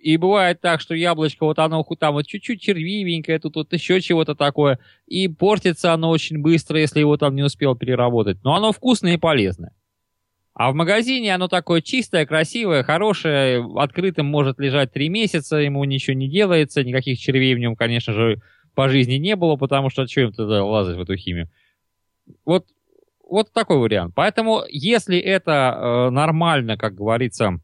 И 0.00 0.16
бывает 0.16 0.60
так, 0.60 0.80
что 0.80 0.94
яблочко, 0.94 1.42
вот 1.44 1.58
оно 1.58 1.82
там 1.98 2.14
вот 2.14 2.28
чуть-чуть 2.28 2.60
червивенькое, 2.60 3.40
тут 3.40 3.56
вот 3.56 3.72
еще 3.72 4.00
чего-то 4.00 4.36
такое. 4.36 4.78
И 5.08 5.26
портится 5.26 5.92
оно 5.92 6.10
очень 6.10 6.38
быстро, 6.38 6.78
если 6.78 7.00
его 7.00 7.16
там 7.16 7.34
не 7.34 7.42
успел 7.42 7.74
переработать. 7.74 8.38
Но 8.44 8.54
оно 8.54 8.70
вкусное 8.70 9.14
и 9.14 9.18
полезное. 9.18 9.74
А 10.52 10.70
в 10.70 10.76
магазине 10.76 11.34
оно 11.34 11.48
такое 11.48 11.80
чистое, 11.80 12.26
красивое, 12.26 12.84
хорошее, 12.84 13.68
открытым 13.74 14.26
может 14.26 14.60
лежать 14.60 14.92
три 14.92 15.08
месяца, 15.08 15.56
ему 15.56 15.82
ничего 15.82 16.14
не 16.14 16.28
делается, 16.28 16.84
никаких 16.84 17.18
червей 17.18 17.56
в 17.56 17.58
нем, 17.58 17.74
конечно 17.74 18.12
же, 18.12 18.40
по 18.74 18.88
жизни 18.88 19.14
не 19.14 19.36
было, 19.36 19.56
потому 19.56 19.90
что 19.90 20.06
что 20.06 20.20
им 20.22 20.32
тогда 20.32 20.64
лазать 20.64 20.96
в 20.96 21.00
эту 21.00 21.16
химию? 21.16 21.48
Вот, 22.44 22.66
вот 23.28 23.52
такой 23.52 23.78
вариант. 23.78 24.14
Поэтому, 24.14 24.62
если 24.68 25.18
это 25.18 25.50
э, 25.50 26.10
нормально, 26.10 26.76
как 26.76 26.94
говорится, 26.94 27.60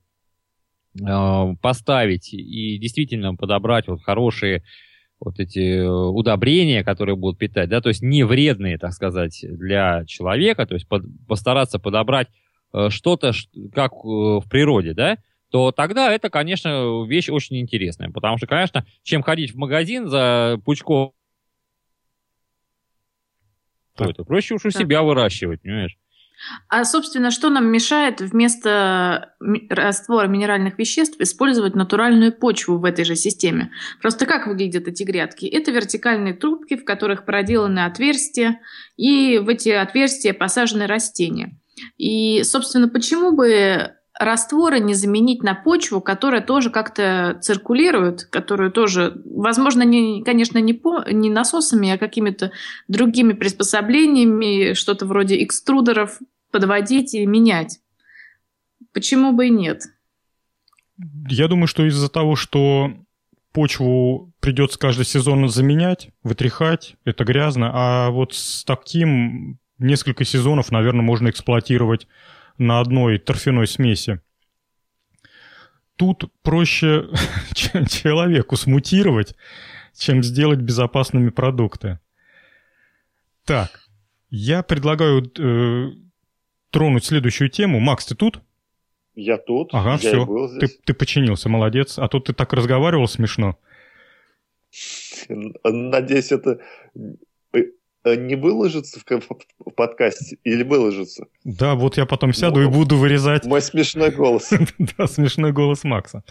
э, 1.01 1.55
поставить 1.61 2.33
и 2.33 2.79
действительно 2.79 3.35
подобрать 3.35 3.89
вот 3.89 4.03
хорошие 4.03 4.63
вот 5.21 5.39
эти 5.39 5.83
удобрения, 5.83 6.83
которые 6.83 7.15
будут 7.15 7.39
питать, 7.39 7.69
да, 7.69 7.81
то 7.83 7.91
есть 7.91 8.03
не 8.03 8.25
вредные, 8.25 8.79
так 8.79 8.93
сказать, 8.93 9.39
для 9.43 10.05
человека, 10.07 10.67
то 10.67 10.75
есть 10.75 10.89
под- 10.89 11.05
постараться 11.29 11.79
подобрать 11.79 12.29
э, 12.73 12.89
что-то, 12.89 13.33
как 13.75 13.93
э, 13.93 13.97
в 14.07 14.45
природе, 14.49 14.95
да, 14.95 15.19
то 15.51 15.73
тогда 15.73 16.13
это, 16.13 16.31
конечно, 16.31 17.05
вещь 17.07 17.29
очень 17.29 17.59
интересная. 17.61 18.11
Потому 18.11 18.39
что, 18.39 18.47
конечно, 18.47 18.87
чем 19.03 19.23
ходить 19.23 19.53
в 19.53 19.57
магазин 19.57 20.09
за 20.09 20.61
пучком, 20.65 21.13
то 23.97 24.05
Так. 24.05 24.11
это 24.11 24.25
проще 24.25 24.55
уж 24.55 24.65
у 24.65 24.71
Так. 24.71 24.81
себя 24.81 25.03
выращивать, 25.03 25.63
понимаешь? 25.63 25.97
А, 26.69 26.85
собственно, 26.85 27.31
что 27.31 27.51
нам 27.51 27.67
мешает 27.67 28.21
вместо 28.23 29.35
раствора 29.69 30.27
минеральных 30.27 30.79
веществ 30.79 31.21
использовать 31.21 31.75
натуральную 31.75 32.33
почву 32.33 32.79
в 32.79 32.85
этой 32.87 33.05
же 33.05 33.15
системе? 33.15 33.73
Просто 34.01 34.25
как 34.25 34.47
выглядят 34.47 34.89
эти 34.89 35.03
грядки? 35.03 35.45
Это 35.45 35.71
вертикальные 35.71 36.33
трубки, 36.33 36.77
в 36.77 36.85
которых 36.85 37.27
проделаны 37.27 37.81
отверстия, 37.81 38.61
и 38.97 39.37
в 39.39 39.51
эти 39.51 39.69
отверстия 39.69 40.33
посажены 40.33 40.87
растения. 40.87 41.59
И, 41.99 42.43
собственно, 42.43 42.89
почему 42.89 43.33
бы 43.33 43.93
растворы 44.21 44.81
не 44.81 44.93
заменить 44.93 45.43
на 45.43 45.55
почву, 45.55 46.03
которая 46.03 46.43
тоже 46.43 46.69
как-то 46.69 47.39
циркулирует, 47.41 48.25
которую 48.25 48.71
тоже, 48.71 49.21
возможно, 49.25 49.83
не, 49.83 50.23
конечно, 50.23 50.59
не, 50.59 50.75
по, 50.75 51.03
не 51.11 51.31
насосами, 51.31 51.91
а 51.91 51.99
какими-то 51.99 52.53
другими 52.87 53.33
приспособлениями, 53.33 54.75
что-то 54.75 55.07
вроде 55.07 55.43
экструдеров, 55.43 56.19
подводить 56.51 57.15
и 57.15 57.25
менять. 57.25 57.81
Почему 58.93 59.33
бы 59.33 59.47
и 59.47 59.51
нет? 59.51 59.85
Я 61.31 61.49
думаю, 61.49 61.67
что 61.67 61.87
из-за 61.87 62.11
того, 62.11 62.37
что 62.37 62.93
почву 63.53 64.35
придется 64.41 64.79
каждый 64.79 65.07
сезон 65.07 65.49
заменять, 65.49 66.11
вытряхать, 66.23 66.97
это 67.07 67.25
грязно, 67.25 67.71
а 67.73 68.11
вот 68.11 68.35
с 68.35 68.65
таким 68.65 69.59
несколько 69.79 70.27
сезонов, 70.27 70.71
наверное, 70.71 71.03
можно 71.03 71.31
эксплуатировать 71.31 72.07
на 72.61 72.81
одной 72.81 73.19
торфяной 73.19 73.67
смеси. 73.67 74.21
Тут 75.97 76.33
проще 76.43 77.09
человеку 77.55 78.57
смутировать, 78.57 79.35
чем 79.97 80.23
сделать 80.23 80.61
безопасными 80.61 81.31
продукты. 81.31 81.99
Так, 83.45 83.89
я 84.31 84.63
предлагаю 84.63 85.23
э, 85.39 85.91
тронуть 86.71 87.05
следующую 87.05 87.51
тему. 87.51 87.81
Макс, 87.81 88.07
ты 88.07 88.15
тут? 88.15 88.41
Я 89.15 89.39
тут, 89.39 89.71
Ага, 89.73 89.93
я 89.93 89.97
все. 89.99 90.25
был 90.25 90.49
Ты, 90.49 90.67
здесь. 90.67 90.79
ты 90.85 90.95
починился, 90.95 91.49
молодец. 91.49 91.99
А 91.99 92.09
то 92.09 92.21
ты 92.21 92.33
так 92.33 92.53
разговаривал 92.53 93.09
смешно. 93.09 93.59
Надеюсь, 95.65 96.31
это 96.33 96.61
не 98.05 98.35
выложится 98.37 98.99
в 99.01 99.05
ка- 99.05 99.21
в 99.21 99.71
подкасте 99.71 100.39
или 100.45 100.63
выложится? 100.63 101.27
Да, 101.45 101.75
вот 101.75 101.97
я 101.97 102.07
потом 102.07 102.33
сяду 102.33 102.61
и 102.61 102.65
Ну. 102.65 102.71
буду 102.71 102.97
вырезать 102.97 103.45
Мой 103.45 103.61
смешной 103.63 104.11
голос. 104.11 104.51
да, 104.99 105.07
смешной 105.07 105.53
голос 105.53 105.85
Макса. 105.85 106.23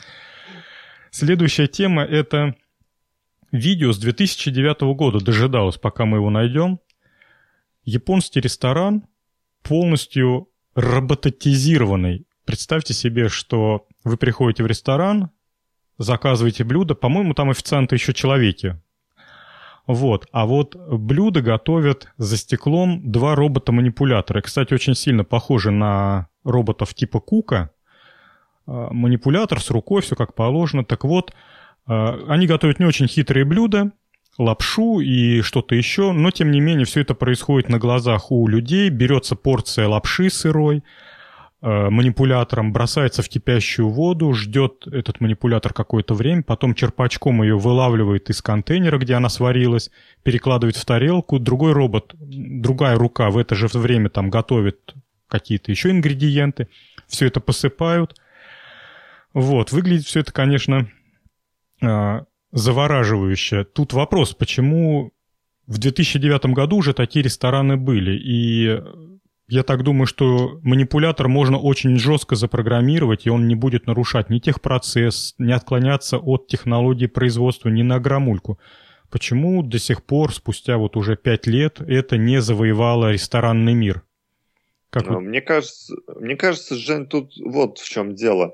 Следующая 1.12 1.68
тема— 1.68 2.04
это 2.06 2.56
видео 3.52 3.92
с 3.92 3.98
2009 4.00 4.82
года. 4.96 5.20
Дожидалось, 5.24 5.78
пока 5.78 6.06
мы 6.06 6.18
его 6.18 6.30
найдем. 6.30 6.80
Японский 7.84 8.40
ресторан 8.42 9.06
полностью 9.64 10.50
робототизированный. 10.76 12.26
Представьте 12.46 12.94
себе, 12.94 13.30
что 13.30 13.88
вы 14.04 14.18
приходите 14.18 14.64
в 14.64 14.68
ресторан, 14.68 15.30
заказываете 15.98 16.64
блюдо, 16.64 16.96
по-моему, 16.96 17.34
там 17.34 17.50
официанты 17.50 17.96
еще 17.96 18.14
человеки. 18.14 18.80
Вот. 19.90 20.28
А 20.32 20.46
вот 20.46 20.76
блюдо 20.76 21.42
готовят 21.42 22.10
за 22.18 22.38
стеклом 22.38 23.12
два 23.12 23.34
робота-манипулятора. 23.34 24.42
Кстати, 24.42 24.72
очень 24.76 24.94
сильно 24.94 25.24
похожи 25.24 25.72
на 25.72 26.28
роботов 26.44 26.94
типа 26.94 27.20
Кука. 27.20 27.72
А, 28.68 28.94
Манипулятор 28.94 29.60
с 29.60 29.72
рукой, 29.72 30.04
все 30.04 30.16
как 30.16 30.36
положено. 30.36 30.86
Так 30.86 31.06
вот, 31.06 31.34
а, 31.88 32.20
они 32.28 32.46
готовят 32.46 32.78
не 32.78 32.86
очень 32.86 33.08
хитрые 33.08 33.46
блюда. 33.46 33.92
лапшу 34.38 35.00
и 35.00 35.42
что-то 35.42 35.74
еще, 35.74 36.12
но 36.12 36.30
тем 36.30 36.52
не 36.52 36.62
менее 36.62 36.86
все 36.86 37.02
это 37.02 37.16
происходит 37.16 37.68
на 37.70 37.80
глазах 37.80 38.32
у 38.32 38.48
людей, 38.48 38.90
берется 38.90 39.36
порция 39.36 39.88
лапши 39.88 40.30
сырой, 40.30 40.84
манипулятором 41.62 42.72
бросается 42.72 43.22
в 43.22 43.28
кипящую 43.28 43.90
воду, 43.90 44.34
ждет 44.34 44.88
этот 44.88 45.20
манипулятор 45.20 45.74
какое-то 45.74 46.14
время, 46.14 46.42
потом 46.42 46.74
черпачком 46.74 47.44
ее 47.44 47.58
вылавливает 47.58 48.30
из 48.30 48.42
контейнера, 48.42 48.98
где 48.98 49.16
она 49.16 49.28
сварилась, 49.28 49.92
перекладывает 50.24 50.78
в 50.78 50.86
тарелку, 50.86 51.38
другой 51.38 51.74
робот, 51.74 52.16
другая 52.18 52.98
рука 52.98 53.30
в 53.30 53.38
это 53.38 53.56
же 53.56 53.68
время 53.68 54.10
там 54.10 54.30
готовит 54.30 54.96
какие-то 55.28 55.72
еще 55.72 55.92
ингредиенты, 55.92 56.70
все 57.08 57.28
это 57.28 57.40
посыпают. 57.42 58.16
Вот, 59.34 59.72
выглядит 59.72 60.06
все 60.06 60.22
это, 60.22 60.32
конечно, 60.32 60.90
э, 61.82 62.22
завораживающе. 62.52 63.64
Тут 63.64 63.94
вопрос, 63.94 64.34
почему 64.34 65.12
в 65.68 65.78
2009 65.78 66.46
году 66.48 66.78
уже 66.78 66.94
такие 66.94 67.24
рестораны 67.24 67.78
были, 67.78 68.18
и 68.18 68.82
я 69.50 69.64
так 69.64 69.84
думаю, 69.84 70.06
что 70.06 70.60
манипулятор 70.62 71.28
можно 71.28 71.58
очень 71.58 71.98
жестко 71.98 72.36
запрограммировать, 72.36 73.26
и 73.26 73.30
он 73.30 73.48
не 73.48 73.56
будет 73.56 73.88
нарушать 73.88 74.30
ни 74.30 74.40
техпроцесс, 74.40 75.34
не 75.40 75.54
отклоняться 75.54 76.18
от 76.18 76.48
технологии 76.48 77.08
производства 77.08 77.70
ни 77.70 77.82
на 77.82 78.00
грамульку. 78.00 78.60
Почему 79.10 79.64
до 79.64 79.80
сих 79.80 80.04
пор, 80.04 80.32
спустя 80.34 80.78
вот 80.78 80.96
уже 80.96 81.18
пять 81.18 81.48
лет, 81.48 81.82
это 81.82 82.18
не 82.18 82.42
завоевало 82.42 83.12
ресторанный 83.12 83.74
мир? 83.74 84.04
Как 84.92 85.08
вы... 85.08 85.20
мне, 85.20 85.42
кажется, 85.42 85.96
мне 86.16 86.36
кажется, 86.36 86.76
Жень, 86.76 87.08
тут 87.08 87.34
вот 87.38 87.80
в 87.80 87.90
чем 87.90 88.14
дело. 88.14 88.54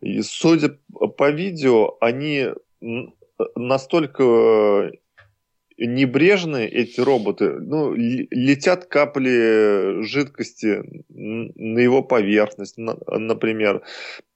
И 0.00 0.22
судя 0.22 0.78
по 1.16 1.30
видео, 1.30 1.96
они 2.00 2.48
настолько 3.56 4.92
небрежные 5.86 6.68
эти 6.68 7.00
роботы, 7.00 7.52
ну, 7.60 7.94
летят 7.94 8.86
капли 8.86 10.02
жидкости 10.02 10.82
на 11.08 11.78
его 11.78 12.02
поверхность, 12.02 12.76
например. 12.76 13.82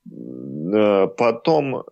Э, 0.07 1.09
потом 1.17 1.85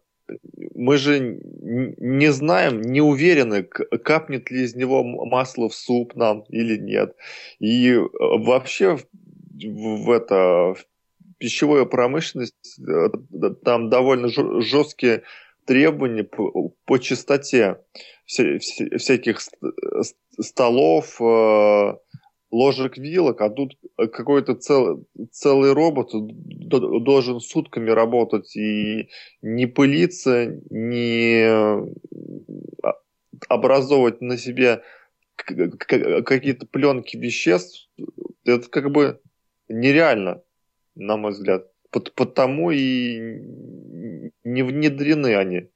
мы 0.74 0.96
же 0.96 1.18
не 1.20 2.32
знаем, 2.32 2.80
не 2.80 3.00
уверены, 3.00 3.64
капнет 3.64 4.50
ли 4.50 4.62
из 4.62 4.74
него 4.76 5.02
масло 5.02 5.68
в 5.68 5.74
суп 5.74 6.14
нам 6.14 6.44
или 6.48 6.76
нет. 6.76 7.16
И 7.58 7.96
вообще 8.18 8.98
в 9.62 10.10
это 10.10 10.74
в 10.74 10.84
пищевую 11.38 11.86
промышленность 11.86 12.78
э, 12.78 13.08
там 13.64 13.88
довольно 13.88 14.28
жесткие 14.62 15.22
требования 15.70 16.24
по, 16.24 16.74
по 16.84 16.98
чистоте 16.98 17.78
вся, 18.26 18.58
вся, 18.58 18.86
всяких 18.98 19.38
столов, 20.40 21.20
э, 21.20 21.94
ложек, 22.50 22.98
вилок, 22.98 23.40
а 23.40 23.50
тут 23.50 23.78
какой-то 23.96 24.56
цел, 24.56 25.06
целый 25.30 25.72
робот 25.72 26.10
должен 26.12 27.38
сутками 27.38 27.90
работать 27.90 28.56
и 28.56 29.10
не 29.42 29.66
пылиться, 29.66 30.60
не 30.70 31.44
а, 32.82 32.94
образовывать 33.48 34.20
на 34.20 34.36
себе 34.38 34.82
какие-то 35.36 36.66
пленки 36.66 37.16
веществ. 37.16 37.88
Это 38.44 38.68
как 38.68 38.90
бы 38.90 39.20
нереально, 39.68 40.42
на 40.96 41.16
мой 41.16 41.30
взгляд. 41.30 41.68
Потому 41.92 42.72
и 42.72 43.38
не 44.52 44.62
внедрены 44.62 45.36
они. 45.36 45.70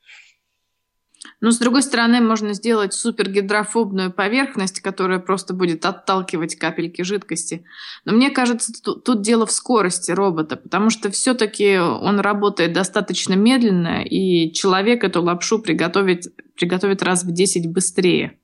Но, 1.41 1.51
с 1.51 1.59
другой 1.59 1.83
стороны, 1.83 2.20
можно 2.20 2.55
сделать 2.55 2.95
супергидрофобную 2.95 4.12
поверхность, 4.12 4.81
которая 4.81 5.18
просто 5.18 5.53
будет 5.53 5.85
отталкивать 5.85 6.57
капельки 6.57 7.03
жидкости. 7.03 7.64
Но 8.05 8.12
мне 8.12 8.31
кажется, 8.31 8.72
тут, 8.83 9.05
тут 9.05 9.22
дело 9.22 9.45
в 9.47 9.53
скорости 9.53 10.11
робота, 10.11 10.57
потому 10.57 10.91
что 10.91 11.11
все-таки 11.11 11.77
он 11.77 12.20
работает 12.20 12.72
достаточно 12.72 13.35
медленно, 13.35 14.03
и 14.05 14.53
человек 14.53 15.05
эту 15.05 15.22
лапшу 15.22 15.59
приготовит, 15.59 16.27
приготовит 16.57 17.03
раз 17.03 17.25
в 17.25 17.33
10 17.33 17.70
быстрее. 17.70 18.39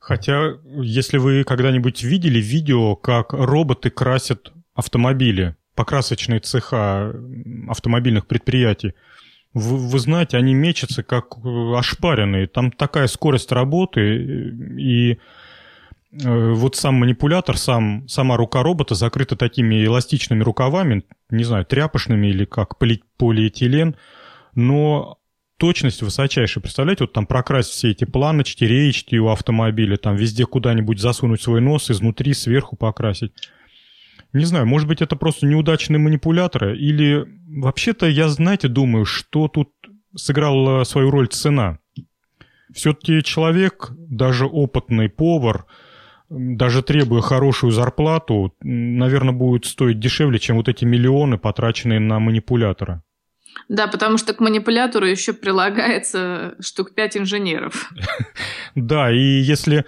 Хотя, 0.00 0.54
если 0.80 1.18
вы 1.18 1.44
когда-нибудь 1.44 2.02
видели 2.04 2.38
видео, 2.38 2.94
как 2.94 3.32
роботы 3.32 3.90
красят 3.90 4.52
автомобили, 4.74 5.56
покрасочные 5.76 6.40
цеха 6.40 7.14
автомобильных 7.68 8.26
предприятий, 8.26 8.94
вы, 9.54 9.76
вы 9.76 9.98
знаете, 9.98 10.36
они 10.36 10.54
мечутся 10.54 11.02
как 11.02 11.38
э, 11.38 11.74
ошпаренные. 11.76 12.46
Там 12.46 12.70
такая 12.70 13.06
скорость 13.06 13.52
работы, 13.52 14.00
и 14.78 15.12
э, 15.12 16.52
вот 16.52 16.76
сам 16.76 16.96
манипулятор, 16.96 17.56
сам, 17.56 18.08
сама 18.08 18.36
рука 18.36 18.62
робота 18.62 18.94
закрыта 18.94 19.36
такими 19.36 19.84
эластичными 19.84 20.42
рукавами, 20.42 21.04
не 21.30 21.44
знаю, 21.44 21.64
тряпочными 21.64 22.26
или 22.26 22.44
как 22.44 22.78
поли, 22.78 23.02
полиэтилен, 23.16 23.96
но 24.54 25.18
точность 25.56 26.02
высочайшая. 26.02 26.60
Представляете, 26.60 27.04
вот 27.04 27.12
там 27.12 27.26
прокрасить 27.26 27.72
все 27.72 27.90
эти 27.90 28.04
планочки, 28.04 28.64
реечки 28.64 29.16
у 29.16 29.28
автомобиля, 29.28 29.96
там 29.96 30.16
везде 30.16 30.44
куда-нибудь 30.44 31.00
засунуть 31.00 31.42
свой 31.42 31.60
нос, 31.60 31.90
изнутри, 31.90 32.34
сверху 32.34 32.76
покрасить. 32.76 33.32
Не 34.36 34.44
знаю, 34.44 34.66
может 34.66 34.86
быть, 34.86 35.00
это 35.00 35.16
просто 35.16 35.46
неудачные 35.46 35.98
манипуляторы, 35.98 36.76
или 36.76 37.24
вообще-то 37.48 38.06
я, 38.06 38.28
знаете, 38.28 38.68
думаю, 38.68 39.06
что 39.06 39.48
тут 39.48 39.70
сыграла 40.14 40.84
свою 40.84 41.10
роль 41.10 41.28
цена. 41.28 41.78
Все-таки 42.74 43.22
человек, 43.22 43.90
даже 43.96 44.44
опытный 44.44 45.08
повар, 45.08 45.64
даже 46.28 46.82
требуя 46.82 47.22
хорошую 47.22 47.72
зарплату, 47.72 48.54
наверное, 48.60 49.32
будет 49.32 49.64
стоить 49.64 50.00
дешевле, 50.00 50.38
чем 50.38 50.56
вот 50.56 50.68
эти 50.68 50.84
миллионы, 50.84 51.38
потраченные 51.38 52.00
на 52.00 52.18
манипулятора. 52.18 53.02
Да, 53.68 53.86
потому 53.86 54.18
что 54.18 54.34
к 54.34 54.40
манипулятору 54.40 55.06
еще 55.06 55.32
прилагается 55.32 56.56
штук 56.60 56.94
пять 56.94 57.16
инженеров. 57.16 57.90
Да, 58.74 59.10
и 59.10 59.40
если... 59.40 59.86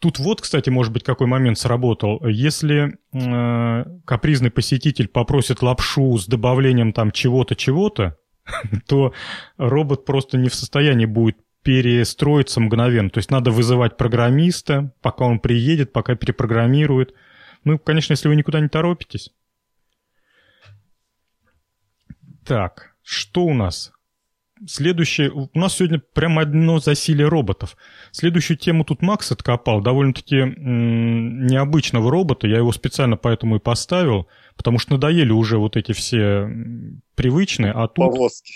Тут 0.00 0.18
вот, 0.18 0.40
кстати, 0.40 0.70
может 0.70 0.92
быть, 0.92 1.04
какой 1.04 1.28
момент 1.28 1.56
сработал. 1.56 2.20
Если 2.26 2.98
э, 3.12 3.84
капризный 4.04 4.50
посетитель 4.50 5.06
попросит 5.06 5.62
лапшу 5.62 6.18
с 6.18 6.26
добавлением 6.26 6.92
там 6.92 7.12
чего-то, 7.12 7.54
чего-то, 7.54 8.16
то 8.88 9.12
робот 9.58 10.04
просто 10.04 10.36
не 10.36 10.48
в 10.48 10.54
состоянии 10.54 11.06
будет 11.06 11.36
перестроиться 11.62 12.60
мгновенно. 12.60 13.08
То 13.08 13.18
есть 13.18 13.30
надо 13.30 13.52
вызывать 13.52 13.96
программиста, 13.96 14.92
пока 15.00 15.26
он 15.26 15.38
приедет, 15.38 15.92
пока 15.92 16.16
перепрограммирует. 16.16 17.14
Ну, 17.62 17.78
конечно, 17.78 18.14
если 18.14 18.26
вы 18.28 18.34
никуда 18.34 18.58
не 18.58 18.68
торопитесь. 18.68 19.30
Так, 22.44 22.96
что 23.02 23.44
у 23.44 23.54
нас? 23.54 23.92
Следующее, 24.66 25.30
у 25.30 25.48
нас 25.54 25.76
сегодня 25.76 26.00
прямо 26.12 26.42
одно 26.42 26.78
засилие 26.78 27.26
роботов. 27.28 27.76
Следующую 28.12 28.56
тему 28.56 28.84
тут 28.84 29.02
Макс 29.02 29.32
откопал, 29.32 29.80
довольно-таки 29.80 30.36
м- 30.36 31.46
необычного 31.46 32.10
робота, 32.10 32.46
я 32.46 32.58
его 32.58 32.70
специально 32.72 33.16
поэтому 33.16 33.56
и 33.56 33.60
поставил, 33.60 34.28
потому 34.56 34.78
что 34.78 34.92
надоели 34.92 35.32
уже 35.32 35.58
вот 35.58 35.76
эти 35.76 35.92
все 35.92 36.48
привычные, 37.16 37.72
а 37.72 37.88
тут... 37.88 37.96
Повозки. 38.12 38.52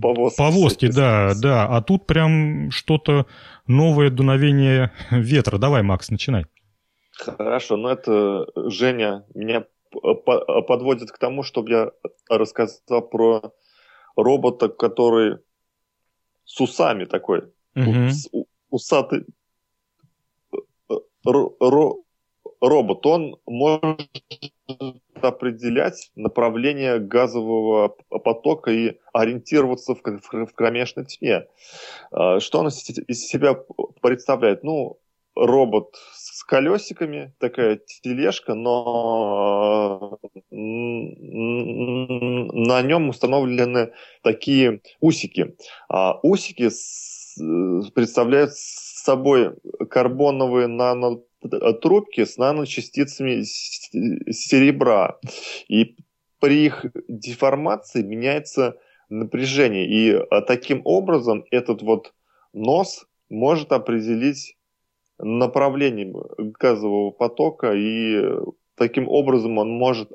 Повозки, 0.00 0.36
Повозки 0.36 0.86
да, 0.88 1.32
да, 1.40 1.66
а 1.66 1.80
тут 1.80 2.06
прям 2.06 2.70
что-то 2.70 3.26
новое 3.66 4.10
дуновение 4.10 4.92
ветра. 5.10 5.58
Давай, 5.58 5.82
Макс, 5.82 6.10
начинай. 6.10 6.44
Хорошо, 7.16 7.76
ну 7.76 7.88
это 7.88 8.46
Женя 8.70 9.24
меня 9.34 9.64
подводит 10.66 11.10
к 11.10 11.18
тому, 11.18 11.42
чтобы 11.42 11.70
я 11.70 11.90
рассказал 12.28 13.02
про 13.08 13.52
робота, 14.22 14.68
который 14.68 15.38
с 16.44 16.60
усами 16.60 17.04
такой, 17.04 17.44
угу. 17.74 18.46
усатый 18.70 19.24
робот. 22.60 23.06
Он 23.06 23.36
может 23.46 24.10
определять 25.20 26.10
направление 26.14 26.98
газового 26.98 27.96
потока 28.08 28.70
и 28.70 28.98
ориентироваться 29.12 29.94
в, 29.94 30.00
в 30.02 30.54
кромешной 30.54 31.04
тьме. 31.06 31.46
А, 32.10 32.40
что 32.40 32.60
он 32.60 32.68
из 32.68 33.26
себя 33.26 33.54
представляет? 34.00 34.62
Ну, 34.64 34.98
робот 35.34 35.96
с 36.14 36.44
колесиками, 36.44 37.34
такая 37.38 37.80
тележка, 38.02 38.54
но 38.54 40.18
на 40.50 40.56
нем 42.82 43.08
установлены 43.08 43.92
такие 44.22 44.82
усики. 45.00 45.56
А 45.88 46.18
усики 46.22 46.68
представляют 47.94 48.52
собой 48.54 49.54
карбоновые 49.88 50.66
нанотрубки 50.66 52.24
с 52.24 52.36
наночастицами 52.36 53.42
серебра. 53.42 55.18
И 55.68 55.96
при 56.40 56.66
их 56.66 56.86
деформации 57.08 58.02
меняется 58.02 58.76
напряжение. 59.08 59.86
И 59.86 60.12
а, 60.12 60.42
таким 60.42 60.82
образом 60.84 61.44
этот 61.50 61.82
вот 61.82 62.12
нос 62.52 63.06
может 63.28 63.72
определить 63.72 64.56
направление 65.22 66.12
газового 66.38 67.10
потока, 67.10 67.72
и 67.74 68.22
таким 68.76 69.08
образом 69.08 69.58
он 69.58 69.70
может 69.70 70.12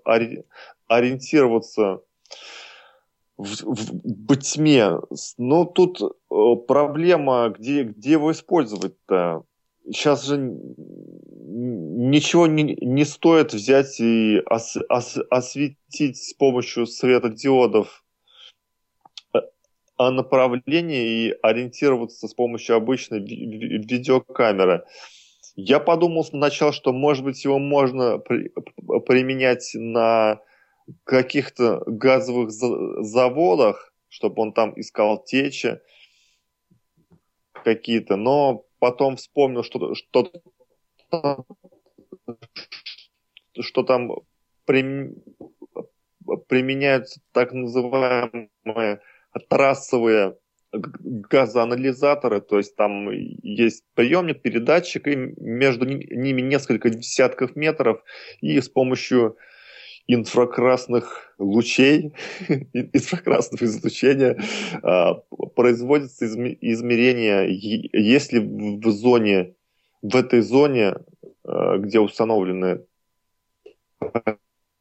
ориентироваться 0.87 2.01
в, 3.37 3.63
в, 3.63 4.01
в 4.03 4.37
тьме. 4.37 4.99
Но 5.37 5.65
тут 5.65 6.01
э, 6.01 6.07
проблема, 6.67 7.53
где, 7.57 7.83
где 7.83 8.13
его 8.13 8.31
использовать-то? 8.31 9.43
Сейчас 9.87 10.25
же 10.25 10.37
ничего 10.37 12.47
не, 12.47 12.75
не 12.81 13.05
стоит 13.05 13.53
взять 13.53 13.99
и 13.99 14.41
ос, 14.49 14.77
ос, 14.89 15.19
осветить 15.29 16.17
с 16.17 16.33
помощью 16.33 16.87
светодиодов 16.87 18.03
а 19.97 20.11
направление 20.11 21.07
и 21.07 21.35
ориентироваться 21.41 22.27
с 22.27 22.33
помощью 22.33 22.75
обычной 22.75 23.19
ви 23.19 23.77
видеокамеры. 23.77 24.85
Я 25.55 25.79
подумал 25.79 26.25
сначала, 26.25 26.73
что, 26.73 26.91
может 26.91 27.23
быть, 27.23 27.43
его 27.45 27.59
можно 27.59 28.17
при 28.17 28.51
применять 29.05 29.71
на 29.73 30.41
каких-то 31.05 31.81
газовых 31.87 32.51
заводах, 32.51 33.93
чтобы 34.09 34.41
он 34.41 34.53
там 34.53 34.73
искал 34.79 35.23
течи 35.23 35.79
какие-то, 37.63 38.17
но 38.17 38.65
потом 38.79 39.15
вспомнил, 39.15 39.63
что, 39.63 39.95
что, 39.95 40.31
что 43.59 43.83
там 43.83 44.11
применяются 46.47 47.21
так 47.31 47.53
называемые 47.53 49.01
трассовые 49.49 50.37
газоанализаторы, 50.71 52.41
то 52.41 52.57
есть 52.57 52.75
там 52.75 53.09
есть 53.11 53.83
приемник, 53.93 54.41
передатчик, 54.41 55.07
и 55.07 55.15
между 55.15 55.85
ними 55.85 56.41
несколько 56.41 56.89
десятков 56.89 57.55
метров, 57.55 58.03
и 58.41 58.59
с 58.59 58.69
помощью 58.69 59.37
инфракрасных 60.07 61.33
лучей, 61.39 62.13
инфракрасного 62.73 63.63
излучения 63.63 64.37
а, 64.83 65.15
производится 65.55 66.25
измерение, 66.25 67.47
если 67.51 68.39
в 68.39 68.89
зоне, 68.91 69.55
в 70.01 70.15
этой 70.15 70.41
зоне, 70.41 70.95
а, 71.43 71.77
где 71.77 71.99
установлены 71.99 72.81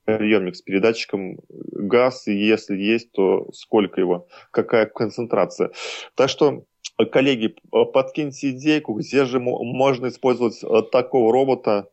приемник 0.05 0.57
с 0.57 0.63
передатчиком 0.63 1.39
газ, 1.49 2.29
и 2.29 2.35
если 2.35 2.77
есть, 2.77 3.13
то 3.13 3.49
сколько 3.53 4.01
его, 4.01 4.27
какая 4.51 4.87
концентрация. 4.87 5.71
Так 6.15 6.29
что, 6.29 6.65
коллеги, 7.11 7.55
подкиньте 7.71 8.51
идейку, 8.51 8.95
где 8.95 9.25
же 9.25 9.41
можно 9.41 10.09
использовать 10.09 10.63
э, 10.63 10.83
такого 10.93 11.33
робота. 11.33 11.89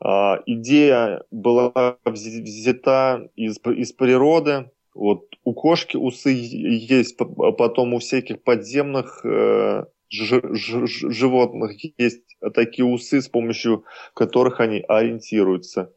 А, 0.00 0.40
идея 0.46 1.22
была 1.30 1.96
взята 2.04 3.28
из, 3.36 3.58
из 3.64 3.92
природы. 3.92 4.70
Вот 4.94 5.26
у 5.44 5.54
кошки 5.54 5.96
усы 5.96 6.30
есть, 6.30 7.16
потом 7.16 7.94
у 7.94 7.98
всяких 7.98 8.42
подземных 8.42 9.24
э, 9.24 9.84
животных 10.10 11.72
есть 11.98 12.36
такие 12.54 12.84
усы, 12.84 13.22
с 13.22 13.28
помощью 13.28 13.84
которых 14.14 14.60
они 14.60 14.84
ориентируются. 14.86 15.92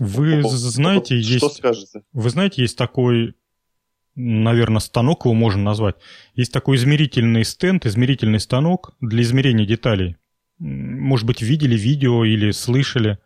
Вы 0.00 0.42
знаете, 0.42 1.22
что, 1.22 1.46
есть... 1.46 1.56
скажете? 1.58 2.02
Вы 2.12 2.30
знаете, 2.30 2.62
есть 2.62 2.76
такой, 2.76 3.34
наверное, 4.16 4.80
станок 4.80 5.26
его 5.26 5.34
можно 5.34 5.62
назвать. 5.62 5.96
Есть 6.34 6.52
такой 6.52 6.76
измерительный 6.76 7.44
стенд, 7.44 7.86
измерительный 7.86 8.40
станок 8.40 8.94
для 9.00 9.22
измерения 9.22 9.66
деталей. 9.66 10.16
Может 10.58 11.26
быть, 11.26 11.42
видели 11.42 11.76
видео 11.76 12.24
или 12.24 12.50
слышали? 12.50 13.18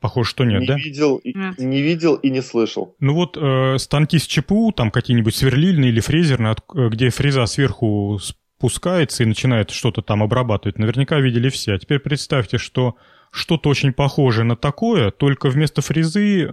Похоже, 0.00 0.30
что 0.30 0.44
нет, 0.44 0.60
не 0.60 0.66
да? 0.66 0.76
Видел, 0.76 1.20
нет. 1.24 1.58
Не 1.58 1.82
видел 1.82 2.16
и 2.16 2.30
не 2.30 2.42
слышал. 2.42 2.94
Ну 3.00 3.14
вот 3.14 3.36
э, 3.36 3.78
станки 3.78 4.18
с 4.18 4.26
ЧПУ, 4.26 4.72
там 4.72 4.90
какие-нибудь 4.90 5.34
сверлильные 5.34 5.90
или 5.90 6.00
фрезерные, 6.00 6.52
от, 6.52 6.60
э, 6.74 6.88
где 6.90 7.10
фреза 7.10 7.46
сверху 7.46 8.18
спускается 8.20 9.22
и 9.22 9.26
начинает 9.26 9.70
что-то 9.70 10.02
там 10.02 10.22
обрабатывать, 10.22 10.78
наверняка 10.78 11.18
видели 11.18 11.48
все. 11.48 11.74
А 11.74 11.78
теперь 11.78 11.98
представьте, 11.98 12.58
что 12.58 12.96
что-то 13.36 13.68
очень 13.68 13.92
похожее 13.92 14.44
на 14.44 14.56
такое, 14.56 15.10
только 15.10 15.50
вместо 15.50 15.82
фрезы 15.82 16.46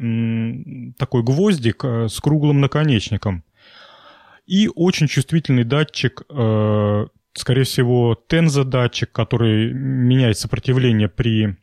такой 0.97 1.23
гвоздик 1.23 1.85
э, 1.85 2.07
с 2.09 2.19
круглым 2.19 2.59
наконечником. 2.59 3.43
И 4.45 4.69
очень 4.75 5.07
чувствительный 5.07 5.63
датчик, 5.63 6.23
э, 6.29 7.07
скорее 7.33 7.63
всего, 7.63 8.15
тензодатчик, 8.15 9.11
который 9.11 9.71
меняет 9.71 10.37
сопротивление 10.37 11.07
при 11.07 11.55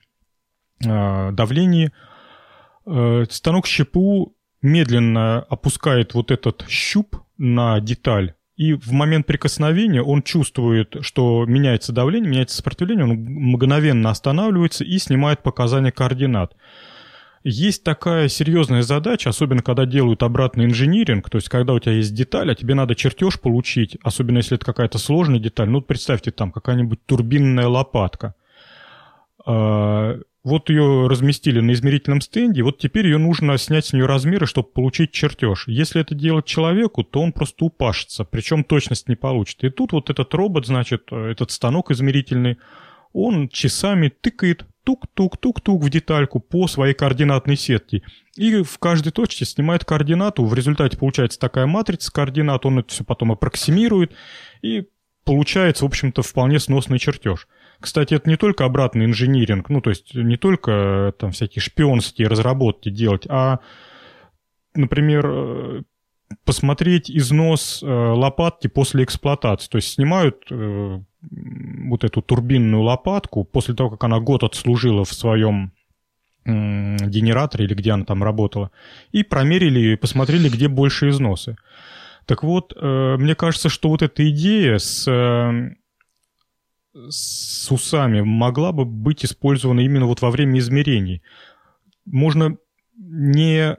э, 0.84 1.32
давлении. 1.32 1.92
Станок 3.30 3.66
щепу 3.66 4.34
медленно 4.62 5.40
опускает 5.42 6.14
вот 6.14 6.30
этот 6.30 6.64
щуп 6.66 7.16
на 7.36 7.78
деталь, 7.80 8.34
и 8.60 8.74
в 8.74 8.92
момент 8.92 9.24
прикосновения 9.24 10.02
он 10.02 10.22
чувствует, 10.22 10.96
что 11.00 11.46
меняется 11.46 11.94
давление, 11.94 12.30
меняется 12.30 12.58
сопротивление, 12.58 13.04
он 13.04 13.12
мгновенно 13.12 14.10
останавливается 14.10 14.84
и 14.84 14.98
снимает 14.98 15.42
показания 15.42 15.90
координат. 15.90 16.54
Есть 17.42 17.84
такая 17.84 18.28
серьезная 18.28 18.82
задача, 18.82 19.30
особенно 19.30 19.62
когда 19.62 19.86
делают 19.86 20.22
обратный 20.22 20.66
инжиниринг, 20.66 21.30
то 21.30 21.36
есть 21.36 21.48
когда 21.48 21.72
у 21.72 21.78
тебя 21.78 21.92
есть 21.92 22.12
деталь, 22.12 22.52
а 22.52 22.54
тебе 22.54 22.74
надо 22.74 22.94
чертеж 22.94 23.40
получить, 23.40 23.96
особенно 24.02 24.36
если 24.36 24.56
это 24.56 24.66
какая-то 24.66 24.98
сложная 24.98 25.38
деталь. 25.38 25.70
Ну, 25.70 25.80
представьте, 25.80 26.30
там 26.30 26.52
какая-нибудь 26.52 27.06
турбинная 27.06 27.66
лопатка. 27.66 28.34
Вот 30.42 30.70
ее 30.70 31.06
разместили 31.06 31.60
на 31.60 31.72
измерительном 31.72 32.22
стенде, 32.22 32.62
вот 32.62 32.78
теперь 32.78 33.06
ее 33.06 33.18
нужно 33.18 33.58
снять 33.58 33.86
с 33.86 33.92
нее 33.92 34.06
размеры, 34.06 34.46
чтобы 34.46 34.68
получить 34.68 35.12
чертеж. 35.12 35.64
Если 35.66 36.00
это 36.00 36.14
делать 36.14 36.46
человеку, 36.46 37.04
то 37.04 37.20
он 37.20 37.32
просто 37.32 37.66
упашется, 37.66 38.24
причем 38.24 38.64
точность 38.64 39.08
не 39.08 39.16
получит. 39.16 39.62
И 39.64 39.68
тут 39.68 39.92
вот 39.92 40.08
этот 40.08 40.32
робот, 40.32 40.66
значит, 40.66 41.12
этот 41.12 41.50
станок 41.50 41.90
измерительный, 41.90 42.56
он 43.12 43.48
часами 43.48 44.08
тыкает 44.08 44.64
тук-тук-тук-тук 44.84 45.82
в 45.82 45.90
детальку 45.90 46.40
по 46.40 46.66
своей 46.68 46.94
координатной 46.94 47.56
сетке. 47.56 48.02
И 48.36 48.62
в 48.62 48.78
каждой 48.78 49.12
точке 49.12 49.44
снимает 49.44 49.84
координату, 49.84 50.46
в 50.46 50.54
результате 50.54 50.96
получается 50.96 51.38
такая 51.38 51.66
матрица 51.66 52.10
координат, 52.10 52.64
он 52.64 52.78
это 52.78 52.88
все 52.88 53.04
потом 53.04 53.32
аппроксимирует, 53.32 54.12
и 54.62 54.86
получается, 55.24 55.84
в 55.84 55.88
общем-то, 55.88 56.22
вполне 56.22 56.58
сносный 56.58 56.98
чертеж. 56.98 57.46
Кстати, 57.80 58.12
это 58.12 58.28
не 58.28 58.36
только 58.36 58.66
обратный 58.66 59.06
инжиниринг, 59.06 59.70
ну, 59.70 59.80
то 59.80 59.90
есть 59.90 60.14
не 60.14 60.36
только 60.36 60.70
э, 60.70 61.12
там 61.18 61.32
всякие 61.32 61.62
шпионские 61.62 62.28
разработки 62.28 62.90
делать, 62.90 63.26
а, 63.28 63.60
например, 64.74 65.26
э, 65.26 65.82
посмотреть 66.44 67.10
износ 67.10 67.82
э, 67.82 67.86
лопатки 67.86 68.66
после 68.66 69.04
эксплуатации. 69.04 69.68
То 69.68 69.78
есть 69.78 69.94
снимают 69.94 70.44
вот 70.50 72.04
эту 72.04 72.22
турбинную 72.22 72.82
лопатку 72.82 73.44
после 73.44 73.74
того, 73.74 73.90
как 73.90 74.04
она 74.04 74.20
год 74.20 74.42
отслужила 74.42 75.04
в 75.04 75.12
своем 75.12 75.72
генераторе 76.46 77.66
или 77.66 77.74
где 77.74 77.92
она 77.92 78.04
там 78.06 78.22
работала, 78.22 78.70
и 79.12 79.22
промерили 79.22 79.92
и 79.92 79.96
посмотрели, 79.96 80.48
где 80.48 80.68
больше 80.68 81.10
износы. 81.10 81.56
Так 82.24 82.42
вот, 82.42 82.74
мне 82.80 83.34
кажется, 83.34 83.68
что 83.68 83.90
вот 83.90 84.00
эта 84.00 84.30
идея 84.30 84.78
с 84.78 85.06
с 86.92 87.70
усами 87.70 88.20
могла 88.20 88.72
бы 88.72 88.84
быть 88.84 89.24
использована 89.24 89.80
именно 89.80 90.06
вот 90.06 90.22
во 90.22 90.30
время 90.30 90.58
измерений. 90.58 91.22
Можно 92.04 92.56
не 92.96 93.76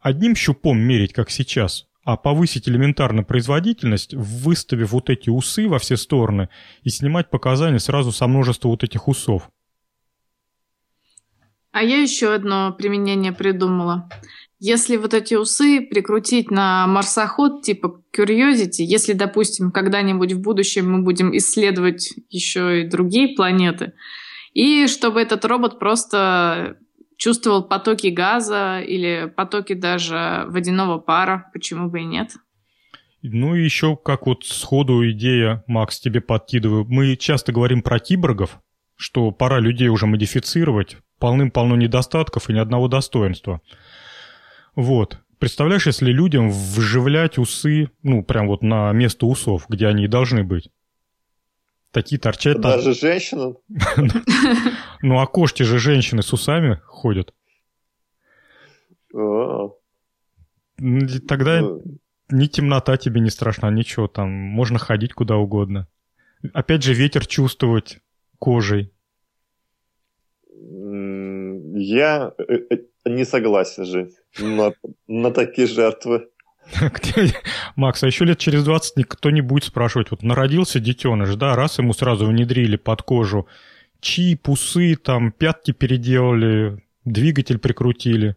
одним 0.00 0.34
щупом 0.34 0.78
мерить, 0.78 1.12
как 1.12 1.30
сейчас, 1.30 1.86
а 2.04 2.16
повысить 2.16 2.68
элементарно 2.68 3.22
производительность, 3.22 4.14
выставив 4.14 4.92
вот 4.92 5.10
эти 5.10 5.30
усы 5.30 5.68
во 5.68 5.78
все 5.78 5.96
стороны 5.96 6.48
и 6.82 6.90
снимать 6.90 7.30
показания 7.30 7.78
сразу 7.78 8.12
со 8.12 8.26
множества 8.26 8.68
вот 8.68 8.82
этих 8.82 9.08
усов. 9.08 9.50
А 11.70 11.82
я 11.82 12.00
еще 12.00 12.34
одно 12.34 12.72
применение 12.72 13.32
придумала. 13.32 14.08
Если 14.60 14.96
вот 14.96 15.14
эти 15.14 15.34
усы 15.34 15.80
прикрутить 15.80 16.50
на 16.50 16.86
марсоход 16.88 17.62
типа 17.62 18.02
Curiosity, 18.16 18.82
если, 18.82 19.12
допустим, 19.12 19.70
когда-нибудь 19.70 20.32
в 20.32 20.40
будущем 20.40 20.90
мы 20.90 21.02
будем 21.02 21.36
исследовать 21.36 22.14
еще 22.28 22.82
и 22.82 22.88
другие 22.88 23.36
планеты, 23.36 23.92
и 24.54 24.88
чтобы 24.88 25.20
этот 25.20 25.44
робот 25.44 25.78
просто 25.78 26.76
чувствовал 27.16 27.62
потоки 27.62 28.08
газа 28.08 28.80
или 28.80 29.32
потоки 29.36 29.74
даже 29.74 30.44
водяного 30.48 30.98
пара, 30.98 31.50
почему 31.52 31.88
бы 31.88 32.00
и 32.00 32.04
нет? 32.04 32.32
Ну 33.22 33.54
и 33.54 33.62
еще, 33.62 33.96
как 33.96 34.26
вот 34.26 34.44
сходу 34.44 35.08
идея, 35.10 35.64
Макс, 35.66 36.00
тебе 36.00 36.20
подкидываю. 36.20 36.84
Мы 36.88 37.16
часто 37.16 37.52
говорим 37.52 37.82
про 37.82 37.98
киборгов, 37.98 38.60
что 38.96 39.32
пора 39.32 39.58
людей 39.58 39.88
уже 39.88 40.06
модифицировать, 40.06 40.96
полным-полно 41.18 41.74
недостатков 41.76 42.48
и 42.48 42.52
ни 42.52 42.58
одного 42.58 42.88
достоинства. 42.88 43.60
Вот. 44.78 45.18
Представляешь, 45.40 45.88
если 45.88 46.12
людям 46.12 46.50
вживлять 46.50 47.36
усы, 47.36 47.90
ну, 48.04 48.22
прям 48.22 48.46
вот 48.46 48.62
на 48.62 48.92
место 48.92 49.26
усов, 49.26 49.66
где 49.68 49.88
они 49.88 50.04
и 50.04 50.08
должны 50.08 50.44
быть. 50.44 50.70
Такие 51.90 52.20
торчат. 52.20 52.60
Даже 52.60 52.94
женщинам? 52.94 53.58
Ну, 55.02 55.18
а 55.20 55.26
кошки 55.26 55.64
же 55.64 55.78
женщины 55.78 56.22
с 56.22 56.32
усами 56.32 56.80
ходят. 56.84 57.34
А. 59.14 59.70
Тогда 61.28 61.60
ну. 61.60 61.82
ни 62.30 62.46
темнота 62.46 62.96
тебе 62.96 63.20
не 63.20 63.30
страшна, 63.30 63.70
ничего 63.70 64.06
там. 64.06 64.30
Можно 64.30 64.78
ходить 64.78 65.12
куда 65.12 65.36
угодно. 65.36 65.88
Опять 66.52 66.84
же, 66.84 66.94
ветер 66.94 67.26
чувствовать 67.26 67.98
кожей. 68.38 68.92
Я 70.50 72.32
э, 72.38 72.54
э, 72.70 72.76
не 73.08 73.24
согласен 73.24 73.84
жить 73.84 74.14
на, 74.38 74.72
на 75.06 75.30
такие 75.30 75.66
жертвы. 75.66 76.28
Макс, 77.76 78.02
а 78.02 78.06
еще 78.06 78.24
лет 78.24 78.38
через 78.38 78.64
20 78.64 78.96
никто 78.96 79.30
не 79.30 79.40
будет 79.40 79.64
спрашивать, 79.64 80.10
вот 80.10 80.22
народился 80.22 80.80
детеныш, 80.80 81.34
да, 81.36 81.56
раз 81.56 81.78
ему 81.78 81.92
сразу 81.94 82.26
внедрили 82.26 82.76
под 82.76 83.02
кожу 83.02 83.48
чип, 84.00 84.48
усы, 84.48 84.96
там, 84.96 85.32
пятки 85.32 85.72
переделали, 85.72 86.84
двигатель 87.04 87.58
прикрутили. 87.58 88.36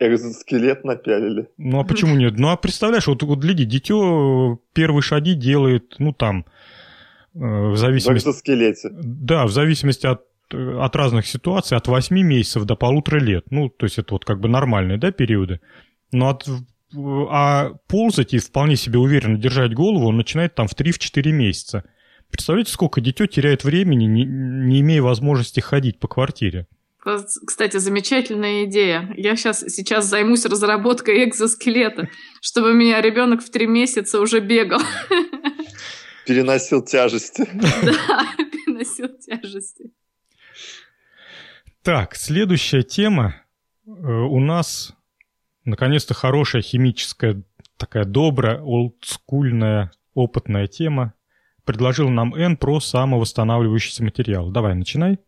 Экзоскелет 0.00 0.84
напялили. 0.84 1.48
Ну 1.56 1.80
а 1.80 1.84
почему 1.84 2.14
нет? 2.14 2.38
Ну 2.38 2.48
а 2.48 2.56
представляешь, 2.56 3.08
вот, 3.08 3.22
вот 3.24 3.40
гляди, 3.40 3.64
дитё 3.64 4.60
первые 4.72 5.02
шаги 5.02 5.34
делает, 5.34 5.96
ну 5.98 6.12
там, 6.12 6.46
э, 7.34 7.38
в 7.38 7.76
зависимости... 7.76 8.24
В 8.24 8.30
экзоскелете. 8.30 8.90
Да, 8.92 9.44
в 9.46 9.50
зависимости 9.50 10.06
от 10.06 10.22
от 10.54 10.96
разных 10.96 11.26
ситуаций 11.26 11.76
от 11.76 11.88
8 11.88 12.16
месяцев 12.16 12.64
до 12.64 12.76
полутора 12.76 13.18
лет. 13.18 13.44
Ну, 13.50 13.68
то 13.68 13.86
есть 13.86 13.98
это 13.98 14.14
вот 14.14 14.24
как 14.24 14.40
бы 14.40 14.48
нормальные, 14.48 14.98
да, 14.98 15.10
периоды. 15.10 15.60
Но 16.12 16.30
от 16.30 16.46
а 17.30 17.72
ползать 17.86 18.32
и 18.32 18.38
вполне 18.38 18.76
себе 18.76 18.98
уверенно 18.98 19.36
держать 19.36 19.74
голову 19.74 20.08
он 20.08 20.16
начинает 20.16 20.54
там 20.54 20.68
в 20.68 20.74
3-4 20.74 21.30
месяца. 21.32 21.84
Представляете, 22.30 22.72
сколько 22.72 23.00
дитё 23.00 23.26
теряет 23.26 23.64
времени, 23.64 24.04
не, 24.04 24.24
не 24.24 24.80
имея 24.80 25.02
возможности 25.02 25.60
ходить 25.60 25.98
по 25.98 26.08
квартире? 26.08 26.66
Кстати, 27.46 27.78
замечательная 27.78 28.64
идея. 28.64 29.14
Я 29.16 29.36
сейчас, 29.36 29.60
сейчас 29.60 30.06
займусь 30.06 30.44
разработкой 30.44 31.24
экзоскелета, 31.24 32.08
чтобы 32.42 32.74
меня 32.74 33.00
ребенок 33.00 33.42
в 33.42 33.50
три 33.50 33.66
месяца 33.66 34.20
уже 34.20 34.40
бегал. 34.40 34.80
Переносил 36.26 36.84
тяжести. 36.84 37.48
Да, 37.82 38.26
переносил 38.36 39.08
тяжести. 39.08 39.92
Так, 41.88 42.16
следующая 42.16 42.82
тема. 42.82 43.34
Э, 43.86 43.90
у 43.90 44.40
нас 44.40 44.92
наконец-то 45.64 46.12
хорошая 46.12 46.60
химическая, 46.60 47.42
такая 47.78 48.04
добрая, 48.04 48.60
олдскульная, 48.60 49.90
опытная 50.12 50.66
тема. 50.66 51.14
Предложил 51.64 52.10
нам 52.10 52.34
Н 52.34 52.58
про 52.58 52.80
самовосстанавливающийся 52.80 54.04
материал. 54.04 54.50
Давай, 54.50 54.74
начинай. 54.74 55.18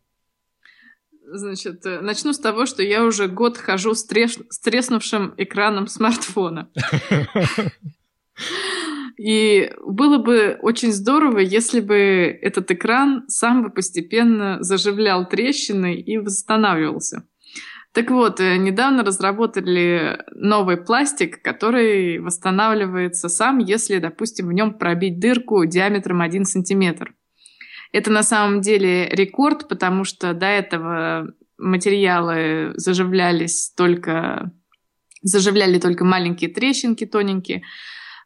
Значит, 1.32 1.86
э, 1.86 2.02
начну 2.02 2.34
с 2.34 2.38
того, 2.38 2.66
что 2.66 2.82
я 2.82 3.04
уже 3.04 3.26
год 3.26 3.56
хожу 3.56 3.94
с, 3.94 4.04
треш... 4.04 4.36
с 4.50 4.60
треснувшим 4.60 5.32
экраном 5.38 5.86
смартфона. 5.86 6.68
И 9.20 9.70
было 9.84 10.16
бы 10.16 10.58
очень 10.62 10.92
здорово, 10.92 11.40
если 11.40 11.80
бы 11.80 11.94
этот 12.40 12.70
экран 12.70 13.24
сам 13.28 13.62
бы 13.62 13.68
постепенно 13.68 14.62
заживлял 14.62 15.28
трещины 15.28 15.94
и 15.94 16.16
восстанавливался. 16.16 17.28
Так 17.92 18.10
вот, 18.10 18.40
э, 18.40 18.56
недавно 18.56 19.04
разработали 19.04 20.24
новый 20.34 20.78
пластик, 20.78 21.42
который 21.42 22.18
восстанавливается 22.18 23.28
сам, 23.28 23.58
если, 23.58 23.98
допустим, 23.98 24.46
в 24.46 24.52
нем 24.54 24.78
пробить 24.78 25.20
дырку 25.20 25.66
диаметром 25.66 26.22
1 26.22 26.46
сантиметр. 26.46 27.12
Это 27.92 28.10
на 28.10 28.22
самом 28.22 28.62
деле 28.62 29.06
рекорд, 29.10 29.68
потому 29.68 30.04
что 30.04 30.32
до 30.32 30.46
этого 30.46 31.34
материалы 31.58 32.72
заживлялись 32.76 33.74
только 33.76 34.50
заживляли 35.22 35.78
только 35.78 36.06
маленькие 36.06 36.48
трещинки 36.48 37.04
тоненькие. 37.04 37.62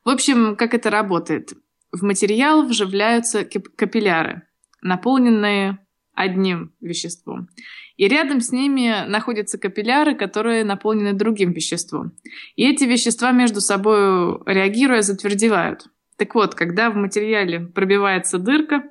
В 0.05 0.11
общем, 0.11 0.57
как 0.57 0.75
это 0.75 0.91
работает? 0.91 1.55
В 1.91 2.03
материал 2.03 2.67
вживляются 2.67 3.45
капилляры, 3.45 4.43
наполненные 4.83 5.79
одним 6.13 6.75
веществом. 6.81 7.49
И 7.97 8.09
рядом 8.09 8.41
с 8.41 8.51
ними 8.51 9.07
находятся 9.09 9.59
капилляры, 9.59 10.15
которые 10.15 10.65
наполнены 10.65 11.13
другим 11.13 11.53
веществом. 11.53 12.17
И 12.57 12.69
эти 12.69 12.85
вещества 12.85 13.33
между 13.33 13.61
собой, 13.61 14.41
реагируя, 14.47 15.03
затвердевают. 15.03 15.87
Так 16.17 16.35
вот, 16.35 16.55
когда 16.55 16.91
в 16.91 16.97
материале 16.97 17.61
пробивается 17.61 18.39
дырка, 18.39 18.85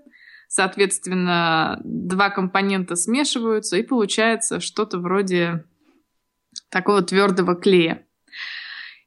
соответственно, 0.47 1.80
два 1.84 2.30
компонента 2.30 2.95
смешиваются, 2.95 3.78
и 3.78 3.84
получается 3.84 4.59
что-то 4.59 4.99
вроде 4.99 5.66
такого 6.70 7.01
твердого 7.01 7.55
клея. 7.55 8.03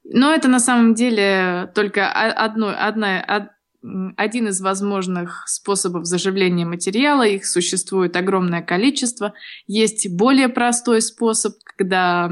Но 0.08 0.32
это 0.32 0.48
на 0.48 0.60
самом 0.60 0.94
деле 0.94 1.70
только 1.74 2.10
одно, 2.10 2.68
одна, 2.68 3.50
один 4.16 4.48
из 4.48 4.60
возможных 4.60 5.48
способов 5.48 6.06
заживления 6.06 6.64
материала. 6.64 7.26
Их 7.26 7.46
существует 7.46 8.16
огромное 8.16 8.62
количество. 8.62 9.34
Есть 9.66 10.08
более 10.16 10.48
простой 10.48 11.02
способ, 11.02 11.54
когда 11.64 12.30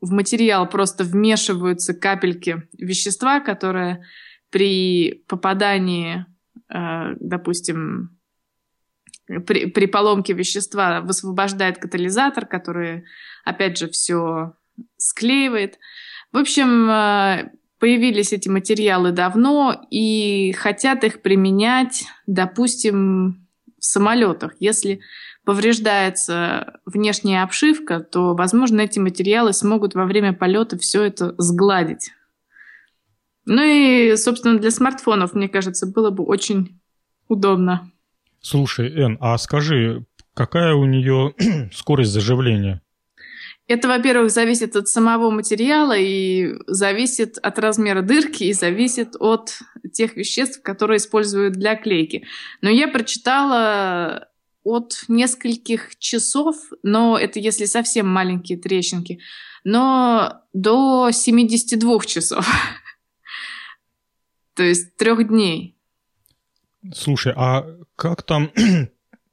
в 0.00 0.10
материал 0.10 0.68
просто 0.68 1.04
вмешиваются 1.04 1.94
капельки 1.94 2.62
вещества, 2.76 3.40
которые 3.40 4.04
при 4.50 5.24
попадании, 5.28 6.26
э, 6.68 7.14
допустим, 7.20 8.18
при, 9.46 9.66
при 9.66 9.86
поломке 9.86 10.32
вещества 10.32 11.00
высвобождает 11.00 11.78
катализатор, 11.78 12.46
который, 12.46 13.04
опять 13.44 13.78
же, 13.78 13.88
все 13.88 14.54
склеивает. 14.96 15.78
В 16.32 16.38
общем, 16.38 16.90
э, 16.90 17.50
появились 17.78 18.32
эти 18.32 18.48
материалы 18.48 19.12
давно 19.12 19.86
и 19.90 20.52
хотят 20.52 21.04
их 21.04 21.22
применять, 21.22 22.04
допустим, 22.26 23.46
в 23.78 23.84
самолетах. 23.84 24.54
Если 24.60 25.00
повреждается 25.44 26.80
внешняя 26.86 27.42
обшивка, 27.42 28.00
то, 28.00 28.34
возможно, 28.34 28.80
эти 28.80 28.98
материалы 28.98 29.52
смогут 29.52 29.94
во 29.94 30.04
время 30.04 30.32
полета 30.32 30.78
все 30.78 31.02
это 31.02 31.34
сгладить. 31.38 32.12
Ну 33.44 33.62
и, 33.62 34.14
собственно, 34.16 34.58
для 34.58 34.70
смартфонов, 34.70 35.34
мне 35.34 35.48
кажется, 35.48 35.86
было 35.86 36.10
бы 36.10 36.24
очень 36.24 36.80
удобно. 37.28 37.90
Слушай, 38.40 38.88
Эн, 38.92 39.18
а 39.20 39.36
скажи, 39.38 40.04
какая 40.34 40.74
у 40.74 40.84
нее 40.84 41.34
скорость 41.72 42.12
заживления? 42.12 42.81
Это, 43.72 43.88
во-первых, 43.88 44.30
зависит 44.30 44.76
от 44.76 44.86
самого 44.88 45.30
материала 45.30 45.96
и 45.96 46.56
зависит 46.66 47.38
от 47.38 47.58
размера 47.58 48.02
дырки 48.02 48.44
и 48.44 48.52
зависит 48.52 49.16
от 49.18 49.60
тех 49.94 50.14
веществ, 50.14 50.60
которые 50.60 50.98
используют 50.98 51.54
для 51.54 51.74
клейки. 51.74 52.26
Но 52.60 52.68
я 52.68 52.86
прочитала 52.86 54.28
от 54.62 55.04
нескольких 55.08 55.98
часов, 55.98 56.56
но 56.82 57.18
это 57.18 57.38
если 57.38 57.64
совсем 57.64 58.06
маленькие 58.06 58.58
трещинки, 58.58 59.20
но 59.64 60.42
до 60.52 61.10
72 61.10 62.00
часов. 62.00 62.46
То 64.54 64.64
есть 64.64 64.98
трех 64.98 65.26
дней. 65.28 65.78
Слушай, 66.92 67.32
а 67.34 67.64
как 67.96 68.22
там 68.22 68.52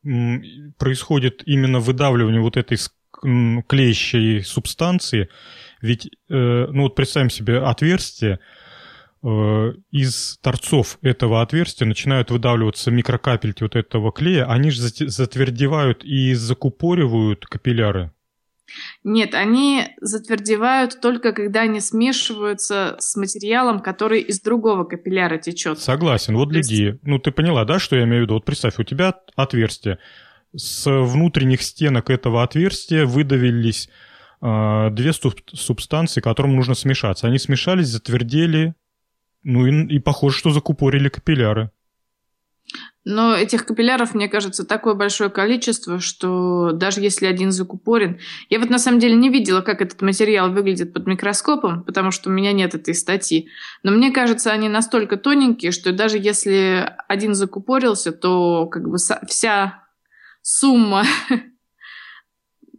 происходит 0.78 1.44
именно 1.46 1.82
выдавливание 1.82 2.40
вот 2.40 2.56
этой 2.56 2.78
клеящей 3.22 4.44
субстанции. 4.44 5.30
Ведь, 5.82 6.08
э, 6.08 6.10
ну 6.30 6.84
вот 6.84 6.96
представим 6.96 7.30
себе 7.30 7.60
отверстие, 7.60 8.40
э, 9.24 9.74
из 9.92 10.38
торцов 10.42 10.98
этого 11.02 11.42
отверстия 11.42 11.88
начинают 11.88 12.32
выдавливаться 12.32 12.92
микрокапельки 12.92 13.64
вот 13.64 13.76
этого 13.76 14.12
клея, 14.12 14.46
они 14.46 14.72
же 14.72 14.82
затвердевают 14.82 16.04
и 16.04 16.34
закупоривают 16.34 17.46
капилляры. 17.46 18.12
Нет, 19.04 19.34
они 19.34 19.88
затвердевают 20.00 21.02
только 21.02 21.34
когда 21.34 21.62
они 21.62 21.80
смешиваются 21.80 22.96
с 23.00 23.16
материалом, 23.16 23.80
который 23.80 24.22
из 24.22 24.42
другого 24.42 24.84
капилляра 24.84 25.38
течет. 25.38 25.80
Согласен. 25.80 26.36
Вот. 26.36 26.54
Есть... 26.54 27.02
Ну, 27.02 27.20
ты 27.20 27.32
поняла, 27.32 27.66
да, 27.66 27.80
что 27.80 27.96
я 27.96 28.04
имею 28.04 28.22
в 28.22 28.26
виду? 28.26 28.34
Вот 28.36 28.46
представь, 28.46 28.78
у 28.78 28.84
тебя 28.84 29.16
отверстие 29.36 29.98
с 30.56 30.90
внутренних 30.90 31.62
стенок 31.62 32.10
этого 32.10 32.44
отверстия 32.44 33.06
выдавились 33.06 33.90
э, 34.42 34.90
две 34.92 35.14
субстанции, 35.14 36.22
которым 36.22 36.56
нужно 36.56 36.76
смешаться. 36.76 37.28
Они 37.28 37.38
смешались, 37.38 37.88
затвердели, 37.88 38.74
ну 39.44 39.66
и, 39.66 39.96
и 39.96 40.00
похоже, 40.00 40.38
что 40.38 40.50
закупорили 40.52 41.10
капилляры. 41.10 41.72
Но 43.06 43.34
этих 43.34 43.66
капилляров, 43.66 44.14
мне 44.14 44.28
кажется, 44.28 44.66
такое 44.66 44.94
большое 44.94 45.30
количество, 45.30 46.00
что 46.00 46.72
даже 46.74 47.02
если 47.02 47.26
один 47.26 47.52
закупорен... 47.52 48.20
Я 48.50 48.60
вот 48.60 48.70
на 48.70 48.78
самом 48.78 49.00
деле 49.00 49.16
не 49.16 49.30
видела, 49.30 49.62
как 49.62 49.82
этот 49.82 50.02
материал 50.02 50.52
выглядит 50.52 50.94
под 50.94 51.08
микроскопом, 51.08 51.84
потому 51.84 52.12
что 52.12 52.30
у 52.30 52.34
меня 52.34 52.52
нет 52.52 52.76
этой 52.76 52.94
статьи. 52.94 53.50
Но 53.82 53.92
мне 53.92 54.12
кажется, 54.12 54.52
они 54.52 54.70
настолько 54.70 55.18
тоненькие, 55.18 55.72
что 55.72 55.92
даже 55.92 56.18
если 56.18 56.94
один 57.08 57.34
закупорился, 57.34 58.12
то 58.12 58.68
как 58.68 58.88
бы 58.88 58.98
вся 59.28 59.89
сумма, 60.42 61.04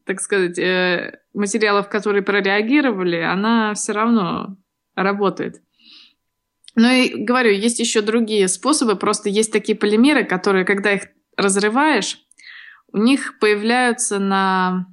так 0.06 0.20
сказать, 0.20 0.58
э, 0.58 1.20
материалов, 1.34 1.88
которые 1.88 2.22
прореагировали, 2.22 3.16
она 3.16 3.74
все 3.74 3.92
равно 3.92 4.56
работает. 4.94 5.62
Ну 6.76 6.88
и 6.88 7.24
говорю, 7.24 7.52
есть 7.52 7.80
еще 7.80 8.00
другие 8.00 8.48
способы. 8.48 8.96
Просто 8.96 9.28
есть 9.28 9.52
такие 9.52 9.76
полимеры, 9.76 10.24
которые, 10.24 10.64
когда 10.64 10.92
их 10.92 11.02
разрываешь, 11.36 12.18
у 12.92 12.98
них 12.98 13.38
появляются 13.38 14.18
на 14.18 14.86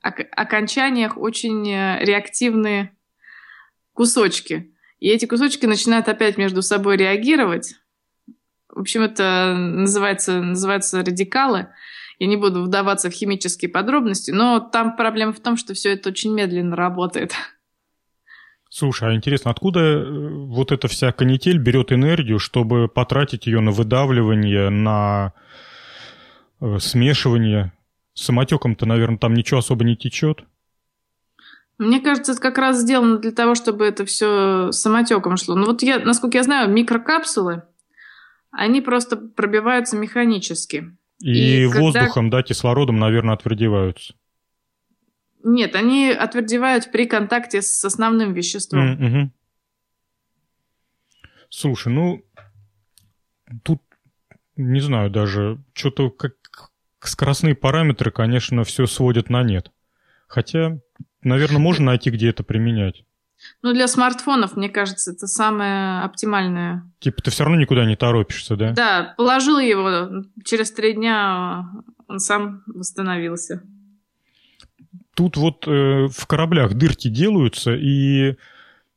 окончаниях 0.00 1.16
очень 1.16 1.68
э, 1.68 2.04
реактивные 2.04 2.96
кусочки. 3.92 4.74
И 4.98 5.08
эти 5.08 5.26
кусочки 5.26 5.66
начинают 5.66 6.08
опять 6.08 6.38
между 6.38 6.62
собой 6.62 6.96
реагировать. 6.96 7.74
В 8.68 8.80
общем, 8.80 9.02
это 9.02 9.54
называется, 9.56 10.40
называется 10.40 11.00
радикалы. 11.00 11.68
Я 12.18 12.26
не 12.26 12.36
буду 12.36 12.62
вдаваться 12.62 13.10
в 13.10 13.12
химические 13.12 13.70
подробности, 13.70 14.30
но 14.30 14.60
там 14.60 14.96
проблема 14.96 15.32
в 15.32 15.40
том, 15.40 15.56
что 15.56 15.74
все 15.74 15.92
это 15.92 16.10
очень 16.10 16.32
медленно 16.32 16.76
работает. 16.76 17.32
Слушай, 18.74 19.10
а 19.10 19.14
интересно, 19.14 19.50
откуда 19.50 19.80
э, 19.80 20.28
вот 20.46 20.72
эта 20.72 20.88
вся 20.88 21.12
канитель 21.12 21.58
берет 21.58 21.92
энергию, 21.92 22.38
чтобы 22.38 22.88
потратить 22.88 23.46
ее 23.46 23.60
на 23.60 23.70
выдавливание, 23.70 24.70
на 24.70 25.34
э, 26.60 26.78
смешивание? 26.78 27.72
Самотеком-то, 28.14 28.86
наверное, 28.86 29.18
там 29.18 29.34
ничего 29.34 29.58
особо 29.58 29.84
не 29.84 29.94
течет. 29.94 30.44
Мне 31.76 32.00
кажется, 32.00 32.32
это 32.32 32.40
как 32.40 32.56
раз 32.56 32.80
сделано 32.80 33.18
для 33.18 33.32
того, 33.32 33.54
чтобы 33.54 33.84
это 33.84 34.06
все 34.06 34.70
самотеком 34.72 35.36
шло. 35.36 35.54
Но 35.54 35.66
вот 35.66 35.82
я, 35.82 35.98
насколько 35.98 36.38
я 36.38 36.42
знаю, 36.44 36.70
микрокапсулы, 36.70 37.64
они 38.52 38.80
просто 38.80 39.16
пробиваются 39.16 39.96
механически. 39.96 40.96
И, 41.22 41.62
И 41.62 41.66
воздухом, 41.66 42.26
когда... 42.26 42.38
да, 42.38 42.42
кислородом, 42.42 42.98
наверное, 42.98 43.34
отвердеваются. 43.34 44.14
Нет, 45.44 45.74
они 45.74 46.10
отвердевают 46.10 46.90
при 46.90 47.06
контакте 47.06 47.62
с 47.62 47.84
основным 47.84 48.32
веществом. 48.32 48.96
Mm-hmm. 48.96 49.30
Слушай, 51.48 51.92
ну, 51.92 52.24
тут, 53.62 53.80
не 54.56 54.80
знаю 54.80 55.10
даже, 55.10 55.58
что-то 55.74 56.10
как 56.10 56.34
скоростные 57.00 57.54
параметры, 57.54 58.10
конечно, 58.10 58.64
все 58.64 58.86
сводят 58.86 59.30
на 59.30 59.42
нет. 59.42 59.70
Хотя, 60.26 60.78
наверное, 61.22 61.58
можно 61.58 61.86
найти, 61.86 62.10
где 62.10 62.30
это 62.30 62.42
применять. 62.42 63.04
Ну, 63.62 63.72
для 63.72 63.88
смартфонов, 63.88 64.56
мне 64.56 64.68
кажется, 64.68 65.12
это 65.12 65.26
самое 65.26 66.02
оптимальное. 66.02 66.90
Типа 67.00 67.22
ты 67.22 67.30
все 67.30 67.44
равно 67.44 67.58
никуда 67.58 67.84
не 67.84 67.96
торопишься, 67.96 68.56
да? 68.56 68.72
Да, 68.72 69.14
положил 69.16 69.58
его, 69.58 70.24
через 70.44 70.72
три 70.72 70.94
дня 70.94 71.64
он 72.08 72.18
сам 72.18 72.62
восстановился 72.66 73.62
тут 75.14 75.36
вот 75.36 75.66
э, 75.66 76.08
в 76.08 76.26
кораблях 76.26 76.74
дырки 76.74 77.08
делаются 77.08 77.74
и 77.74 78.36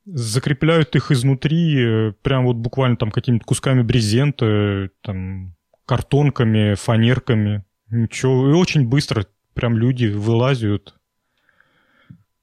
закрепляют 0.04 0.94
их 0.96 1.10
изнутри 1.10 1.76
э, 1.78 2.12
прям 2.22 2.44
вот 2.46 2.56
буквально 2.56 2.96
там 2.96 3.10
какими-то 3.10 3.44
кусками 3.44 3.82
брезента, 3.82 4.90
там 5.02 5.54
картонками, 5.84 6.74
фанерками. 6.74 7.64
Ничего, 7.90 8.50
и 8.50 8.52
очень 8.52 8.88
быстро 8.88 9.26
прям 9.54 9.76
люди 9.76 10.06
вылазят. 10.06 10.94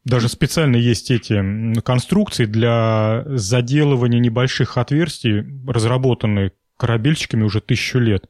Даже 0.06 0.28
специально 0.28 0.76
есть 0.76 1.12
эти 1.12 1.80
конструкции 1.82 2.46
для 2.46 3.24
заделывания 3.26 4.20
небольших 4.20 4.78
отверстий, 4.78 5.44
разработанные 5.68 6.52
корабельщиками 6.78 7.44
уже 7.44 7.62
тысячу 7.62 8.00
лет. 8.00 8.30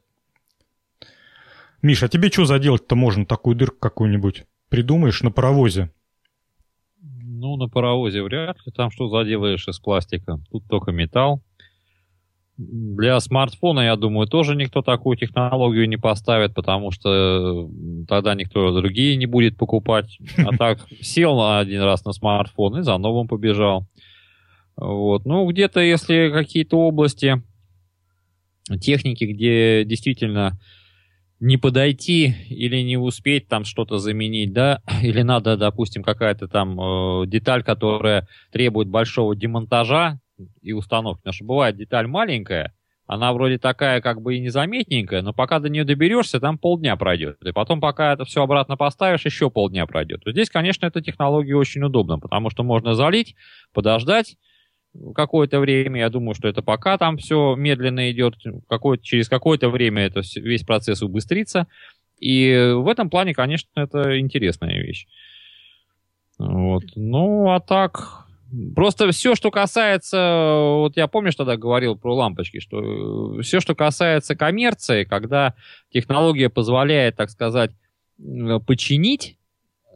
Миша, 1.82 2.06
а 2.06 2.08
тебе 2.08 2.30
что 2.30 2.44
заделать-то 2.44 2.94
можно, 2.94 3.26
такую 3.26 3.56
дырку 3.56 3.78
какую-нибудь? 3.78 4.44
придумаешь 4.74 5.22
на 5.22 5.30
паровозе? 5.30 5.92
Ну, 7.00 7.56
на 7.56 7.68
паровозе 7.68 8.24
вряд 8.24 8.56
ли. 8.66 8.72
Там 8.72 8.90
что 8.90 9.08
заделаешь 9.08 9.68
из 9.68 9.78
пластика? 9.78 10.40
Тут 10.50 10.66
только 10.68 10.90
металл. 10.90 11.44
Для 12.56 13.18
смартфона, 13.18 13.80
я 13.80 13.96
думаю, 13.96 14.28
тоже 14.28 14.54
никто 14.54 14.80
такую 14.80 15.16
технологию 15.16 15.88
не 15.88 15.96
поставит, 15.96 16.54
потому 16.54 16.92
что 16.92 17.68
тогда 18.08 18.34
никто 18.34 18.72
другие 18.72 19.16
не 19.16 19.26
будет 19.26 19.56
покупать. 19.56 20.18
А 20.38 20.56
так 20.56 20.78
сел 21.00 21.58
один 21.58 21.82
раз 21.82 22.04
на 22.04 22.12
смартфон 22.12 22.78
и 22.78 22.82
за 22.82 22.96
новым 22.96 23.26
побежал. 23.26 23.88
Вот. 24.76 25.24
Ну, 25.24 25.46
где-то, 25.50 25.80
если 25.80 26.30
какие-то 26.32 26.78
области 26.78 27.42
техники, 28.80 29.24
где 29.24 29.84
действительно 29.84 30.58
не 31.40 31.56
подойти 31.56 32.34
или 32.48 32.82
не 32.82 32.96
успеть 32.96 33.48
там 33.48 33.64
что-то 33.64 33.98
заменить, 33.98 34.52
да, 34.52 34.80
или 35.02 35.22
надо, 35.22 35.56
допустим, 35.56 36.02
какая-то 36.02 36.46
там 36.46 36.80
э, 36.80 37.26
деталь, 37.26 37.64
которая 37.64 38.28
требует 38.52 38.88
большого 38.88 39.34
демонтажа 39.34 40.20
и 40.62 40.72
установки. 40.72 41.20
Потому 41.20 41.34
что 41.34 41.44
бывает 41.44 41.76
деталь 41.76 42.06
маленькая, 42.06 42.74
она 43.06 43.32
вроде 43.32 43.58
такая 43.58 44.00
как 44.00 44.22
бы 44.22 44.36
и 44.36 44.40
незаметненькая, 44.40 45.22
но 45.22 45.32
пока 45.34 45.58
до 45.58 45.68
нее 45.68 45.84
доберешься, 45.84 46.40
там 46.40 46.56
полдня 46.56 46.96
пройдет. 46.96 47.36
И 47.44 47.52
потом, 47.52 47.80
пока 47.80 48.14
это 48.14 48.24
все 48.24 48.42
обратно 48.42 48.76
поставишь, 48.76 49.24
еще 49.26 49.50
полдня 49.50 49.86
пройдет. 49.86 50.22
здесь, 50.26 50.48
конечно, 50.48 50.86
эта 50.86 51.02
технология 51.02 51.54
очень 51.54 51.82
удобна, 51.82 52.18
потому 52.18 52.48
что 52.50 52.62
можно 52.62 52.94
залить, 52.94 53.34
подождать, 53.72 54.36
какое-то 55.14 55.60
время. 55.60 56.00
Я 56.00 56.08
думаю, 56.08 56.34
что 56.34 56.48
это 56.48 56.62
пока 56.62 56.96
там 56.98 57.18
все 57.18 57.54
медленно 57.56 58.10
идет. 58.10 58.36
Какое 58.68 58.96
через 58.96 59.28
какое-то 59.28 59.68
время 59.68 60.02
это 60.06 60.22
весь 60.36 60.62
процесс 60.62 61.02
убыстрится. 61.02 61.66
И 62.20 62.72
в 62.74 62.88
этом 62.88 63.10
плане, 63.10 63.34
конечно, 63.34 63.68
это 63.74 64.18
интересная 64.18 64.80
вещь. 64.80 65.06
Вот. 66.38 66.84
Ну, 66.94 67.50
а 67.50 67.60
так... 67.60 68.23
Просто 68.74 69.10
все, 69.10 69.34
что 69.34 69.50
касается... 69.50 70.76
Вот 70.76 70.96
я 70.96 71.08
помню, 71.08 71.32
что 71.32 71.44
тогда 71.44 71.56
говорил 71.56 71.96
про 71.96 72.14
лампочки, 72.14 72.60
что 72.60 73.40
все, 73.42 73.60
что 73.60 73.74
касается 73.74 74.36
коммерции, 74.36 75.04
когда 75.04 75.54
технология 75.92 76.48
позволяет, 76.48 77.16
так 77.16 77.30
сказать, 77.30 77.72
починить 78.66 79.36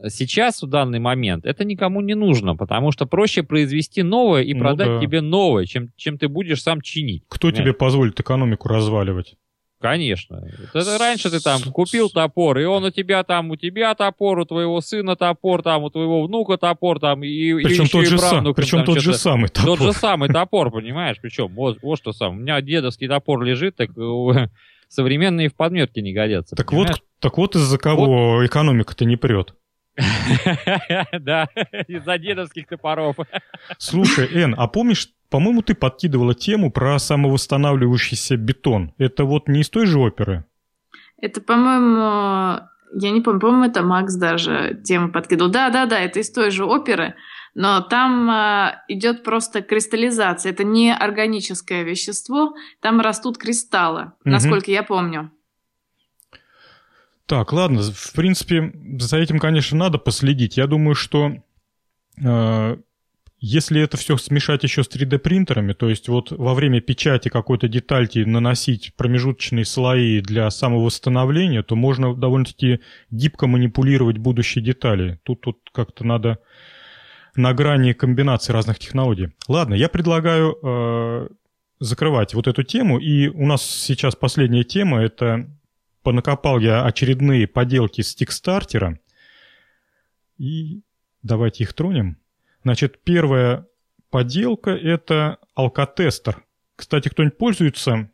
сейчас, 0.07 0.61
в 0.61 0.67
данный 0.67 0.99
момент, 0.99 1.45
это 1.45 1.65
никому 1.65 2.01
не 2.01 2.15
нужно, 2.15 2.55
потому 2.55 2.91
что 2.91 3.05
проще 3.05 3.43
произвести 3.43 4.03
новое 4.03 4.43
и 4.43 4.53
ну 4.53 4.61
продать 4.61 4.87
да. 4.87 4.99
тебе 5.01 5.21
новое, 5.21 5.65
чем, 5.65 5.91
чем 5.95 6.17
ты 6.17 6.27
будешь 6.27 6.61
сам 6.61 6.81
чинить. 6.81 7.23
Кто 7.27 7.49
понимаешь? 7.49 7.63
тебе 7.63 7.73
позволит 7.73 8.19
экономику 8.19 8.67
разваливать? 8.69 9.35
Конечно. 9.79 10.43
Это 10.73 10.97
раньше 10.97 11.29
ты 11.29 11.39
там 11.39 11.61
купил 11.71 12.09
топор, 12.09 12.57
и 12.59 12.65
он 12.65 12.83
у 12.83 12.91
тебя 12.91 13.23
там, 13.23 13.49
у 13.51 13.55
тебя 13.55 13.95
топор, 13.95 14.39
у 14.39 14.45
твоего 14.45 14.81
сына 14.81 15.15
топор, 15.15 15.63
там, 15.63 15.83
у 15.83 15.89
твоего 15.89 16.23
внука 16.23 16.57
топор, 16.57 16.99
там, 16.99 17.23
и, 17.23 17.53
причем 17.63 17.85
и 17.85 17.87
тот 17.87 18.05
же 18.05 18.17
сам, 18.17 18.53
Причем 18.53 18.83
тот 18.83 18.99
же 18.99 19.13
самый 19.13 19.47
топор. 19.47 19.77
Тот 19.77 19.79
же 19.79 19.93
самый 19.93 20.29
топор, 20.29 20.69
понимаешь? 20.69 21.17
Причем, 21.21 21.47
вот, 21.55 21.77
вот 21.81 21.97
что 21.97 22.11
сам. 22.11 22.37
У 22.37 22.39
меня 22.41 22.59
дедовский 22.61 23.07
топор 23.07 23.41
лежит, 23.41 23.77
так 23.77 23.91
современные 24.89 25.47
в 25.49 25.55
подметке 25.55 26.01
не 26.01 26.13
годятся. 26.13 26.55
Так 26.57 26.73
вот, 26.73 27.01
так 27.19 27.37
вот 27.37 27.55
из-за 27.55 27.77
кого 27.77 28.45
экономика-то 28.45 29.05
не 29.05 29.15
прет. 29.15 29.55
Да, 31.19 31.47
из-за 31.87 32.17
дедовских 32.17 32.67
топоров. 32.67 33.17
Слушай, 33.77 34.27
Эн, 34.33 34.55
а 34.57 34.67
помнишь, 34.67 35.09
по-моему, 35.29 35.61
ты 35.61 35.75
подкидывала 35.75 36.33
тему 36.33 36.71
про 36.71 36.97
самовосстанавливающийся 36.99 38.35
бетон. 38.37 38.93
Это 38.97 39.25
вот 39.25 39.47
не 39.47 39.61
из 39.61 39.69
той 39.69 39.85
же 39.85 39.99
оперы? 39.99 40.45
Это, 41.21 41.41
по-моему, 41.41 42.61
я 42.93 43.11
не 43.11 43.21
помню, 43.21 43.39
по-моему, 43.39 43.65
это 43.65 43.83
Макс 43.83 44.15
даже 44.15 44.79
тему 44.83 45.11
подкидывал. 45.11 45.51
Да, 45.51 45.69
да, 45.69 45.85
да, 45.85 45.99
это 45.99 46.19
из 46.19 46.31
той 46.31 46.49
же 46.49 46.65
оперы, 46.65 47.15
но 47.53 47.81
там 47.81 48.29
э, 48.29 48.81
идет 48.87 49.23
просто 49.23 49.61
кристаллизация. 49.61 50.51
Это 50.51 50.63
не 50.63 50.93
органическое 50.93 51.83
вещество, 51.83 52.55
там 52.81 52.99
растут 52.99 53.37
кристаллы, 53.37 54.01
угу. 54.03 54.13
насколько 54.23 54.71
я 54.71 54.83
помню. 54.83 55.31
Так, 57.27 57.53
ладно, 57.53 57.83
в 57.83 58.13
принципе, 58.13 58.73
за 58.99 59.17
этим, 59.17 59.37
конечно, 59.37 59.77
надо 59.77 59.99
последить. 59.99 60.57
Я 60.57 60.65
думаю, 60.65 60.95
что 60.95 61.33
э, 62.23 62.77
если 63.41 63.81
это 63.81 63.97
все 63.97 64.17
смешать 64.17 64.63
еще 64.63 64.83
с 64.83 64.89
3D-принтерами, 64.89 65.73
то 65.73 65.89
есть 65.89 66.09
вот 66.09 66.31
во 66.31 66.53
время 66.53 66.81
печати 66.81 67.29
какой-то 67.29 67.67
детальки 67.67 68.19
наносить 68.19 68.93
промежуточные 68.95 69.65
слои 69.65 70.21
для 70.21 70.49
самовосстановления, 70.49 71.63
то 71.63 71.75
можно 71.75 72.13
довольно-таки 72.15 72.81
гибко 73.11 73.47
манипулировать 73.47 74.17
будущие 74.17 74.63
детали. 74.63 75.19
Тут, 75.23 75.41
тут 75.41 75.59
как-то 75.71 76.05
надо 76.05 76.39
на 77.35 77.53
грани 77.53 77.93
комбинации 77.93 78.51
разных 78.51 78.79
технологий. 78.79 79.29
Ладно, 79.47 79.73
я 79.73 79.87
предлагаю 79.87 80.57
э, 80.61 81.29
закрывать 81.79 82.33
вот 82.33 82.47
эту 82.47 82.63
тему. 82.63 82.99
И 82.99 83.27
у 83.27 83.45
нас 83.45 83.63
сейчас 83.63 84.15
последняя 84.15 84.63
тема. 84.63 85.01
Это 85.01 85.49
понакопал 86.03 86.59
я 86.59 86.85
очередные 86.85 87.47
поделки 87.47 88.01
с 88.01 88.13
тикстартера. 88.15 88.99
И 90.37 90.81
давайте 91.23 91.63
их 91.63 91.73
тронем. 91.73 92.17
Значит, 92.63 93.03
первая 93.03 93.67
поделка– 94.09 94.71
это 94.71 95.37
алкотестер. 95.55 96.43
Кстати, 96.75 97.09
кто-нибудь 97.09 97.37
пользуется 97.37 98.09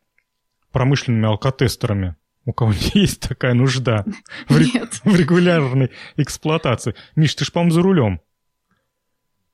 промышленными 0.72 1.28
алкотестерами? 1.28 2.16
У 2.46 2.54
кого 2.54 2.74
есть 2.94 3.22
такая 3.22 3.54
нужда 3.54 4.06
в, 4.48 4.54
в 4.54 5.16
регулярной 5.16 5.92
эксплуатации? 6.16 6.96
Миш, 7.16 7.36
ты 7.36 7.46
ж, 7.46 7.52
по-моему, 7.52 7.72
за 7.72 7.82
рулем. 7.82 8.22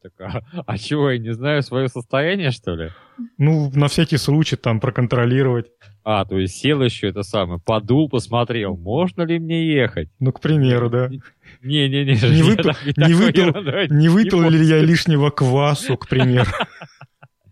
Так, 0.02 0.14
а, 0.20 0.42
а 0.66 0.78
чего, 0.78 1.12
я 1.12 1.20
не 1.20 1.34
знаю 1.34 1.62
свое 1.62 1.88
состояние, 1.88 2.52
что 2.52 2.76
ли? 2.76 2.90
Ну, 3.38 3.72
на 3.76 3.88
всякий 3.88 4.18
случай 4.18 4.56
там 4.56 4.80
проконтролировать. 4.80 5.68
А, 6.04 6.26
то 6.26 6.40
есть 6.40 6.56
сел 6.58 6.82
еще 6.82 7.10
это 7.10 7.22
самое, 7.22 7.60
подул, 7.60 8.10
посмотрел, 8.10 8.76
можно 8.76 9.22
ли 9.22 9.38
мне 9.38 9.72
ехать? 9.72 10.10
Ну, 10.20 10.32
к 10.32 10.42
примеру, 10.42 10.90
да. 10.90 11.10
Не-не-не. 11.62 12.14
Не, 12.14 12.42
выпил, 12.42 12.72
не 12.98 13.14
выпил, 13.14 13.96
не 13.96 14.10
выпил 14.10 14.50
ли 14.50 14.66
я 14.66 14.80
лишнего 14.80 15.30
квасу, 15.30 15.98
к 15.98 16.08
примеру? 16.08 16.50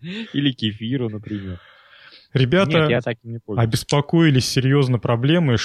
Или 0.32 0.50
кефиру, 0.52 1.08
например. 1.08 1.60
Ребята 2.32 2.86
Нет, 2.88 3.04
обеспокоились 3.46 4.48
серьезно 4.48 4.98
проблемой, 4.98 5.58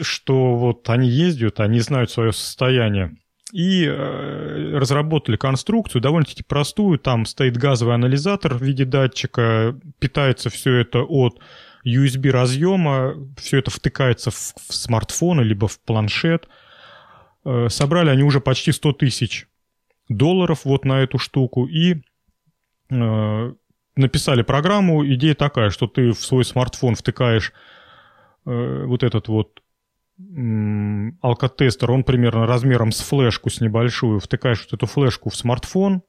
что 0.00 0.56
вот 0.56 0.88
они 0.90 1.08
ездят, 1.08 1.60
они 1.60 1.80
знают 1.80 2.10
свое 2.10 2.32
состояние 2.32 3.16
и 3.52 3.84
э, 3.84 4.76
разработали 4.76 5.36
конструкцию 5.36 6.00
довольно-таки 6.00 6.42
простую. 6.42 6.98
Там 6.98 7.26
стоит 7.26 7.56
газовый 7.56 7.94
анализатор 7.94 8.54
в 8.54 8.62
виде 8.62 8.84
датчика, 8.84 9.78
питается 9.98 10.50
все 10.50 10.76
это 10.76 11.00
от 11.00 11.40
USB 11.84 12.30
разъема, 12.30 13.14
все 13.36 13.58
это 13.58 13.70
втыкается 13.70 14.30
в, 14.30 14.34
в 14.36 14.74
смартфон 14.74 15.40
либо 15.40 15.68
в 15.68 15.80
планшет. 15.80 16.48
Э, 17.44 17.68
собрали 17.68 18.10
они 18.10 18.22
уже 18.22 18.40
почти 18.40 18.72
100 18.72 18.92
тысяч 18.94 19.46
долларов 20.08 20.64
вот 20.64 20.84
на 20.84 21.00
эту 21.00 21.18
штуку 21.18 21.66
и 21.66 22.02
э, 22.90 23.52
написали 23.96 24.42
программу. 24.42 25.06
Идея 25.06 25.34
такая, 25.34 25.70
что 25.70 25.86
ты 25.86 26.10
в 26.10 26.20
свой 26.20 26.44
смартфон 26.44 26.94
втыкаешь 26.94 27.52
э, 28.46 28.84
вот 28.84 29.02
этот 29.02 29.28
вот 29.28 29.62
алкотестер, 31.22 31.90
он 31.90 32.04
примерно 32.04 32.46
размером 32.46 32.92
с 32.92 33.00
флешку 33.00 33.50
с 33.50 33.60
небольшую, 33.60 34.20
втыкаешь 34.20 34.62
вот 34.64 34.72
эту 34.72 34.86
флешку 34.86 35.30
в 35.30 35.36
смартфон, 35.36 36.02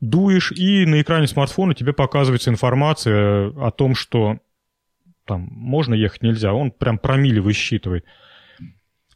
дуешь, 0.00 0.52
и 0.52 0.86
на 0.86 1.00
экране 1.00 1.26
смартфона 1.26 1.74
тебе 1.74 1.92
показывается 1.92 2.50
информация 2.50 3.48
о 3.48 3.70
том, 3.70 3.94
что 3.94 4.38
там 5.26 5.48
можно 5.50 5.94
ехать, 5.94 6.22
нельзя. 6.22 6.52
Он 6.52 6.70
прям 6.70 6.98
промили 6.98 7.38
высчитывает. 7.38 8.04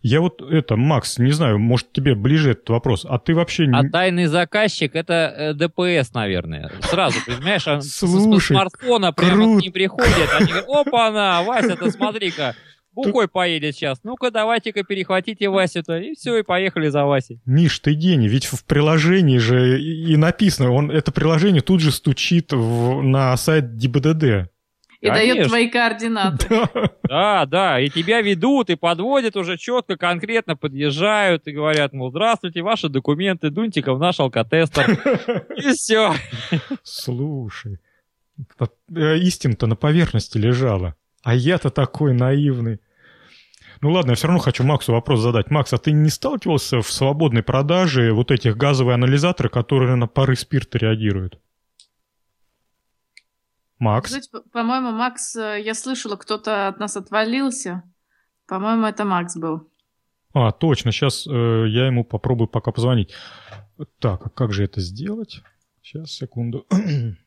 Я 0.01 0.20
вот 0.20 0.43
это, 0.43 0.77
Макс, 0.77 1.18
не 1.18 1.33
знаю, 1.33 1.59
может 1.59 1.91
тебе 1.93 2.14
ближе 2.14 2.51
этот 2.51 2.68
вопрос, 2.68 3.07
а 3.09 3.18
ты 3.18 3.35
вообще... 3.35 3.66
А 3.72 3.89
тайный 3.89 4.27
заказчик 4.27 4.95
это 4.95 5.35
э, 5.35 5.55
ДПС, 5.55 6.12
наверное. 6.12 6.70
Сразу, 6.83 7.18
понимаешь, 7.27 7.66
а 7.66 7.81
Слушай, 7.81 8.41
с 8.41 8.49
смартфона 8.49 9.12
прямо 9.12 9.59
к 9.59 9.62
ним 9.62 9.72
приходят, 9.72 10.31
они 10.39 10.49
говорят, 10.49 10.68
опа-на, 10.68 11.43
Вася, 11.43 11.75
ты 11.77 11.91
смотри-ка, 11.91 12.55
Бухой 12.95 13.28
поедет 13.28 13.74
сейчас. 13.74 14.01
Ну-ка, 14.05 14.30
давайте-ка 14.30 14.84
перехватите 14.84 15.49
Васю-то. 15.49 15.99
И 15.99 16.14
все, 16.14 16.38
и 16.38 16.42
поехали 16.42 16.88
за 16.88 17.05
Васей. 17.05 17.40
Миш, 17.45 17.78
ты 17.80 17.95
гений. 17.95 18.28
Ведь 18.28 18.47
в 18.47 18.64
приложении 18.64 19.38
же 19.38 19.80
и 19.80 20.16
написано, 20.16 20.72
он, 20.72 20.90
это 20.90 21.11
приложение 21.12 21.62
тут 21.62 21.80
же 21.80 21.90
стучит 21.90 22.53
в, 22.53 23.03
на 23.03 23.36
сайт 23.36 23.76
ДБДД. 23.76 24.51
И 25.05 25.09
Конечно. 25.09 25.34
дает 25.34 25.49
твои 25.49 25.68
координаты. 25.68 26.68
Да, 27.07 27.45
да, 27.45 27.78
и 27.78 27.90
тебя 27.90 28.22
ведут, 28.22 28.70
и 28.70 28.74
подводят 28.74 29.36
уже 29.36 29.59
четко, 29.59 29.99
конкретно 29.99 30.57
подъезжают 30.57 31.47
и 31.47 31.53
говорят, 31.53 31.92
мол, 31.92 32.09
здравствуйте, 32.09 32.62
ваши 32.62 32.88
документы, 32.88 33.51
дуньте-ка 33.51 33.92
в 33.92 33.99
наш 33.99 34.18
алкотестер. 34.20 35.47
И 35.59 35.72
все. 35.72 36.14
Слушай, 36.82 37.80
э, 38.97 39.18
истина-то 39.18 39.66
на 39.66 39.76
поверхности 39.76 40.38
лежала. 40.38 40.97
А 41.25 41.35
я-то 41.35 41.70
такой 41.70 42.12
наивный. 42.12 42.81
Ну 43.81 43.91
ладно, 43.91 44.11
я 44.11 44.14
все 44.14 44.29
равно 44.29 44.41
хочу 44.41 44.62
Максу 44.62 44.93
вопрос 44.93 45.20
задать. 45.20 45.51
Макс, 45.51 45.72
а 45.72 45.79
ты 45.79 45.91
не 45.93 46.11
сталкивался 46.11 46.81
в 46.81 46.91
свободной 46.91 47.43
продаже 47.43 48.12
вот 48.12 48.31
этих 48.31 48.57
газовые 48.57 48.95
анализаторы, 48.95 49.49
которые 49.49 49.97
на 49.97 50.07
пары 50.07 50.37
спирта 50.37 50.79
реагируют? 50.79 51.41
Макс? 53.79 54.11
Кстати, 54.11 54.29
по-моему, 54.53 54.93
Макс, 54.93 55.35
э, 55.35 55.61
я 55.62 55.75
слышала, 55.75 56.16
кто-то 56.16 56.68
от 56.68 56.79
нас 56.79 56.97
отвалился. 56.97 57.83
По-моему, 58.47 58.87
это 58.87 59.05
Макс 59.05 59.37
был. 59.37 59.68
А, 60.35 60.53
точно. 60.53 60.93
Сейчас 60.93 61.27
э, 61.27 61.31
я 61.68 61.87
ему 61.87 62.05
попробую 62.05 62.49
пока 62.49 62.70
позвонить. 62.70 63.12
Так, 63.99 64.27
а 64.27 64.31
как 64.31 64.53
же 64.53 64.64
это 64.64 64.81
сделать? 64.81 65.43
Сейчас, 65.83 66.12
секунду. 66.12 66.66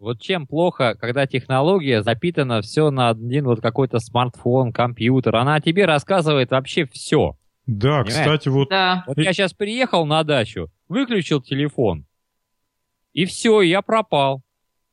Вот 0.00 0.18
чем 0.18 0.46
плохо, 0.46 0.96
когда 0.98 1.26
технология 1.26 2.02
запитана 2.02 2.62
все 2.62 2.90
на 2.90 3.10
один 3.10 3.44
вот 3.44 3.60
какой-то 3.60 3.98
смартфон, 3.98 4.72
компьютер. 4.72 5.36
Она 5.36 5.60
тебе 5.60 5.84
рассказывает 5.84 6.50
вообще 6.50 6.86
все. 6.86 7.36
Да, 7.66 8.02
Понимаешь? 8.02 8.08
кстати, 8.08 8.48
вот... 8.48 8.70
Да. 8.70 9.04
Вот 9.06 9.18
я 9.18 9.34
сейчас 9.34 9.52
приехал 9.52 10.06
на 10.06 10.24
дачу, 10.24 10.70
выключил 10.88 11.42
телефон, 11.42 12.06
и 13.12 13.26
все, 13.26 13.60
я 13.60 13.82
пропал. 13.82 14.42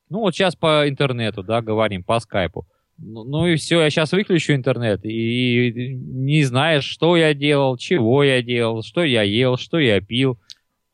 Ну 0.09 0.19
вот 0.19 0.35
сейчас 0.35 0.55
по 0.57 0.87
интернету, 0.87 1.41
да, 1.41 1.61
говорим, 1.61 2.03
по 2.03 2.19
скайпу. 2.19 2.67
Ну, 2.97 3.23
ну 3.23 3.47
и 3.47 3.55
все, 3.55 3.81
я 3.81 3.89
сейчас 3.89 4.11
выключу 4.11 4.53
интернет, 4.53 5.05
и, 5.05 5.69
и 5.69 5.95
не 5.95 6.43
знаешь, 6.43 6.83
что 6.83 7.15
я 7.15 7.33
делал, 7.33 7.77
чего 7.77 8.23
я 8.23 8.41
делал, 8.41 8.83
что 8.83 9.03
я 9.03 9.21
ел, 9.21 9.57
что 9.57 9.79
я 9.79 10.01
пил. 10.01 10.37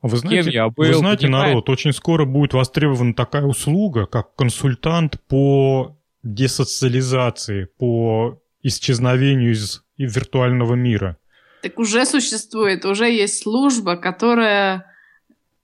Вы 0.04 0.18
знаете, 0.18 0.52
я 0.52 0.68
был, 0.68 0.86
вы 0.86 0.94
знаете 0.94 1.30
народ, 1.30 1.70
очень 1.70 1.94
скоро 1.94 2.26
будет 2.26 2.54
востребована 2.54 3.14
такая 3.14 3.44
услуга, 3.44 4.06
как 4.06 4.36
консультант 4.36 5.22
по 5.30 5.98
десоциализации, 6.24 7.70
по 7.78 8.38
исчезновению 8.62 9.54
из 9.54 9.82
виртуального 9.98 10.74
мира. 10.74 11.18
Так 11.62 11.80
уже 11.80 12.06
существует, 12.06 12.84
уже 12.84 13.10
есть 13.10 13.44
служба, 13.44 13.96
которая 13.96 14.86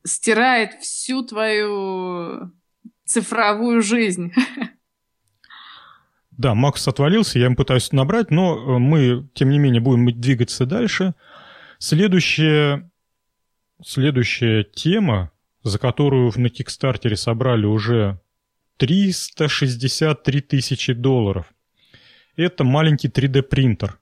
стирает 0.05 0.75
всю 0.81 1.21
твою 1.23 2.53
цифровую 3.05 3.81
жизнь. 3.81 4.33
Да, 6.31 6.55
Макс 6.55 6.87
отвалился, 6.87 7.37
я 7.37 7.47
им 7.47 7.57
пытаюсь 7.57 7.91
набрать, 7.91 8.31
но 8.31 8.55
э, 8.55 8.79
мы, 8.79 9.27
тем 9.33 9.49
не 9.49 9.59
менее, 9.59 9.81
будем 9.81 10.21
двигаться 10.21 10.65
дальше. 10.65 11.13
Следующее 11.79 12.89
Следующая 13.81 14.63
тема, 14.63 15.31
за 15.63 15.79
которую 15.79 16.33
на 16.35 16.49
Кикстартере 16.49 17.15
собрали 17.15 17.65
уже 17.65 18.19
363 18.77 20.41
тысячи 20.41 20.91
долларов. 20.91 21.45
Это 22.35 22.65
маленький 22.65 23.07
3D 23.07 23.41
принтер. 23.43 23.99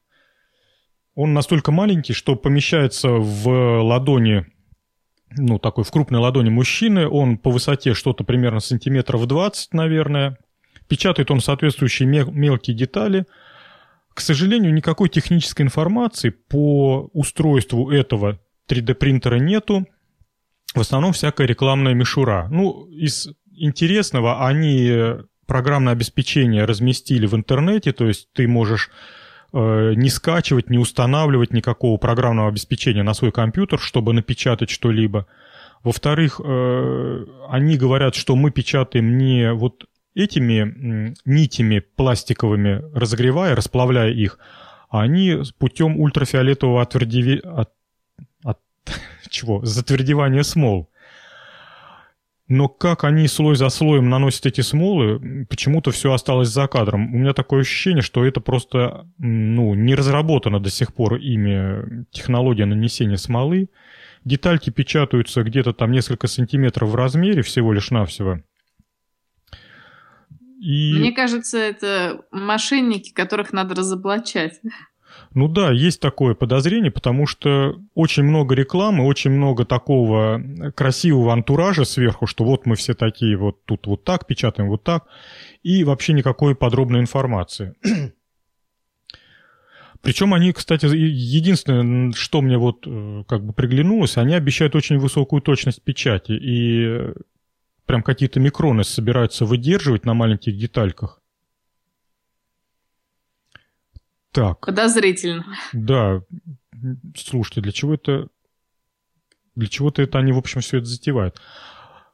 Он 1.13 1.34
настолько 1.34 1.71
маленький, 1.71 2.13
что 2.13 2.36
помещается 2.36 3.09
в 3.09 3.82
ладони, 3.84 4.45
ну, 5.36 5.59
такой 5.59 5.84
в 5.84 5.91
крупной 5.91 6.21
ладони 6.21 6.49
мужчины. 6.49 7.07
Он 7.07 7.38
по 7.38 7.51
высоте 7.51 7.93
что-то 7.93 8.23
примерно 8.23 8.59
сантиметров 8.59 9.28
20, 9.28 9.73
наверное. 9.73 10.38
Печатает 10.88 11.30
он 11.30 11.39
соответствующие 11.39 12.07
мелкие 12.07 12.75
детали. 12.75 13.25
К 14.13 14.21
сожалению, 14.21 14.73
никакой 14.73 15.09
технической 15.09 15.65
информации 15.65 16.30
по 16.30 17.09
устройству 17.13 17.91
этого 17.91 18.39
3D 18.70 18.93
принтера 18.95 19.36
нету. 19.36 19.88
В 20.74 20.80
основном 20.80 21.13
всякая 21.13 21.47
рекламная 21.47 21.93
мишура. 21.93 22.47
Ну, 22.51 22.86
из 22.86 23.30
интересного 23.55 24.45
они 24.45 25.24
программное 25.47 25.93
обеспечение 25.93 26.65
разместили 26.65 27.26
в 27.26 27.34
интернете, 27.34 27.93
то 27.93 28.05
есть 28.05 28.28
ты 28.34 28.47
можешь 28.47 28.91
э, 29.53 29.93
не 29.95 30.09
скачивать, 30.09 30.70
не 30.70 30.78
устанавливать 30.78 31.53
никакого 31.53 31.97
программного 31.97 32.49
обеспечения 32.49 33.03
на 33.03 33.13
свой 33.13 33.32
компьютер, 33.32 33.80
чтобы 33.80 34.13
напечатать 34.13 34.70
что-либо. 34.70 35.26
Во-вторых, 35.84 36.41
э, 36.43 37.26
они 37.49 37.78
говорят, 37.78 38.13
что 38.13 38.36
мы 38.36 38.51
печатаем 38.51 39.18
не 39.18 39.53
вот 39.53 39.86
этими 40.13 41.13
нитями 41.26 41.80
пластиковыми, 41.80 42.84
разогревая, 42.93 43.55
расплавляя 43.55 44.11
их, 44.11 44.39
а 44.89 45.01
они 45.01 45.43
путем 45.59 45.99
ультрафиолетового 45.99 46.82
отвердеви 46.82 47.41
чего? 49.30 49.63
Затвердевание 49.65 50.43
смол. 50.43 50.89
но 52.47 52.69
как 52.69 53.03
они 53.03 53.28
слой 53.28 53.55
за 53.55 53.69
слоем 53.69 54.09
наносят 54.09 54.45
эти 54.45 54.61
смолы, 54.61 55.45
почему-то 55.49 55.91
все 55.91 56.13
осталось 56.13 56.47
за 56.47 56.67
кадром. 56.67 57.13
У 57.13 57.17
меня 57.17 57.34
такое 57.34 57.61
ощущение, 57.61 58.01
что 58.01 58.25
это 58.25 58.39
просто 58.39 59.05
ну, 59.17 59.73
не 59.75 59.95
разработана 59.95 60.59
до 60.59 60.69
сих 60.69 60.93
пор 60.93 61.15
ими 61.15 62.05
технология 62.11 62.65
нанесения 62.65 63.17
смолы. 63.17 63.69
Детальки 64.23 64.69
печатаются 64.69 65.43
где-то 65.43 65.73
там 65.73 65.91
несколько 65.91 66.28
сантиметров 66.28 66.89
в 66.89 66.95
размере 66.95 67.41
всего 67.41 67.73
лишь 67.73 67.91
навсего. 67.91 68.39
И... 70.59 70.93
Мне 70.97 71.11
кажется, 71.11 71.57
это 71.57 72.25
мошенники, 72.32 73.13
которых 73.13 73.53
надо 73.53 73.75
разоблачать. 73.75 74.59
Ну 75.34 75.47
да, 75.47 75.71
есть 75.71 75.99
такое 75.99 76.34
подозрение, 76.34 76.91
потому 76.91 77.28
что 77.28 77.80
очень 77.93 78.23
много 78.23 78.55
рекламы, 78.55 79.05
очень 79.05 79.32
много 79.32 79.65
такого 79.65 80.41
красивого 80.75 81.34
антуража 81.34 81.86
сверху, 81.86 82.28
что 82.28 82.43
вот 82.43 82.65
мы 82.65 82.75
все 82.75 82.93
такие, 82.93 83.38
вот 83.38 83.63
тут 83.65 83.88
вот 83.88 84.03
так 84.03 84.25
печатаем, 84.25 84.69
вот 84.69 84.84
так, 84.84 85.05
и 85.63 85.84
вообще 85.84 86.13
никакой 86.13 86.55
подробной 86.55 87.01
информации. 87.01 87.75
Причем 90.01 90.34
они, 90.34 90.53
кстати, 90.53 90.86
единственное, 90.86 92.13
что 92.13 92.41
мне 92.41 92.57
вот 92.57 92.86
э, 92.86 93.23
как 93.28 93.43
бы 93.45 93.53
приглянулось, 93.53 94.17
они 94.17 94.36
обещают 94.36 94.75
очень 94.75 94.99
высокую 94.99 95.41
точность 95.41 95.82
печати, 95.82 96.32
и 96.32 97.13
прям 97.86 98.03
какие-то 98.03 98.39
микроны 98.39 98.84
собираются 98.84 99.45
выдерживать 99.45 100.05
на 100.05 100.13
маленьких 100.13 100.55
детальках. 100.57 101.16
Так. 104.38 104.67
Подозрительно. 104.67 105.47
Да. 105.73 106.21
Слушайте, 107.15 107.61
для 107.61 107.71
чего 107.71 107.95
это... 107.95 108.27
Для 109.55 109.67
чего-то 109.67 110.03
это 110.03 110.19
они, 110.19 110.31
в 110.31 110.38
общем, 110.38 110.61
все 110.61 110.77
это 110.77 110.85
затевают. 110.85 111.41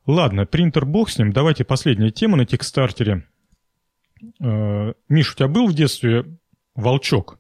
Ладно, 0.08 0.46
принтер 0.46 0.86
бог 0.86 1.10
с 1.10 1.18
ним. 1.18 1.34
Давайте 1.34 1.66
последняя 1.66 2.12
тема 2.12 2.38
на 2.38 2.46
текстартере. 2.46 3.28
Э, 4.40 4.94
Миш, 5.10 5.34
у 5.34 5.36
тебя 5.36 5.50
был 5.50 5.68
в 5.68 5.74
детстве 5.74 6.24
волчок? 6.76 7.40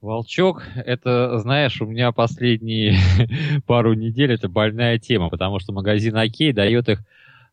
Волчок, 0.00 0.64
это, 0.74 1.38
знаешь, 1.38 1.80
у 1.80 1.86
меня 1.86 2.10
последние 2.10 2.98
пару 3.66 3.94
недель 3.94 4.32
это 4.32 4.48
больная 4.48 4.98
тема, 4.98 5.30
потому 5.30 5.60
что 5.60 5.72
магазин 5.72 6.16
Окей 6.16 6.52
дает 6.52 6.88
их 6.88 7.04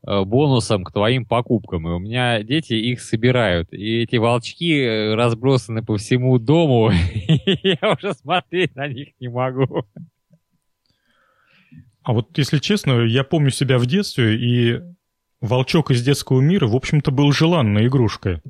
бонусом 0.04 0.84
к 0.84 0.92
твоим 0.92 1.26
покупкам. 1.26 1.88
И 1.88 1.92
у 1.92 2.00
меня 2.00 2.42
дети 2.44 2.74
их 2.74 3.02
собирают. 3.02 3.72
И 3.72 4.02
эти 4.04 4.16
волчки 4.16 4.82
э, 4.82 5.16
разбросаны 5.16 5.84
по 5.84 5.98
всему 5.98 6.40
дому. 6.40 6.92
Я 7.64 7.78
уже 7.92 8.14
смотреть 8.14 8.76
на 8.76 8.88
них 8.88 9.10
не 9.20 9.28
могу. 9.28 9.86
А 12.04 12.14
вот, 12.14 12.36
если 12.36 12.58
честно, 12.58 13.02
я 13.02 13.24
помню 13.24 13.52
себя 13.52 13.78
в 13.78 13.86
детстве, 13.86 14.36
и 14.36 14.82
волчок 15.40 15.92
из 15.92 16.04
детского 16.04 16.42
мира, 16.42 16.66
в 16.68 16.76
общем-то, 16.76 17.12
был 17.12 17.32
желанной 17.32 17.86
игрушкой. 17.86 18.42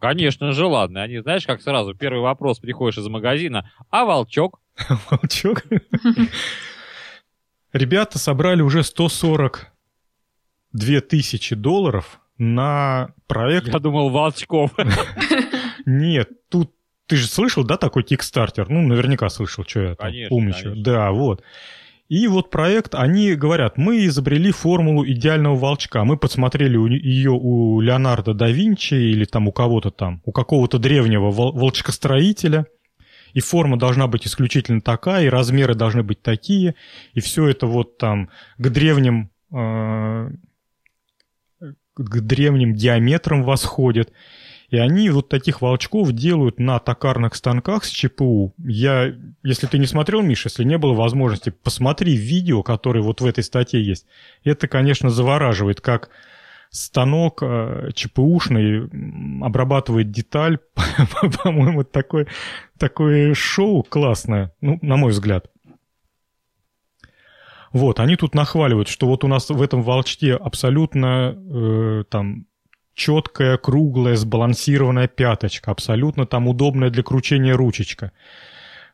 Конечно, 0.00 0.52
желанный. 0.52 1.02
Они, 1.04 1.20
знаешь, 1.20 1.46
как 1.46 1.62
сразу 1.62 1.94
первый 1.94 2.20
вопрос 2.20 2.58
приходишь 2.58 2.98
из 2.98 3.06
магазина, 3.06 3.70
а 3.90 4.04
волчок? 4.04 4.60
Волчок? 5.10 5.64
Ребята 7.72 8.18
собрали 8.18 8.62
уже 8.62 8.82
140 8.82 9.71
2000 10.72 11.54
долларов 11.54 12.20
на 12.38 13.10
проект... 13.26 13.68
Я 13.68 13.78
думал, 13.78 14.10
волчков. 14.10 14.72
Нет, 15.86 16.30
тут 16.48 16.72
ты 17.06 17.16
же 17.16 17.26
слышал, 17.26 17.64
да, 17.64 17.76
такой 17.76 18.04
Kickstarter? 18.04 18.66
Ну, 18.68 18.82
наверняка 18.82 19.28
слышал, 19.28 19.64
что 19.66 19.80
я 19.80 19.94
там 19.94 20.08
конечно, 20.08 20.34
умничаю. 20.36 20.72
Конечно. 20.72 20.82
Да, 20.84 21.10
вот. 21.12 21.42
И 22.08 22.26
вот 22.26 22.50
проект, 22.50 22.94
они 22.94 23.34
говорят, 23.34 23.78
мы 23.78 24.04
изобрели 24.06 24.50
формулу 24.50 25.06
идеального 25.06 25.56
волчка. 25.56 26.04
Мы 26.04 26.16
подсмотрели 26.18 26.76
ее 26.76 27.30
у 27.30 27.80
Леонардо 27.80 28.34
да 28.34 28.50
Винчи 28.50 28.94
или 28.94 29.24
там 29.24 29.48
у 29.48 29.52
кого-то 29.52 29.90
там, 29.90 30.20
у 30.24 30.32
какого-то 30.32 30.78
древнего 30.78 31.30
вол- 31.30 31.52
волчкостроителя. 31.52 32.66
И 33.32 33.40
форма 33.40 33.78
должна 33.78 34.08
быть 34.08 34.26
исключительно 34.26 34.82
такая, 34.82 35.24
и 35.24 35.30
размеры 35.30 35.74
должны 35.74 36.02
быть 36.02 36.20
такие. 36.20 36.74
И 37.14 37.20
все 37.20 37.48
это 37.48 37.66
вот 37.66 37.96
там 37.96 38.28
к 38.58 38.68
древним 38.68 39.30
э- 39.54 40.30
к 41.94 42.20
древним 42.20 42.74
диаметрам 42.74 43.42
восходят. 43.42 44.12
И 44.68 44.78
они 44.78 45.10
вот 45.10 45.28
таких 45.28 45.60
волчков 45.60 46.12
делают 46.12 46.58
на 46.58 46.78
токарных 46.78 47.34
станках 47.34 47.84
с 47.84 47.90
ЧПУ. 47.90 48.54
Я, 48.58 49.14
если 49.42 49.66
ты 49.66 49.76
не 49.76 49.84
смотрел, 49.84 50.22
Миша, 50.22 50.48
если 50.48 50.64
не 50.64 50.78
было 50.78 50.94
возможности, 50.94 51.50
посмотри 51.50 52.16
видео, 52.16 52.62
которое 52.62 53.02
вот 53.02 53.20
в 53.20 53.26
этой 53.26 53.44
статье 53.44 53.84
есть. 53.84 54.06
Это, 54.44 54.68
конечно, 54.68 55.10
завораживает, 55.10 55.82
как 55.82 56.08
станок 56.70 57.42
э, 57.42 57.90
ЧПУшный 57.94 58.88
обрабатывает 59.44 60.10
деталь. 60.10 60.58
По-моему, 61.44 61.84
такое, 61.84 62.26
такое 62.78 63.34
шоу 63.34 63.82
классное, 63.82 64.52
ну, 64.62 64.78
на 64.80 64.96
мой 64.96 65.12
взгляд. 65.12 65.50
Вот, 67.72 68.00
они 68.00 68.16
тут 68.16 68.34
нахваливают, 68.34 68.88
что 68.88 69.06
вот 69.06 69.24
у 69.24 69.28
нас 69.28 69.48
в 69.48 69.62
этом 69.62 69.82
волчке 69.82 70.34
абсолютно 70.34 71.34
э, 71.34 72.04
там 72.10 72.46
четкая, 72.94 73.56
круглая, 73.56 74.16
сбалансированная 74.16 75.08
пяточка, 75.08 75.70
абсолютно 75.70 76.26
там 76.26 76.48
удобная 76.48 76.90
для 76.90 77.02
кручения 77.02 77.56
ручечка. 77.56 78.12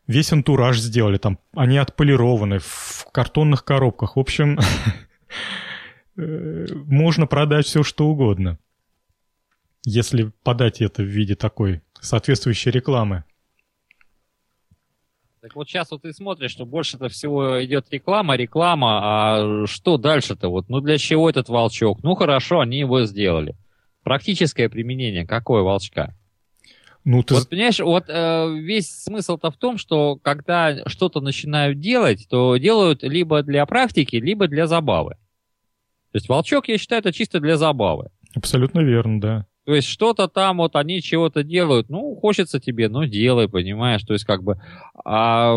Весь 0.06 0.32
антураж 0.32 0.78
сделали, 0.78 1.18
там 1.18 1.38
они 1.54 1.76
отполированы 1.76 2.60
в 2.60 3.06
картонных 3.12 3.64
коробках. 3.64 4.16
В 4.16 4.20
общем, 4.20 4.58
э, 6.16 6.66
можно 6.72 7.26
продать 7.26 7.66
все, 7.66 7.82
что 7.82 8.06
угодно, 8.06 8.58
если 9.84 10.30
подать 10.44 10.80
это 10.80 11.02
в 11.02 11.06
виде 11.06 11.34
такой 11.34 11.82
соответствующей 12.00 12.70
рекламы. 12.70 13.24
Так 15.48 15.56
вот 15.56 15.66
сейчас 15.66 15.90
вот 15.90 16.02
ты 16.02 16.12
смотришь, 16.12 16.50
что 16.50 16.66
больше-то 16.66 17.08
всего 17.08 17.64
идет 17.64 17.86
реклама, 17.90 18.36
реклама, 18.36 19.00
а 19.02 19.66
что 19.66 19.96
дальше-то? 19.96 20.50
Вот, 20.50 20.68
ну 20.68 20.82
для 20.82 20.98
чего 20.98 21.30
этот 21.30 21.48
волчок? 21.48 22.02
Ну 22.02 22.14
хорошо, 22.16 22.60
они 22.60 22.80
его 22.80 23.04
сделали. 23.04 23.56
Практическое 24.02 24.68
применение 24.68 25.26
какое 25.26 25.62
волчка? 25.62 26.14
Ну, 27.02 27.22
ты... 27.22 27.32
Вот, 27.32 27.48
понимаешь, 27.48 27.80
вот 27.80 28.04
э, 28.08 28.56
весь 28.58 28.90
смысл-то 28.90 29.50
в 29.50 29.56
том, 29.56 29.78
что 29.78 30.16
когда 30.16 30.86
что-то 30.86 31.22
начинают 31.22 31.80
делать, 31.80 32.26
то 32.28 32.58
делают 32.58 33.02
либо 33.02 33.42
для 33.42 33.64
практики, 33.64 34.16
либо 34.16 34.48
для 34.48 34.66
забавы. 34.66 35.12
То 36.12 36.16
есть 36.16 36.28
волчок, 36.28 36.68
я 36.68 36.76
считаю, 36.76 37.00
это 37.00 37.10
чисто 37.10 37.40
для 37.40 37.56
забавы. 37.56 38.10
Абсолютно 38.34 38.80
верно, 38.80 39.18
да. 39.18 39.46
То 39.68 39.74
есть 39.74 39.86
что-то 39.86 40.28
там 40.28 40.56
вот 40.56 40.76
они 40.76 41.02
чего-то 41.02 41.42
делают, 41.42 41.90
ну, 41.90 42.16
хочется 42.16 42.58
тебе, 42.58 42.88
ну, 42.88 43.04
делай, 43.04 43.50
понимаешь, 43.50 44.02
то 44.02 44.14
есть 44.14 44.24
как 44.24 44.42
бы... 44.42 44.58
А, 45.04 45.54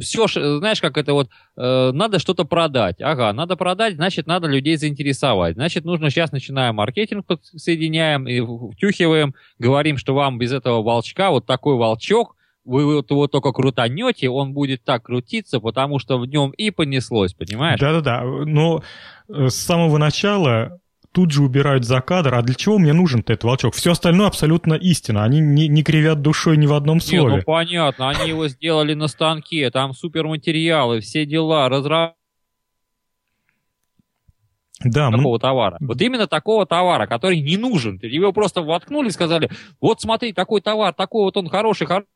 все, 0.00 0.26
знаешь, 0.26 0.80
как 0.80 0.98
это 0.98 1.12
вот, 1.12 1.28
э, 1.56 1.90
надо 1.92 2.18
что-то 2.18 2.44
продать. 2.44 3.00
Ага, 3.00 3.32
надо 3.32 3.54
продать, 3.54 3.94
значит, 3.94 4.26
надо 4.26 4.48
людей 4.48 4.76
заинтересовать. 4.76 5.54
Значит, 5.54 5.84
нужно 5.84 6.10
сейчас 6.10 6.32
начинаем 6.32 6.74
маркетинг 6.74 7.24
соединяем 7.54 8.26
и 8.26 8.40
втюхиваем, 8.72 9.36
говорим, 9.60 9.96
что 9.96 10.12
вам 10.12 10.38
без 10.38 10.50
этого 10.50 10.82
волчка, 10.82 11.30
вот 11.30 11.46
такой 11.46 11.76
волчок, 11.76 12.34
вы 12.64 12.84
вот 12.96 13.12
его 13.12 13.28
только 13.28 13.52
крутанете, 13.52 14.28
он 14.28 14.54
будет 14.54 14.82
так 14.82 15.04
крутиться, 15.04 15.60
потому 15.60 16.00
что 16.00 16.18
в 16.18 16.26
нем 16.26 16.50
и 16.50 16.70
понеслось, 16.70 17.32
понимаешь? 17.32 17.78
Да-да-да, 17.78 18.22
но 18.24 18.82
э, 19.28 19.48
с 19.48 19.54
самого 19.54 19.98
начала 19.98 20.80
тут 21.12 21.30
же 21.30 21.42
убирают 21.42 21.84
за 21.84 22.00
кадр. 22.00 22.34
А 22.34 22.42
для 22.42 22.54
чего 22.54 22.78
мне 22.78 22.92
нужен-то 22.92 23.32
этот 23.32 23.44
волчок? 23.44 23.74
Все 23.74 23.92
остальное 23.92 24.26
абсолютно 24.26 24.74
истина. 24.74 25.24
Они 25.24 25.40
не, 25.40 25.68
не 25.68 25.82
кривят 25.82 26.22
душой 26.22 26.56
ни 26.56 26.66
в 26.66 26.72
одном 26.72 27.00
слове. 27.00 27.30
Не, 27.30 27.36
ну 27.36 27.42
понятно, 27.42 28.10
они 28.10 28.28
его 28.28 28.48
сделали 28.48 28.94
на 28.94 29.08
станке, 29.08 29.70
там 29.70 29.94
суперматериалы, 29.94 31.00
все 31.00 31.26
дела, 31.26 31.68
разработка 31.68 32.16
да, 34.84 35.10
такого 35.10 35.34
мы... 35.34 35.38
товара. 35.38 35.76
Вот 35.80 36.00
именно 36.00 36.26
такого 36.26 36.66
товара, 36.66 37.06
который 37.06 37.40
не 37.40 37.56
нужен. 37.56 37.98
Его 38.02 38.32
просто 38.32 38.62
воткнули 38.62 39.08
и 39.08 39.12
сказали, 39.12 39.50
вот 39.80 40.00
смотри, 40.00 40.32
такой 40.32 40.60
товар, 40.60 40.92
такой 40.92 41.24
вот 41.24 41.36
он 41.36 41.48
хороший, 41.48 41.86
хороший. 41.86 42.08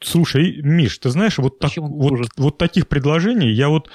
Слушай, 0.00 0.60
Миш, 0.62 0.98
ты 0.98 1.08
знаешь, 1.10 1.38
вот, 1.38 1.58
так, 1.58 1.72
вот, 1.76 2.28
вот 2.36 2.58
таких 2.58 2.88
предложений 2.88 3.52
я 3.52 3.68
вот 3.68 3.90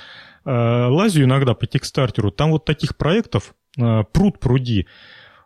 лазю 0.52 1.24
иногда 1.24 1.54
по 1.54 1.68
текстартеру, 1.68 2.32
там 2.32 2.52
вот 2.52 2.66
таких 2.66 2.98
проектов 2.98 3.56
э, 3.78 4.04
пруд 4.12 4.40
пруди. 4.40 4.88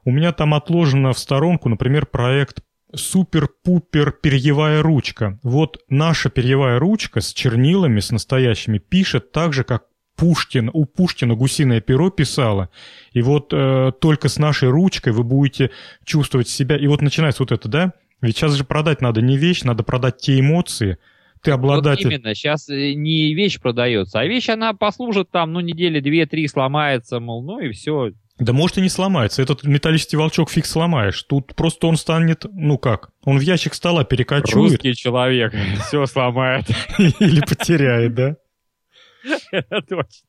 У 0.05 0.11
меня 0.11 0.31
там 0.31 0.53
отложено 0.53 1.13
в 1.13 1.19
сторонку, 1.19 1.69
например, 1.69 2.05
проект 2.05 2.63
супер-пупер 2.93 4.11
перьевая 4.11 4.81
ручка. 4.81 5.39
Вот 5.43 5.79
наша 5.89 6.29
перьевая 6.29 6.79
ручка 6.79 7.21
с 7.21 7.33
чернилами, 7.33 7.99
с 7.99 8.11
настоящими, 8.11 8.77
пишет 8.77 9.31
так 9.31 9.53
же, 9.53 9.63
как 9.63 9.85
Пушкин, 10.15 10.69
у 10.71 10.85
Пушкина 10.85 11.33
гусиное 11.33 11.81
перо 11.81 12.11
писала. 12.11 12.69
И 13.13 13.21
вот 13.21 13.51
э, 13.51 13.91
только 13.99 14.29
с 14.29 14.37
нашей 14.37 14.69
ручкой 14.69 15.11
вы 15.11 15.23
будете 15.23 15.71
чувствовать 16.05 16.47
себя. 16.47 16.77
И 16.77 16.85
вот 16.85 17.01
начинается 17.01 17.41
вот 17.41 17.51
это, 17.51 17.67
да? 17.67 17.93
Ведь 18.21 18.37
сейчас 18.37 18.53
же 18.53 18.63
продать 18.63 19.01
надо 19.01 19.21
не 19.21 19.37
вещь, 19.37 19.63
надо 19.63 19.83
продать 19.83 20.17
те 20.17 20.39
эмоции– 20.39 20.97
ты 21.43 21.51
обладатель... 21.51 22.05
Вот 22.05 22.13
именно, 22.13 22.33
сейчас 22.33 22.69
э, 22.69 22.93
не 22.93 23.33
вещь 23.33 23.59
продается, 23.59 24.19
а 24.19 24.25
вещь, 24.25 24.49
она 24.49 24.73
послужит 24.73 25.29
там, 25.29 25.53
ну, 25.53 25.59
недели 25.59 25.99
две-три 25.99 26.47
сломается, 26.47 27.19
мол, 27.19 27.43
ну 27.43 27.59
и 27.59 27.71
все. 27.71 28.11
Да 28.39 28.51
может 28.51 28.77
и 28.77 28.81
не 28.81 28.89
сломается. 28.89 29.41
Этот 29.41 29.63
металлический 29.63 30.17
волчок 30.17 30.49
фиг 30.49 30.65
сломаешь. 30.65 31.21
Тут 31.23 31.53
просто 31.55 31.87
он 31.87 31.97
станет, 31.97 32.45
ну 32.51 32.77
как, 32.77 33.11
он 33.23 33.37
в 33.37 33.41
ящик 33.41 33.73
стола 33.73 34.03
перекочует. 34.03 34.71
Русский 34.71 34.95
человек 34.95 35.53
все 35.87 36.05
сломает. 36.07 36.65
Или 36.97 37.41
потеряет, 37.41 38.15
да? 38.15 38.35
Точно. 39.89 40.27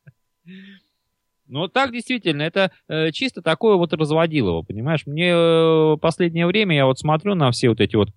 Ну, 1.46 1.68
так 1.68 1.92
действительно, 1.92 2.42
это 2.42 2.72
э, 2.88 3.10
чисто 3.12 3.42
такое 3.42 3.76
вот 3.76 3.92
разводилово, 3.92 4.62
понимаешь? 4.62 5.06
Мне 5.06 5.30
э, 5.30 5.96
последнее 6.00 6.46
время, 6.46 6.74
я 6.74 6.86
вот 6.86 6.98
смотрю 6.98 7.34
на 7.34 7.50
все 7.50 7.68
вот 7.68 7.80
эти 7.80 7.96
вот, 7.96 8.08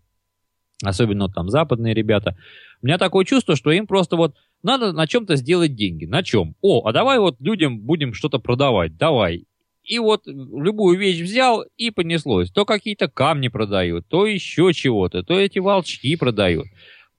особенно 0.84 1.30
там 1.30 1.50
западные 1.50 1.94
ребята, 1.94 2.38
у 2.82 2.86
меня 2.86 2.98
такое 2.98 3.26
чувство, 3.26 3.56
что 3.56 3.72
им 3.72 3.88
просто 3.88 4.16
вот 4.16 4.36
надо 4.64 4.92
на 4.92 5.08
чем-то 5.08 5.36
сделать 5.36 5.76
деньги. 5.76 6.06
На 6.06 6.24
чем? 6.24 6.56
О, 6.62 6.88
а 6.88 6.92
давай 6.92 7.20
вот 7.20 7.40
людям 7.40 7.80
будем 7.80 8.14
что-то 8.14 8.40
продавать, 8.40 8.98
давай. 8.98 9.46
И 9.84 10.00
вот 10.00 10.28
любую 10.28 11.00
вещь 11.00 11.22
взял 11.22 11.64
и 11.78 11.92
понеслось. 11.92 12.52
То 12.52 12.66
какие-то 12.66 13.08
камни 13.08 13.48
продают, 13.48 14.06
то 14.08 14.26
еще 14.26 14.74
чего-то, 14.74 15.24
то 15.24 15.40
эти 15.40 15.60
волчки 15.60 16.16
продают. 16.18 16.68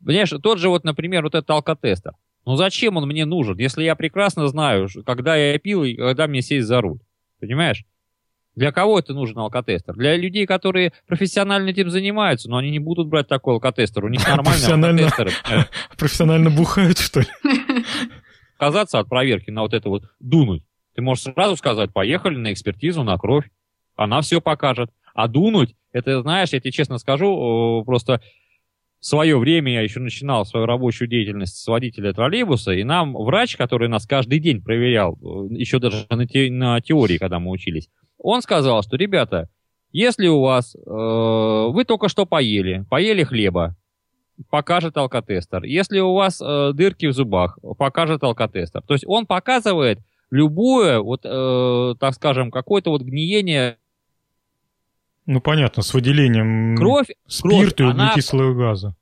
Понимаешь, 0.04 0.32
тот 0.42 0.58
же 0.58 0.68
вот, 0.68 0.84
например, 0.84 1.24
вот 1.24 1.34
этот 1.34 1.50
алкотестер. 1.50 2.12
Ну 2.44 2.56
зачем 2.56 2.96
он 2.96 3.06
мне 3.08 3.24
нужен, 3.24 3.58
если 3.58 3.84
я 3.84 3.94
прекрасно 3.96 4.46
знаю, 4.48 4.88
когда 5.04 5.36
я 5.36 5.58
пил 5.58 5.84
и 5.84 5.94
когда 5.94 6.26
мне 6.26 6.42
сесть 6.42 6.66
за 6.66 6.80
руль? 6.80 6.98
Понимаешь? 7.40 7.84
Для 8.58 8.72
кого 8.72 8.98
это 8.98 9.14
нужен 9.14 9.38
алкотестер? 9.38 9.94
Для 9.94 10.16
людей, 10.16 10.44
которые 10.44 10.92
профессионально 11.06 11.70
этим 11.70 11.90
занимаются, 11.90 12.50
но 12.50 12.56
они 12.56 12.70
не 12.70 12.80
будут 12.80 13.06
брать 13.06 13.28
такой 13.28 13.54
алкотестер. 13.54 14.04
У 14.04 14.08
них 14.08 14.26
нормальные 14.28 14.74
алкотестеры. 14.74 15.30
Профессионально 15.96 16.50
бухают, 16.50 16.98
что 16.98 17.20
ли? 17.20 17.26
Отказаться 18.54 18.98
от 18.98 19.08
проверки 19.08 19.50
на 19.50 19.62
вот 19.62 19.74
это 19.74 19.88
вот 19.88 20.02
дунуть. 20.18 20.64
Ты 20.96 21.02
можешь 21.02 21.22
сразу 21.22 21.56
сказать, 21.56 21.92
поехали 21.92 22.36
на 22.36 22.52
экспертизу, 22.52 23.04
на 23.04 23.16
кровь. 23.16 23.48
Она 23.94 24.20
все 24.22 24.40
покажет. 24.40 24.90
А 25.14 25.28
дунуть, 25.28 25.76
это, 25.92 26.20
знаешь, 26.22 26.48
я 26.50 26.58
тебе 26.58 26.72
честно 26.72 26.98
скажу, 26.98 27.84
просто 27.86 28.20
в 28.98 29.06
свое 29.06 29.38
время 29.38 29.74
я 29.74 29.82
еще 29.82 30.00
начинал 30.00 30.44
свою 30.44 30.66
рабочую 30.66 31.06
деятельность 31.06 31.56
с 31.56 31.66
водителя 31.68 32.12
троллейбуса, 32.12 32.72
и 32.72 32.82
нам 32.82 33.14
врач, 33.14 33.56
который 33.56 33.88
нас 33.88 34.04
каждый 34.06 34.40
день 34.40 34.60
проверял, 34.60 35.14
э, 35.14 35.54
еще 35.54 35.78
даже 35.78 36.06
на, 36.10 36.26
те, 36.26 36.50
на 36.50 36.80
теории, 36.80 37.18
когда 37.18 37.38
мы 37.38 37.52
учились, 37.52 37.88
он 38.18 38.42
сказал, 38.42 38.82
что, 38.82 38.96
ребята, 38.96 39.48
если 39.92 40.26
у 40.28 40.40
вас, 40.40 40.74
э, 40.74 40.80
вы 40.80 41.84
только 41.84 42.08
что 42.08 42.26
поели, 42.26 42.84
поели 42.90 43.24
хлеба, 43.24 43.74
покажет 44.50 44.96
алкотестер. 44.96 45.64
Если 45.64 46.00
у 46.00 46.14
вас 46.14 46.40
э, 46.40 46.72
дырки 46.74 47.06
в 47.06 47.12
зубах, 47.12 47.58
покажет 47.78 48.22
алкотестер. 48.22 48.82
То 48.82 48.94
есть 48.94 49.04
он 49.06 49.26
показывает 49.26 50.00
любое, 50.30 51.00
вот, 51.00 51.22
э, 51.24 51.94
так 51.98 52.14
скажем, 52.14 52.50
какое-то 52.50 52.90
вот 52.90 53.02
гниение 53.02 53.78
ну, 55.26 55.42
понятно, 55.42 55.82
с 55.82 55.92
выделением 55.92 56.74
кровь, 56.74 57.08
спирта 57.26 57.84
кровь, 57.84 57.96
и 57.96 58.02
углекислого 58.02 58.52
она... 58.52 58.58
газа. 58.58 58.96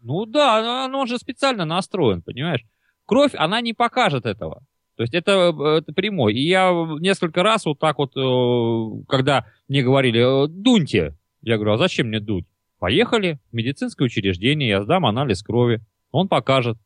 Ну 0.00 0.24
да, 0.24 0.86
он 0.86 1.06
же 1.06 1.18
специально 1.18 1.66
настроен, 1.66 2.22
понимаешь? 2.22 2.64
Кровь, 3.04 3.32
она 3.34 3.60
не 3.60 3.74
покажет 3.74 4.24
этого. 4.24 4.62
То 4.98 5.02
есть 5.02 5.14
это, 5.14 5.54
это 5.78 5.92
прямой. 5.92 6.34
И 6.34 6.40
я 6.40 6.70
несколько 6.98 7.42
раз 7.42 7.64
вот 7.64 7.78
так 7.78 7.98
вот, 7.98 8.16
э, 8.16 9.04
когда 9.08 9.46
мне 9.68 9.82
говорили, 9.82 10.44
«Э, 10.44 10.48
дуньте, 10.48 11.14
я 11.40 11.54
говорю, 11.54 11.74
а 11.74 11.78
зачем 11.78 12.08
мне 12.08 12.18
дуть? 12.18 12.46
Поехали 12.80 13.38
в 13.50 13.54
медицинское 13.54 14.04
учреждение, 14.04 14.68
я 14.68 14.82
сдам 14.82 15.06
анализ 15.06 15.42
крови. 15.42 15.80
Он 16.10 16.26
покажет, 16.26 16.78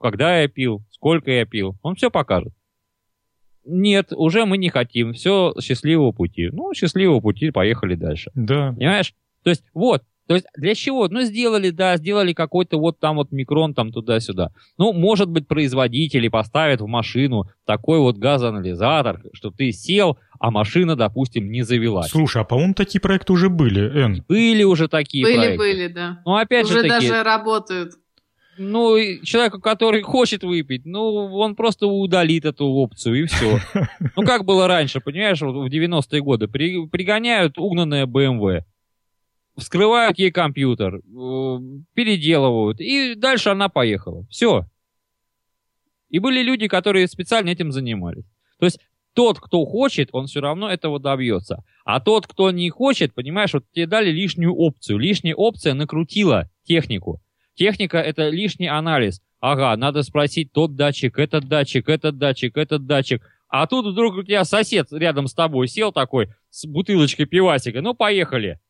когда 0.00 0.40
я 0.40 0.48
пил, 0.48 0.82
сколько 0.90 1.30
я 1.30 1.46
пил. 1.46 1.76
Он 1.82 1.94
все 1.94 2.10
покажет 2.10 2.52
нет, 3.64 4.12
уже 4.12 4.46
мы 4.46 4.58
не 4.58 4.68
хотим, 4.68 5.12
все, 5.12 5.54
счастливого 5.60 6.12
пути. 6.12 6.48
Ну, 6.52 6.72
счастливого 6.74 7.20
пути, 7.20 7.50
поехали 7.50 7.94
дальше. 7.94 8.30
Да. 8.34 8.72
Понимаешь? 8.72 9.14
То 9.42 9.50
есть, 9.50 9.64
вот, 9.74 10.02
то 10.30 10.34
есть 10.34 10.46
для 10.56 10.76
чего? 10.76 11.08
Ну, 11.08 11.22
сделали, 11.22 11.70
да, 11.70 11.96
сделали 11.96 12.34
какой-то 12.34 12.78
вот 12.78 13.00
там 13.00 13.16
вот 13.16 13.32
микрон 13.32 13.74
там 13.74 13.90
туда-сюда. 13.90 14.52
Ну, 14.78 14.92
может 14.92 15.28
быть, 15.28 15.48
производители 15.48 16.28
поставят 16.28 16.80
в 16.80 16.86
машину 16.86 17.50
такой 17.66 17.98
вот 17.98 18.16
газоанализатор, 18.16 19.24
что 19.32 19.50
ты 19.50 19.72
сел, 19.72 20.18
а 20.38 20.52
машина, 20.52 20.94
допустим, 20.94 21.50
не 21.50 21.62
завелась. 21.62 22.12
Слушай, 22.12 22.42
а 22.42 22.44
по-моему, 22.44 22.74
такие 22.74 23.00
проекты 23.00 23.32
уже 23.32 23.48
были, 23.48 23.80
Эн. 23.80 24.24
Были 24.28 24.62
уже 24.62 24.86
такие 24.86 25.24
были, 25.24 25.34
проекты. 25.34 25.58
Были, 25.58 25.72
были, 25.72 25.92
да. 25.92 26.22
Ну, 26.24 26.36
опять 26.36 26.66
уже 26.66 26.74
же 26.74 26.82
таки... 26.82 27.08
даже 27.08 27.24
работают 27.24 27.94
ну, 28.56 28.96
человеку, 29.24 29.58
который 29.60 30.02
хочет 30.02 30.44
выпить, 30.44 30.82
ну, 30.84 31.02
он 31.34 31.56
просто 31.56 31.86
удалит 31.86 32.44
эту 32.44 32.66
опцию, 32.66 33.22
и 33.22 33.26
все. 33.26 33.58
Ну, 34.16 34.22
как 34.22 34.44
было 34.44 34.66
раньше, 34.68 35.00
понимаешь, 35.00 35.40
вот 35.40 35.54
в 35.54 35.72
90-е 35.72 36.20
годы. 36.20 36.46
При, 36.46 36.86
пригоняют 36.86 37.58
угнанное 37.58 38.06
BMW, 38.06 38.64
вскрывают 39.60 40.18
ей 40.18 40.30
компьютер, 40.30 40.96
э, 40.96 41.00
переделывают, 41.94 42.80
и 42.80 43.14
дальше 43.14 43.50
она 43.50 43.68
поехала. 43.68 44.26
Все. 44.30 44.66
И 46.08 46.18
были 46.18 46.42
люди, 46.42 46.68
которые 46.68 47.06
специально 47.06 47.48
этим 47.50 47.70
занимались. 47.70 48.24
То 48.58 48.66
есть 48.66 48.80
тот, 49.14 49.40
кто 49.40 49.64
хочет, 49.64 50.10
он 50.12 50.26
все 50.26 50.40
равно 50.40 50.70
этого 50.70 50.98
добьется. 51.00 51.64
А 51.84 52.00
тот, 52.00 52.26
кто 52.26 52.50
не 52.50 52.70
хочет, 52.70 53.14
понимаешь, 53.14 53.54
вот 53.54 53.64
тебе 53.72 53.86
дали 53.86 54.10
лишнюю 54.10 54.54
опцию. 54.54 54.98
Лишняя 54.98 55.34
опция 55.34 55.74
накрутила 55.74 56.48
технику. 56.64 57.20
Техника— 57.54 57.98
это 57.98 58.28
лишний 58.28 58.68
анализ. 58.68 59.20
Ага, 59.40 59.76
надо 59.76 60.02
спросить 60.02 60.52
тот 60.52 60.76
датчик, 60.76 61.18
этот 61.18 61.48
датчик, 61.48 61.88
этот 61.88 62.18
датчик, 62.18 62.56
этот 62.56 62.86
датчик. 62.86 63.22
А 63.48 63.66
тут 63.66 63.86
вдруг 63.86 64.16
у 64.16 64.22
тебя 64.22 64.44
сосед 64.44 64.88
рядом 64.92 65.26
с 65.26 65.34
тобой 65.34 65.66
сел 65.66 65.92
такой 65.92 66.28
с 66.50 66.66
бутылочкой 66.66 67.26
пивасика. 67.26 67.80
Ну, 67.80 67.94
поехали. 67.94 68.60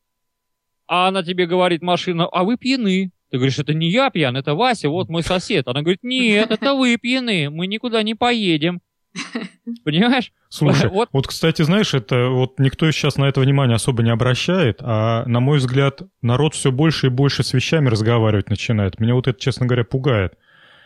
А 0.91 1.07
она 1.07 1.23
тебе 1.23 1.45
говорит, 1.45 1.81
машина, 1.81 2.25
а 2.25 2.43
вы 2.43 2.57
пьяны. 2.57 3.13
Ты 3.29 3.37
говоришь, 3.37 3.57
это 3.59 3.73
не 3.73 3.89
я 3.89 4.09
пьян, 4.09 4.35
это 4.35 4.55
Вася, 4.55 4.89
вот 4.89 5.07
мой 5.07 5.23
сосед. 5.23 5.65
Она 5.69 5.83
говорит, 5.83 6.03
нет, 6.03 6.51
это 6.51 6.73
вы 6.73 6.97
пьяны, 6.97 7.49
мы 7.49 7.65
никуда 7.67 8.03
не 8.03 8.13
поедем. 8.13 8.81
Понимаешь? 9.85 10.33
Слушай, 10.49 10.89
вот. 10.89 11.07
вот, 11.13 11.27
кстати, 11.27 11.61
знаешь, 11.61 11.93
это 11.93 12.27
вот 12.27 12.59
никто 12.59 12.91
сейчас 12.91 13.15
на 13.15 13.23
это 13.29 13.39
внимание 13.39 13.75
особо 13.75 14.03
не 14.03 14.09
обращает, 14.09 14.79
а, 14.81 15.23
на 15.27 15.39
мой 15.39 15.59
взгляд, 15.59 16.01
народ 16.21 16.55
все 16.55 16.73
больше 16.73 17.07
и 17.07 17.09
больше 17.09 17.43
с 17.43 17.53
вещами 17.53 17.87
разговаривать 17.87 18.49
начинает. 18.49 18.99
Меня 18.99 19.15
вот 19.15 19.29
это, 19.29 19.39
честно 19.39 19.67
говоря, 19.67 19.85
пугает. 19.85 20.33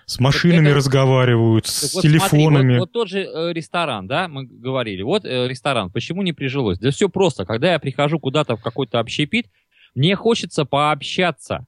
С 0.06 0.20
машинами 0.20 0.68
это... 0.68 0.76
разговаривают, 0.76 1.66
с 1.66 1.96
вот 1.96 2.04
телефонами. 2.04 2.76
Смотри, 2.76 2.78
вот, 2.78 2.80
вот 2.80 2.92
тот 2.92 3.10
же 3.10 3.24
э, 3.24 3.54
ресторан, 3.54 4.06
да, 4.06 4.28
мы 4.28 4.46
говорили. 4.46 5.02
Вот 5.02 5.26
э, 5.26 5.48
ресторан, 5.48 5.90
почему 5.90 6.22
не 6.22 6.32
прижилось? 6.32 6.78
Да 6.78 6.92
все 6.92 7.10
просто. 7.10 7.44
Когда 7.44 7.72
я 7.72 7.80
прихожу 7.80 8.20
куда-то 8.20 8.56
в 8.56 8.62
какой-то 8.62 9.00
общепит, 9.00 9.48
мне 9.96 10.16
хочется 10.16 10.66
пообщаться. 10.66 11.66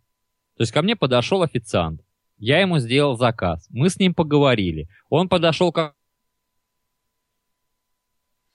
То 0.58 0.64
есть 0.64 0.72
ко 0.72 0.82
мне 0.82 0.96
подошел 0.96 1.42
официант. 1.42 2.02
Я 2.38 2.60
ему 2.60 2.78
сделал 2.78 3.18
заказ. 3.18 3.68
Мы 3.70 3.90
с 3.90 3.98
ним 3.98 4.14
поговорили. 4.14 4.90
Он 5.10 5.30
подошел 5.30 5.72
к 5.72 5.96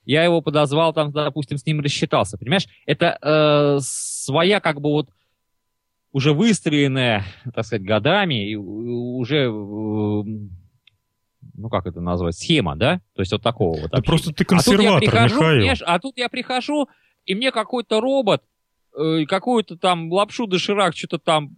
я 0.05 0.25
его 0.25 0.41
подозвал, 0.41 0.93
там, 0.93 1.13
допустим, 1.13 1.59
с 1.59 1.67
ним 1.67 1.81
рассчитался, 1.81 2.37
понимаешь? 2.37 2.67
Это 2.87 3.19
э, 3.23 3.79
своя, 3.81 4.61
как 4.61 4.81
бы 4.81 4.91
вот, 4.91 5.11
уже 6.11 6.33
выстроенная, 6.33 7.25
так 7.55 7.65
сказать, 7.65 7.85
годами, 7.85 8.51
и 8.51 8.57
уже, 8.57 9.45
э, 9.45 9.49
ну, 9.49 10.51
как 11.71 11.87
это 11.87 12.01
назвать, 12.01 12.35
схема, 12.35 12.75
да? 12.75 12.97
То 13.15 13.23
есть 13.23 13.31
вот 13.31 13.43
такого 13.43 13.81
вот. 13.81 13.93
Да 13.93 14.03
просто 14.03 14.33
ты 14.33 14.45
консерватор, 14.45 14.97
а 14.97 14.99
тут 14.99 15.03
я 15.03 15.11
прихожу, 15.11 15.37
Михаил. 15.37 15.75
А 15.87 15.99
тут 16.01 16.19
я 16.19 16.29
прихожу, 16.29 16.89
и 17.25 17.37
мне 17.37 17.53
какой-то 17.53 18.01
робот, 18.01 18.43
э, 18.97 19.25
какую-то 19.27 19.77
там 19.77 20.11
лапшу 20.13 20.47
доширак 20.47 20.97
что-то 20.97 21.19
там 21.19 21.51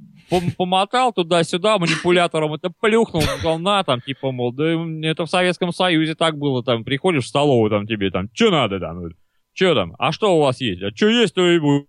помотал 0.56 1.12
туда-сюда 1.12 1.78
манипулятором, 1.78 2.54
это 2.54 2.70
плюхнул, 2.80 3.22
сказал, 3.22 3.58
на, 3.58 3.84
там, 3.84 4.00
типа, 4.00 4.32
мол, 4.32 4.52
да 4.52 4.64
это 5.02 5.26
в 5.26 5.30
Советском 5.30 5.72
Союзе 5.72 6.14
так 6.14 6.38
было, 6.38 6.64
там, 6.64 6.84
приходишь 6.84 7.24
в 7.24 7.28
столовую, 7.28 7.70
там, 7.70 7.86
тебе, 7.86 8.10
там, 8.10 8.28
что 8.32 8.50
надо, 8.50 8.80
там, 8.80 9.10
что 9.52 9.74
там, 9.74 9.94
а 9.98 10.12
что 10.12 10.36
у 10.36 10.40
вас 10.40 10.60
есть, 10.60 10.82
а 10.82 10.90
что 10.94 11.08
есть, 11.08 11.34
то 11.34 11.48
и 11.48 11.58
будет. 11.58 11.86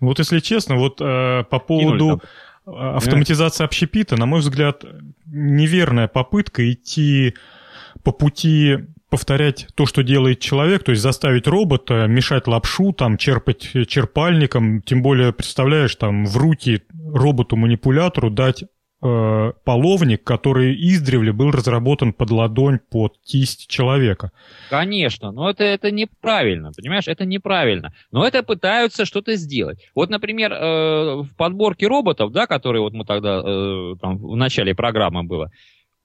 Вот 0.00 0.18
если 0.18 0.40
честно, 0.40 0.76
вот 0.76 1.00
э, 1.00 1.44
по 1.50 1.58
поводу 1.58 2.20
э, 2.66 2.70
автоматизации 2.70 3.64
общепита, 3.64 4.16
на 4.16 4.26
мой 4.26 4.40
взгляд, 4.40 4.84
неверная 5.26 6.08
попытка 6.08 6.70
идти 6.70 7.34
по 8.02 8.12
пути 8.12 8.78
повторять 9.10 9.68
то, 9.74 9.86
что 9.86 10.02
делает 10.02 10.40
человек, 10.40 10.82
то 10.82 10.90
есть 10.90 11.02
заставить 11.02 11.46
робота 11.46 12.06
мешать 12.06 12.46
лапшу, 12.46 12.92
там, 12.92 13.16
черпать 13.16 13.70
черпальником, 13.88 14.82
тем 14.82 15.02
более, 15.02 15.32
представляешь, 15.32 15.94
там, 15.96 16.26
в 16.26 16.36
руки 16.36 16.82
роботу-манипулятору 17.12 18.30
дать 18.30 18.64
э, 19.02 19.52
половник, 19.64 20.24
который 20.24 20.74
издревле 20.74 21.32
был 21.32 21.50
разработан 21.50 22.12
под 22.12 22.30
ладонь, 22.30 22.80
под 22.90 23.18
кисть 23.22 23.68
человека. 23.68 24.32
Конечно, 24.70 25.30
но 25.30 25.50
это, 25.50 25.64
это 25.64 25.90
неправильно, 25.90 26.72
понимаешь, 26.76 27.06
это 27.06 27.24
неправильно. 27.24 27.92
Но 28.10 28.26
это 28.26 28.42
пытаются 28.42 29.04
что-то 29.04 29.36
сделать. 29.36 29.78
Вот, 29.94 30.10
например, 30.10 30.52
э, 30.52 31.22
в 31.22 31.28
подборке 31.36 31.86
роботов, 31.86 32.32
да, 32.32 32.46
которые 32.46 32.82
вот 32.82 32.94
мы 32.94 33.04
тогда, 33.04 33.42
э, 33.44 33.94
там, 34.00 34.18
в 34.18 34.36
начале 34.36 34.74
программы 34.74 35.22
было, 35.22 35.50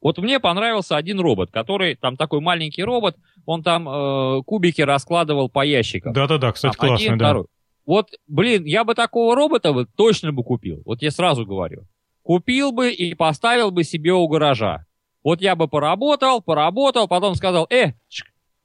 вот 0.01 0.17
мне 0.17 0.39
понравился 0.39 0.95
один 0.95 1.19
робот, 1.19 1.51
который, 1.51 1.95
там 1.95 2.15
такой 2.15 2.39
маленький 2.39 2.83
робот, 2.83 3.17
он 3.45 3.63
там 3.63 3.87
э, 3.89 4.43
кубики 4.43 4.81
раскладывал 4.81 5.49
по 5.49 5.65
ящикам. 5.65 6.13
Да-да-да, 6.13 6.51
кстати, 6.51 6.77
там, 6.77 6.87
классный, 6.87 7.07
один, 7.07 7.17
да. 7.17 7.25
Второй. 7.25 7.45
Вот, 7.85 8.09
блин, 8.27 8.65
я 8.65 8.83
бы 8.83 8.95
такого 8.95 9.35
робота 9.35 9.71
вот 9.73 9.89
точно 9.95 10.31
бы 10.31 10.43
купил. 10.43 10.81
Вот 10.85 11.01
я 11.01 11.11
сразу 11.11 11.45
говорю. 11.45 11.85
Купил 12.21 12.71
бы 12.71 12.91
и 12.91 13.13
поставил 13.15 13.71
бы 13.71 13.83
себе 13.83 14.13
у 14.13 14.27
гаража. 14.27 14.85
Вот 15.23 15.41
я 15.41 15.55
бы 15.55 15.67
поработал, 15.67 16.41
поработал, 16.41 17.07
потом 17.07 17.35
сказал, 17.35 17.67
э, 17.69 17.93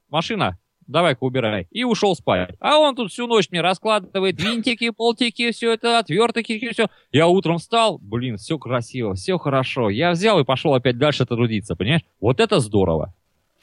машина, 0.09 0.57
давай-ка 0.87 1.23
убирай. 1.23 1.67
И 1.71 1.83
ушел 1.83 2.15
спать. 2.15 2.55
А 2.59 2.77
он 2.77 2.95
тут 2.95 3.11
всю 3.11 3.27
ночь 3.27 3.49
мне 3.51 3.61
раскладывает 3.61 4.41
винтики, 4.41 4.91
болтики, 4.95 5.51
все 5.51 5.73
это, 5.73 5.99
отвертки, 5.99 6.69
все. 6.71 6.87
Я 7.11 7.27
утром 7.27 7.57
встал, 7.57 7.99
блин, 7.99 8.37
все 8.37 8.57
красиво, 8.57 9.15
все 9.15 9.37
хорошо. 9.37 9.89
Я 9.89 10.11
взял 10.11 10.39
и 10.39 10.43
пошел 10.43 10.73
опять 10.73 10.97
дальше 10.97 11.25
трудиться, 11.25 11.75
понимаешь? 11.75 12.03
Вот 12.19 12.39
это 12.39 12.59
здорово. 12.59 13.13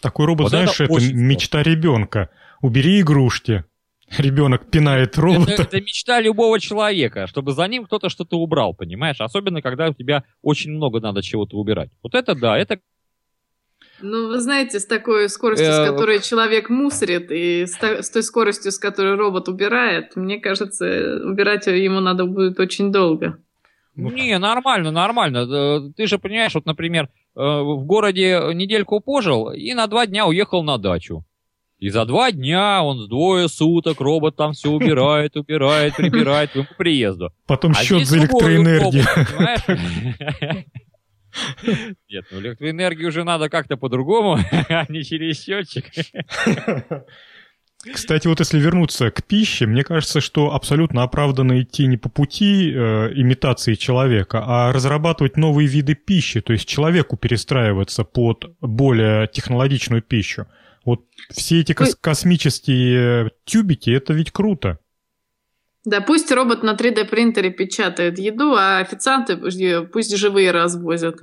Такой 0.00 0.26
робот, 0.26 0.44
вот 0.44 0.50
знаешь, 0.50 0.80
это, 0.80 0.92
это 0.92 1.14
мечта 1.14 1.62
ребенка. 1.62 2.30
Убери 2.60 3.00
игрушки. 3.00 3.64
Ребенок 4.18 4.70
пинает 4.70 5.16
робота. 5.16 5.52
Это, 5.52 5.62
это 5.62 5.80
мечта 5.80 6.20
любого 6.20 6.60
человека, 6.60 7.26
чтобы 7.26 7.52
за 7.52 7.66
ним 7.66 7.86
кто-то 7.86 8.10
что-то 8.10 8.38
убрал, 8.38 8.74
понимаешь? 8.74 9.20
Особенно, 9.20 9.62
когда 9.62 9.88
у 9.88 9.94
тебя 9.94 10.24
очень 10.42 10.70
много 10.72 11.00
надо 11.00 11.22
чего-то 11.22 11.56
убирать. 11.56 11.90
Вот 12.02 12.14
это 12.14 12.34
да, 12.34 12.58
это 12.58 12.80
ну, 14.02 14.28
вы 14.28 14.40
знаете, 14.40 14.80
с 14.80 14.86
такой 14.86 15.28
скоростью, 15.28 15.72
с 15.72 15.78
э, 15.78 15.86
которой 15.86 16.20
человек 16.20 16.68
мусорит, 16.70 17.30
и 17.30 17.66
с, 17.66 18.10
той 18.10 18.22
скоростью, 18.22 18.72
с 18.72 18.78
которой 18.78 19.16
робот 19.16 19.48
убирает, 19.48 20.16
мне 20.16 20.38
кажется, 20.38 21.20
убирать 21.24 21.66
ему 21.66 22.00
надо 22.00 22.24
будет 22.24 22.58
очень 22.60 22.92
долго. 22.92 23.38
Не, 23.94 24.38
нормально, 24.38 24.90
нормально. 24.90 25.92
Ты 25.96 26.06
же 26.06 26.18
понимаешь, 26.18 26.54
вот, 26.54 26.66
например, 26.66 27.04
э, 27.04 27.40
в 27.40 27.84
городе 27.84 28.40
недельку 28.54 29.00
пожил 29.00 29.50
и 29.50 29.74
на 29.74 29.86
два 29.86 30.06
дня 30.06 30.26
уехал 30.26 30.62
на 30.62 30.78
дачу. 30.78 31.24
И 31.78 31.88
за 31.88 32.04
два 32.04 32.30
дня 32.30 32.82
он 32.84 33.00
с 33.00 33.08
двое 33.08 33.48
суток, 33.48 34.00
робот 34.00 34.36
там 34.36 34.52
все 34.52 34.70
убирает, 34.70 35.36
убирает, 35.36 35.96
прибирает 35.96 36.50
к 36.52 36.76
приезду. 36.76 37.32
Потом 37.44 37.72
а 37.72 37.82
счет 37.82 38.06
за 38.06 38.18
электроэнергию. 38.18 39.04
Нет, 42.08 42.26
ну 42.30 42.40
электроэнергию 42.40 43.08
уже 43.08 43.24
надо 43.24 43.48
как-то 43.48 43.76
по-другому, 43.76 44.38
а 44.68 44.86
не 44.88 45.04
через 45.04 45.42
счетчик. 45.42 45.86
Кстати, 47.92 48.28
вот 48.28 48.38
если 48.38 48.60
вернуться 48.60 49.10
к 49.10 49.24
пище, 49.24 49.66
мне 49.66 49.82
кажется, 49.82 50.20
что 50.20 50.54
абсолютно 50.54 51.02
оправданно 51.02 51.60
идти 51.60 51.86
не 51.86 51.96
по 51.96 52.08
пути 52.08 52.70
э, 52.70 53.12
имитации 53.14 53.74
человека, 53.74 54.42
а 54.46 54.72
разрабатывать 54.72 55.36
новые 55.36 55.66
виды 55.66 55.96
пищи, 55.96 56.40
то 56.40 56.52
есть 56.52 56.68
человеку 56.68 57.16
перестраиваться 57.16 58.04
под 58.04 58.56
более 58.60 59.26
технологичную 59.26 60.00
пищу. 60.00 60.46
Вот 60.84 61.06
все 61.30 61.60
эти 61.60 61.72
кос- 61.72 61.96
космические 62.00 63.32
тюбики, 63.44 63.90
это 63.90 64.12
ведь 64.12 64.30
круто. 64.30 64.78
Да, 65.84 66.00
пусть 66.00 66.30
робот 66.30 66.62
на 66.62 66.74
3D 66.74 67.06
принтере 67.06 67.50
печатает 67.50 68.18
еду, 68.18 68.54
а 68.54 68.78
официанты 68.78 69.36
пусть 69.36 70.16
живые 70.16 70.52
развозят. 70.52 71.16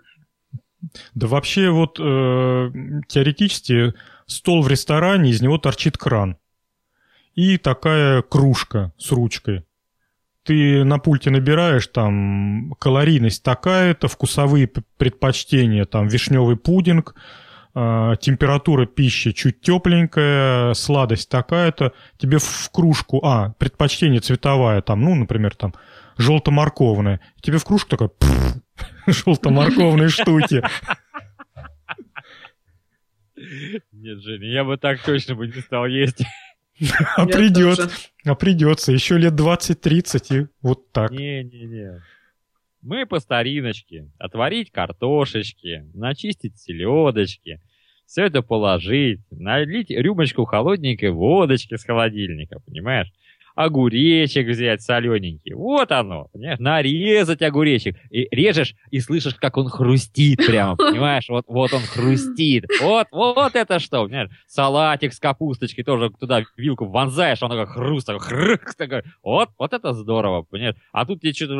Да 1.13 1.27
вообще 1.27 1.69
вот 1.69 1.99
э, 1.99 2.71
теоретически 3.07 3.93
стол 4.25 4.61
в 4.61 4.67
ресторане, 4.67 5.31
из 5.31 5.41
него 5.41 5.57
торчит 5.57 5.97
кран. 5.97 6.37
И 7.35 7.57
такая 7.57 8.21
кружка 8.21 8.93
с 8.97 9.11
ручкой. 9.11 9.65
Ты 10.43 10.83
на 10.83 10.99
пульте 10.99 11.29
набираешь 11.29 11.87
там 11.87 12.73
калорийность 12.79 13.43
такая-то, 13.43 14.07
вкусовые 14.07 14.69
предпочтения, 14.97 15.85
там 15.85 16.07
вишневый 16.07 16.57
пудинг, 16.57 17.15
температура 17.73 18.85
пищи 18.85 19.31
чуть 19.31 19.61
тепленькая, 19.61 20.73
сладость 20.73 21.29
такая-то, 21.29 21.93
тебе 22.17 22.37
в 22.39 22.69
кружку, 22.71 23.23
а, 23.23 23.53
предпочтение 23.57 24.19
цветовая, 24.19 24.81
там, 24.81 25.01
ну, 25.01 25.15
например, 25.15 25.55
там, 25.55 25.73
желто-морковная, 26.17 27.21
тебе 27.41 27.57
в 27.57 27.65
кружку 27.65 27.89
такая, 27.89 28.09
желто-морковные 29.07 30.09
штуки. 30.09 30.63
Нет, 33.91 34.19
Женя, 34.21 34.47
я 34.51 34.63
бы 34.63 34.77
так 34.77 35.01
точно 35.01 35.35
бы 35.35 35.47
не 35.47 35.61
стал 35.61 35.85
есть. 35.85 36.23
А 37.15 37.25
придется, 37.25 37.89
а 38.25 38.35
придется, 38.35 38.91
еще 38.91 39.17
лет 39.17 39.33
20-30 39.33 40.37
и 40.43 40.47
вот 40.61 40.91
так. 40.91 41.11
Не-не-не. 41.11 42.01
Мы 42.81 43.05
по 43.05 43.19
стариночке. 43.19 44.09
Отварить 44.17 44.71
картошечки, 44.71 45.85
начистить 45.93 46.57
селедочки, 46.57 47.61
все 48.05 48.25
это 48.25 48.41
положить, 48.41 49.19
налить 49.29 49.91
рюмочку 49.91 50.45
холодненькой 50.45 51.11
водочки 51.11 51.75
с 51.75 51.83
холодильника, 51.83 52.59
понимаешь? 52.65 53.11
Огуречек 53.55 54.47
взять 54.47 54.81
солененький. 54.81 55.53
Вот 55.53 55.91
оно, 55.91 56.29
понимаешь? 56.33 56.59
Нарезать 56.59 57.41
огуречек. 57.41 57.95
И 58.09 58.27
режешь, 58.31 58.75
и 58.91 58.99
слышишь, 58.99 59.35
как 59.35 59.57
он 59.57 59.67
хрустит 59.67 60.45
прямо, 60.45 60.75
понимаешь? 60.77 61.27
Вот, 61.29 61.45
вот 61.47 61.73
он 61.73 61.81
хрустит. 61.81 62.65
Вот, 62.81 63.07
вот 63.11 63.55
это 63.55 63.79
что, 63.79 64.05
понимаешь? 64.05 64.29
Салатик 64.47 65.13
с 65.13 65.19
капусточкой 65.19 65.83
тоже 65.83 66.09
туда 66.09 66.43
вилку 66.57 66.85
вонзаешь, 66.85 67.41
он 67.43 67.49
такой 67.49 67.67
хруст, 67.67 68.07
такой 68.07 68.21
хрык, 68.21 68.73
такой. 68.75 69.03
Вот, 69.23 69.49
вот 69.57 69.73
это 69.73 69.93
здорово, 69.93 70.43
понимаешь? 70.43 70.75
А 70.91 71.05
тут 71.05 71.21
тебе 71.21 71.33
что-то 71.33 71.55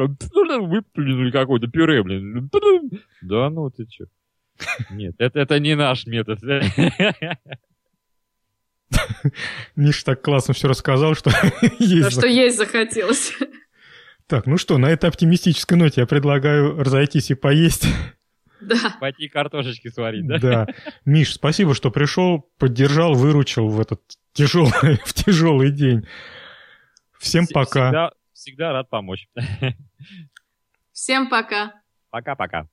выплюнули 0.60 1.32
какое-то 1.32 1.68
пюре, 1.68 2.04
блин. 2.04 2.50
Да 3.22 3.50
ну 3.50 3.70
ты 3.70 3.86
что? 3.90 4.06
Нет, 4.92 5.16
это, 5.18 5.40
это 5.40 5.60
не 5.60 5.76
наш 5.76 6.06
метод. 6.06 6.40
Миш 9.76 10.04
так 10.04 10.22
классно 10.22 10.54
все 10.54 10.68
рассказал, 10.68 11.16
что 11.16 11.32
есть. 11.80 12.12
Что 12.12 12.28
есть 12.28 12.58
захотелось. 12.58 13.34
Так, 14.28 14.46
ну 14.46 14.58
что, 14.58 14.78
на 14.78 14.88
этой 14.88 15.10
оптимистической 15.10 15.78
ноте 15.78 16.02
я 16.02 16.08
предлагаю 16.08 16.78
разойтись 16.84 17.32
и 17.32 17.36
поесть. 17.36 17.88
Да. 18.62 18.76
Пойти 19.00 19.28
картошечки 19.30 19.88
сварить, 19.88 20.28
да? 20.28 20.38
Да. 20.40 20.68
Миш, 21.06 21.34
спасибо, 21.34 21.74
что 21.74 21.92
пришел, 21.92 22.50
поддержал, 22.58 23.14
выручил 23.14 23.70
в 23.70 23.80
этот 23.80 24.02
тяжелый, 24.34 24.98
в 25.06 25.14
тяжелый 25.14 25.72
день. 25.72 26.06
Всем 27.18 27.46
Вс- 27.46 27.54
пока. 27.54 27.86
Всегда, 27.88 28.12
всегда 28.34 28.74
рад 28.74 28.90
помочь. 28.90 29.28
Всем 30.92 31.30
пока. 31.30 31.74
Пока-пока. 32.10 32.68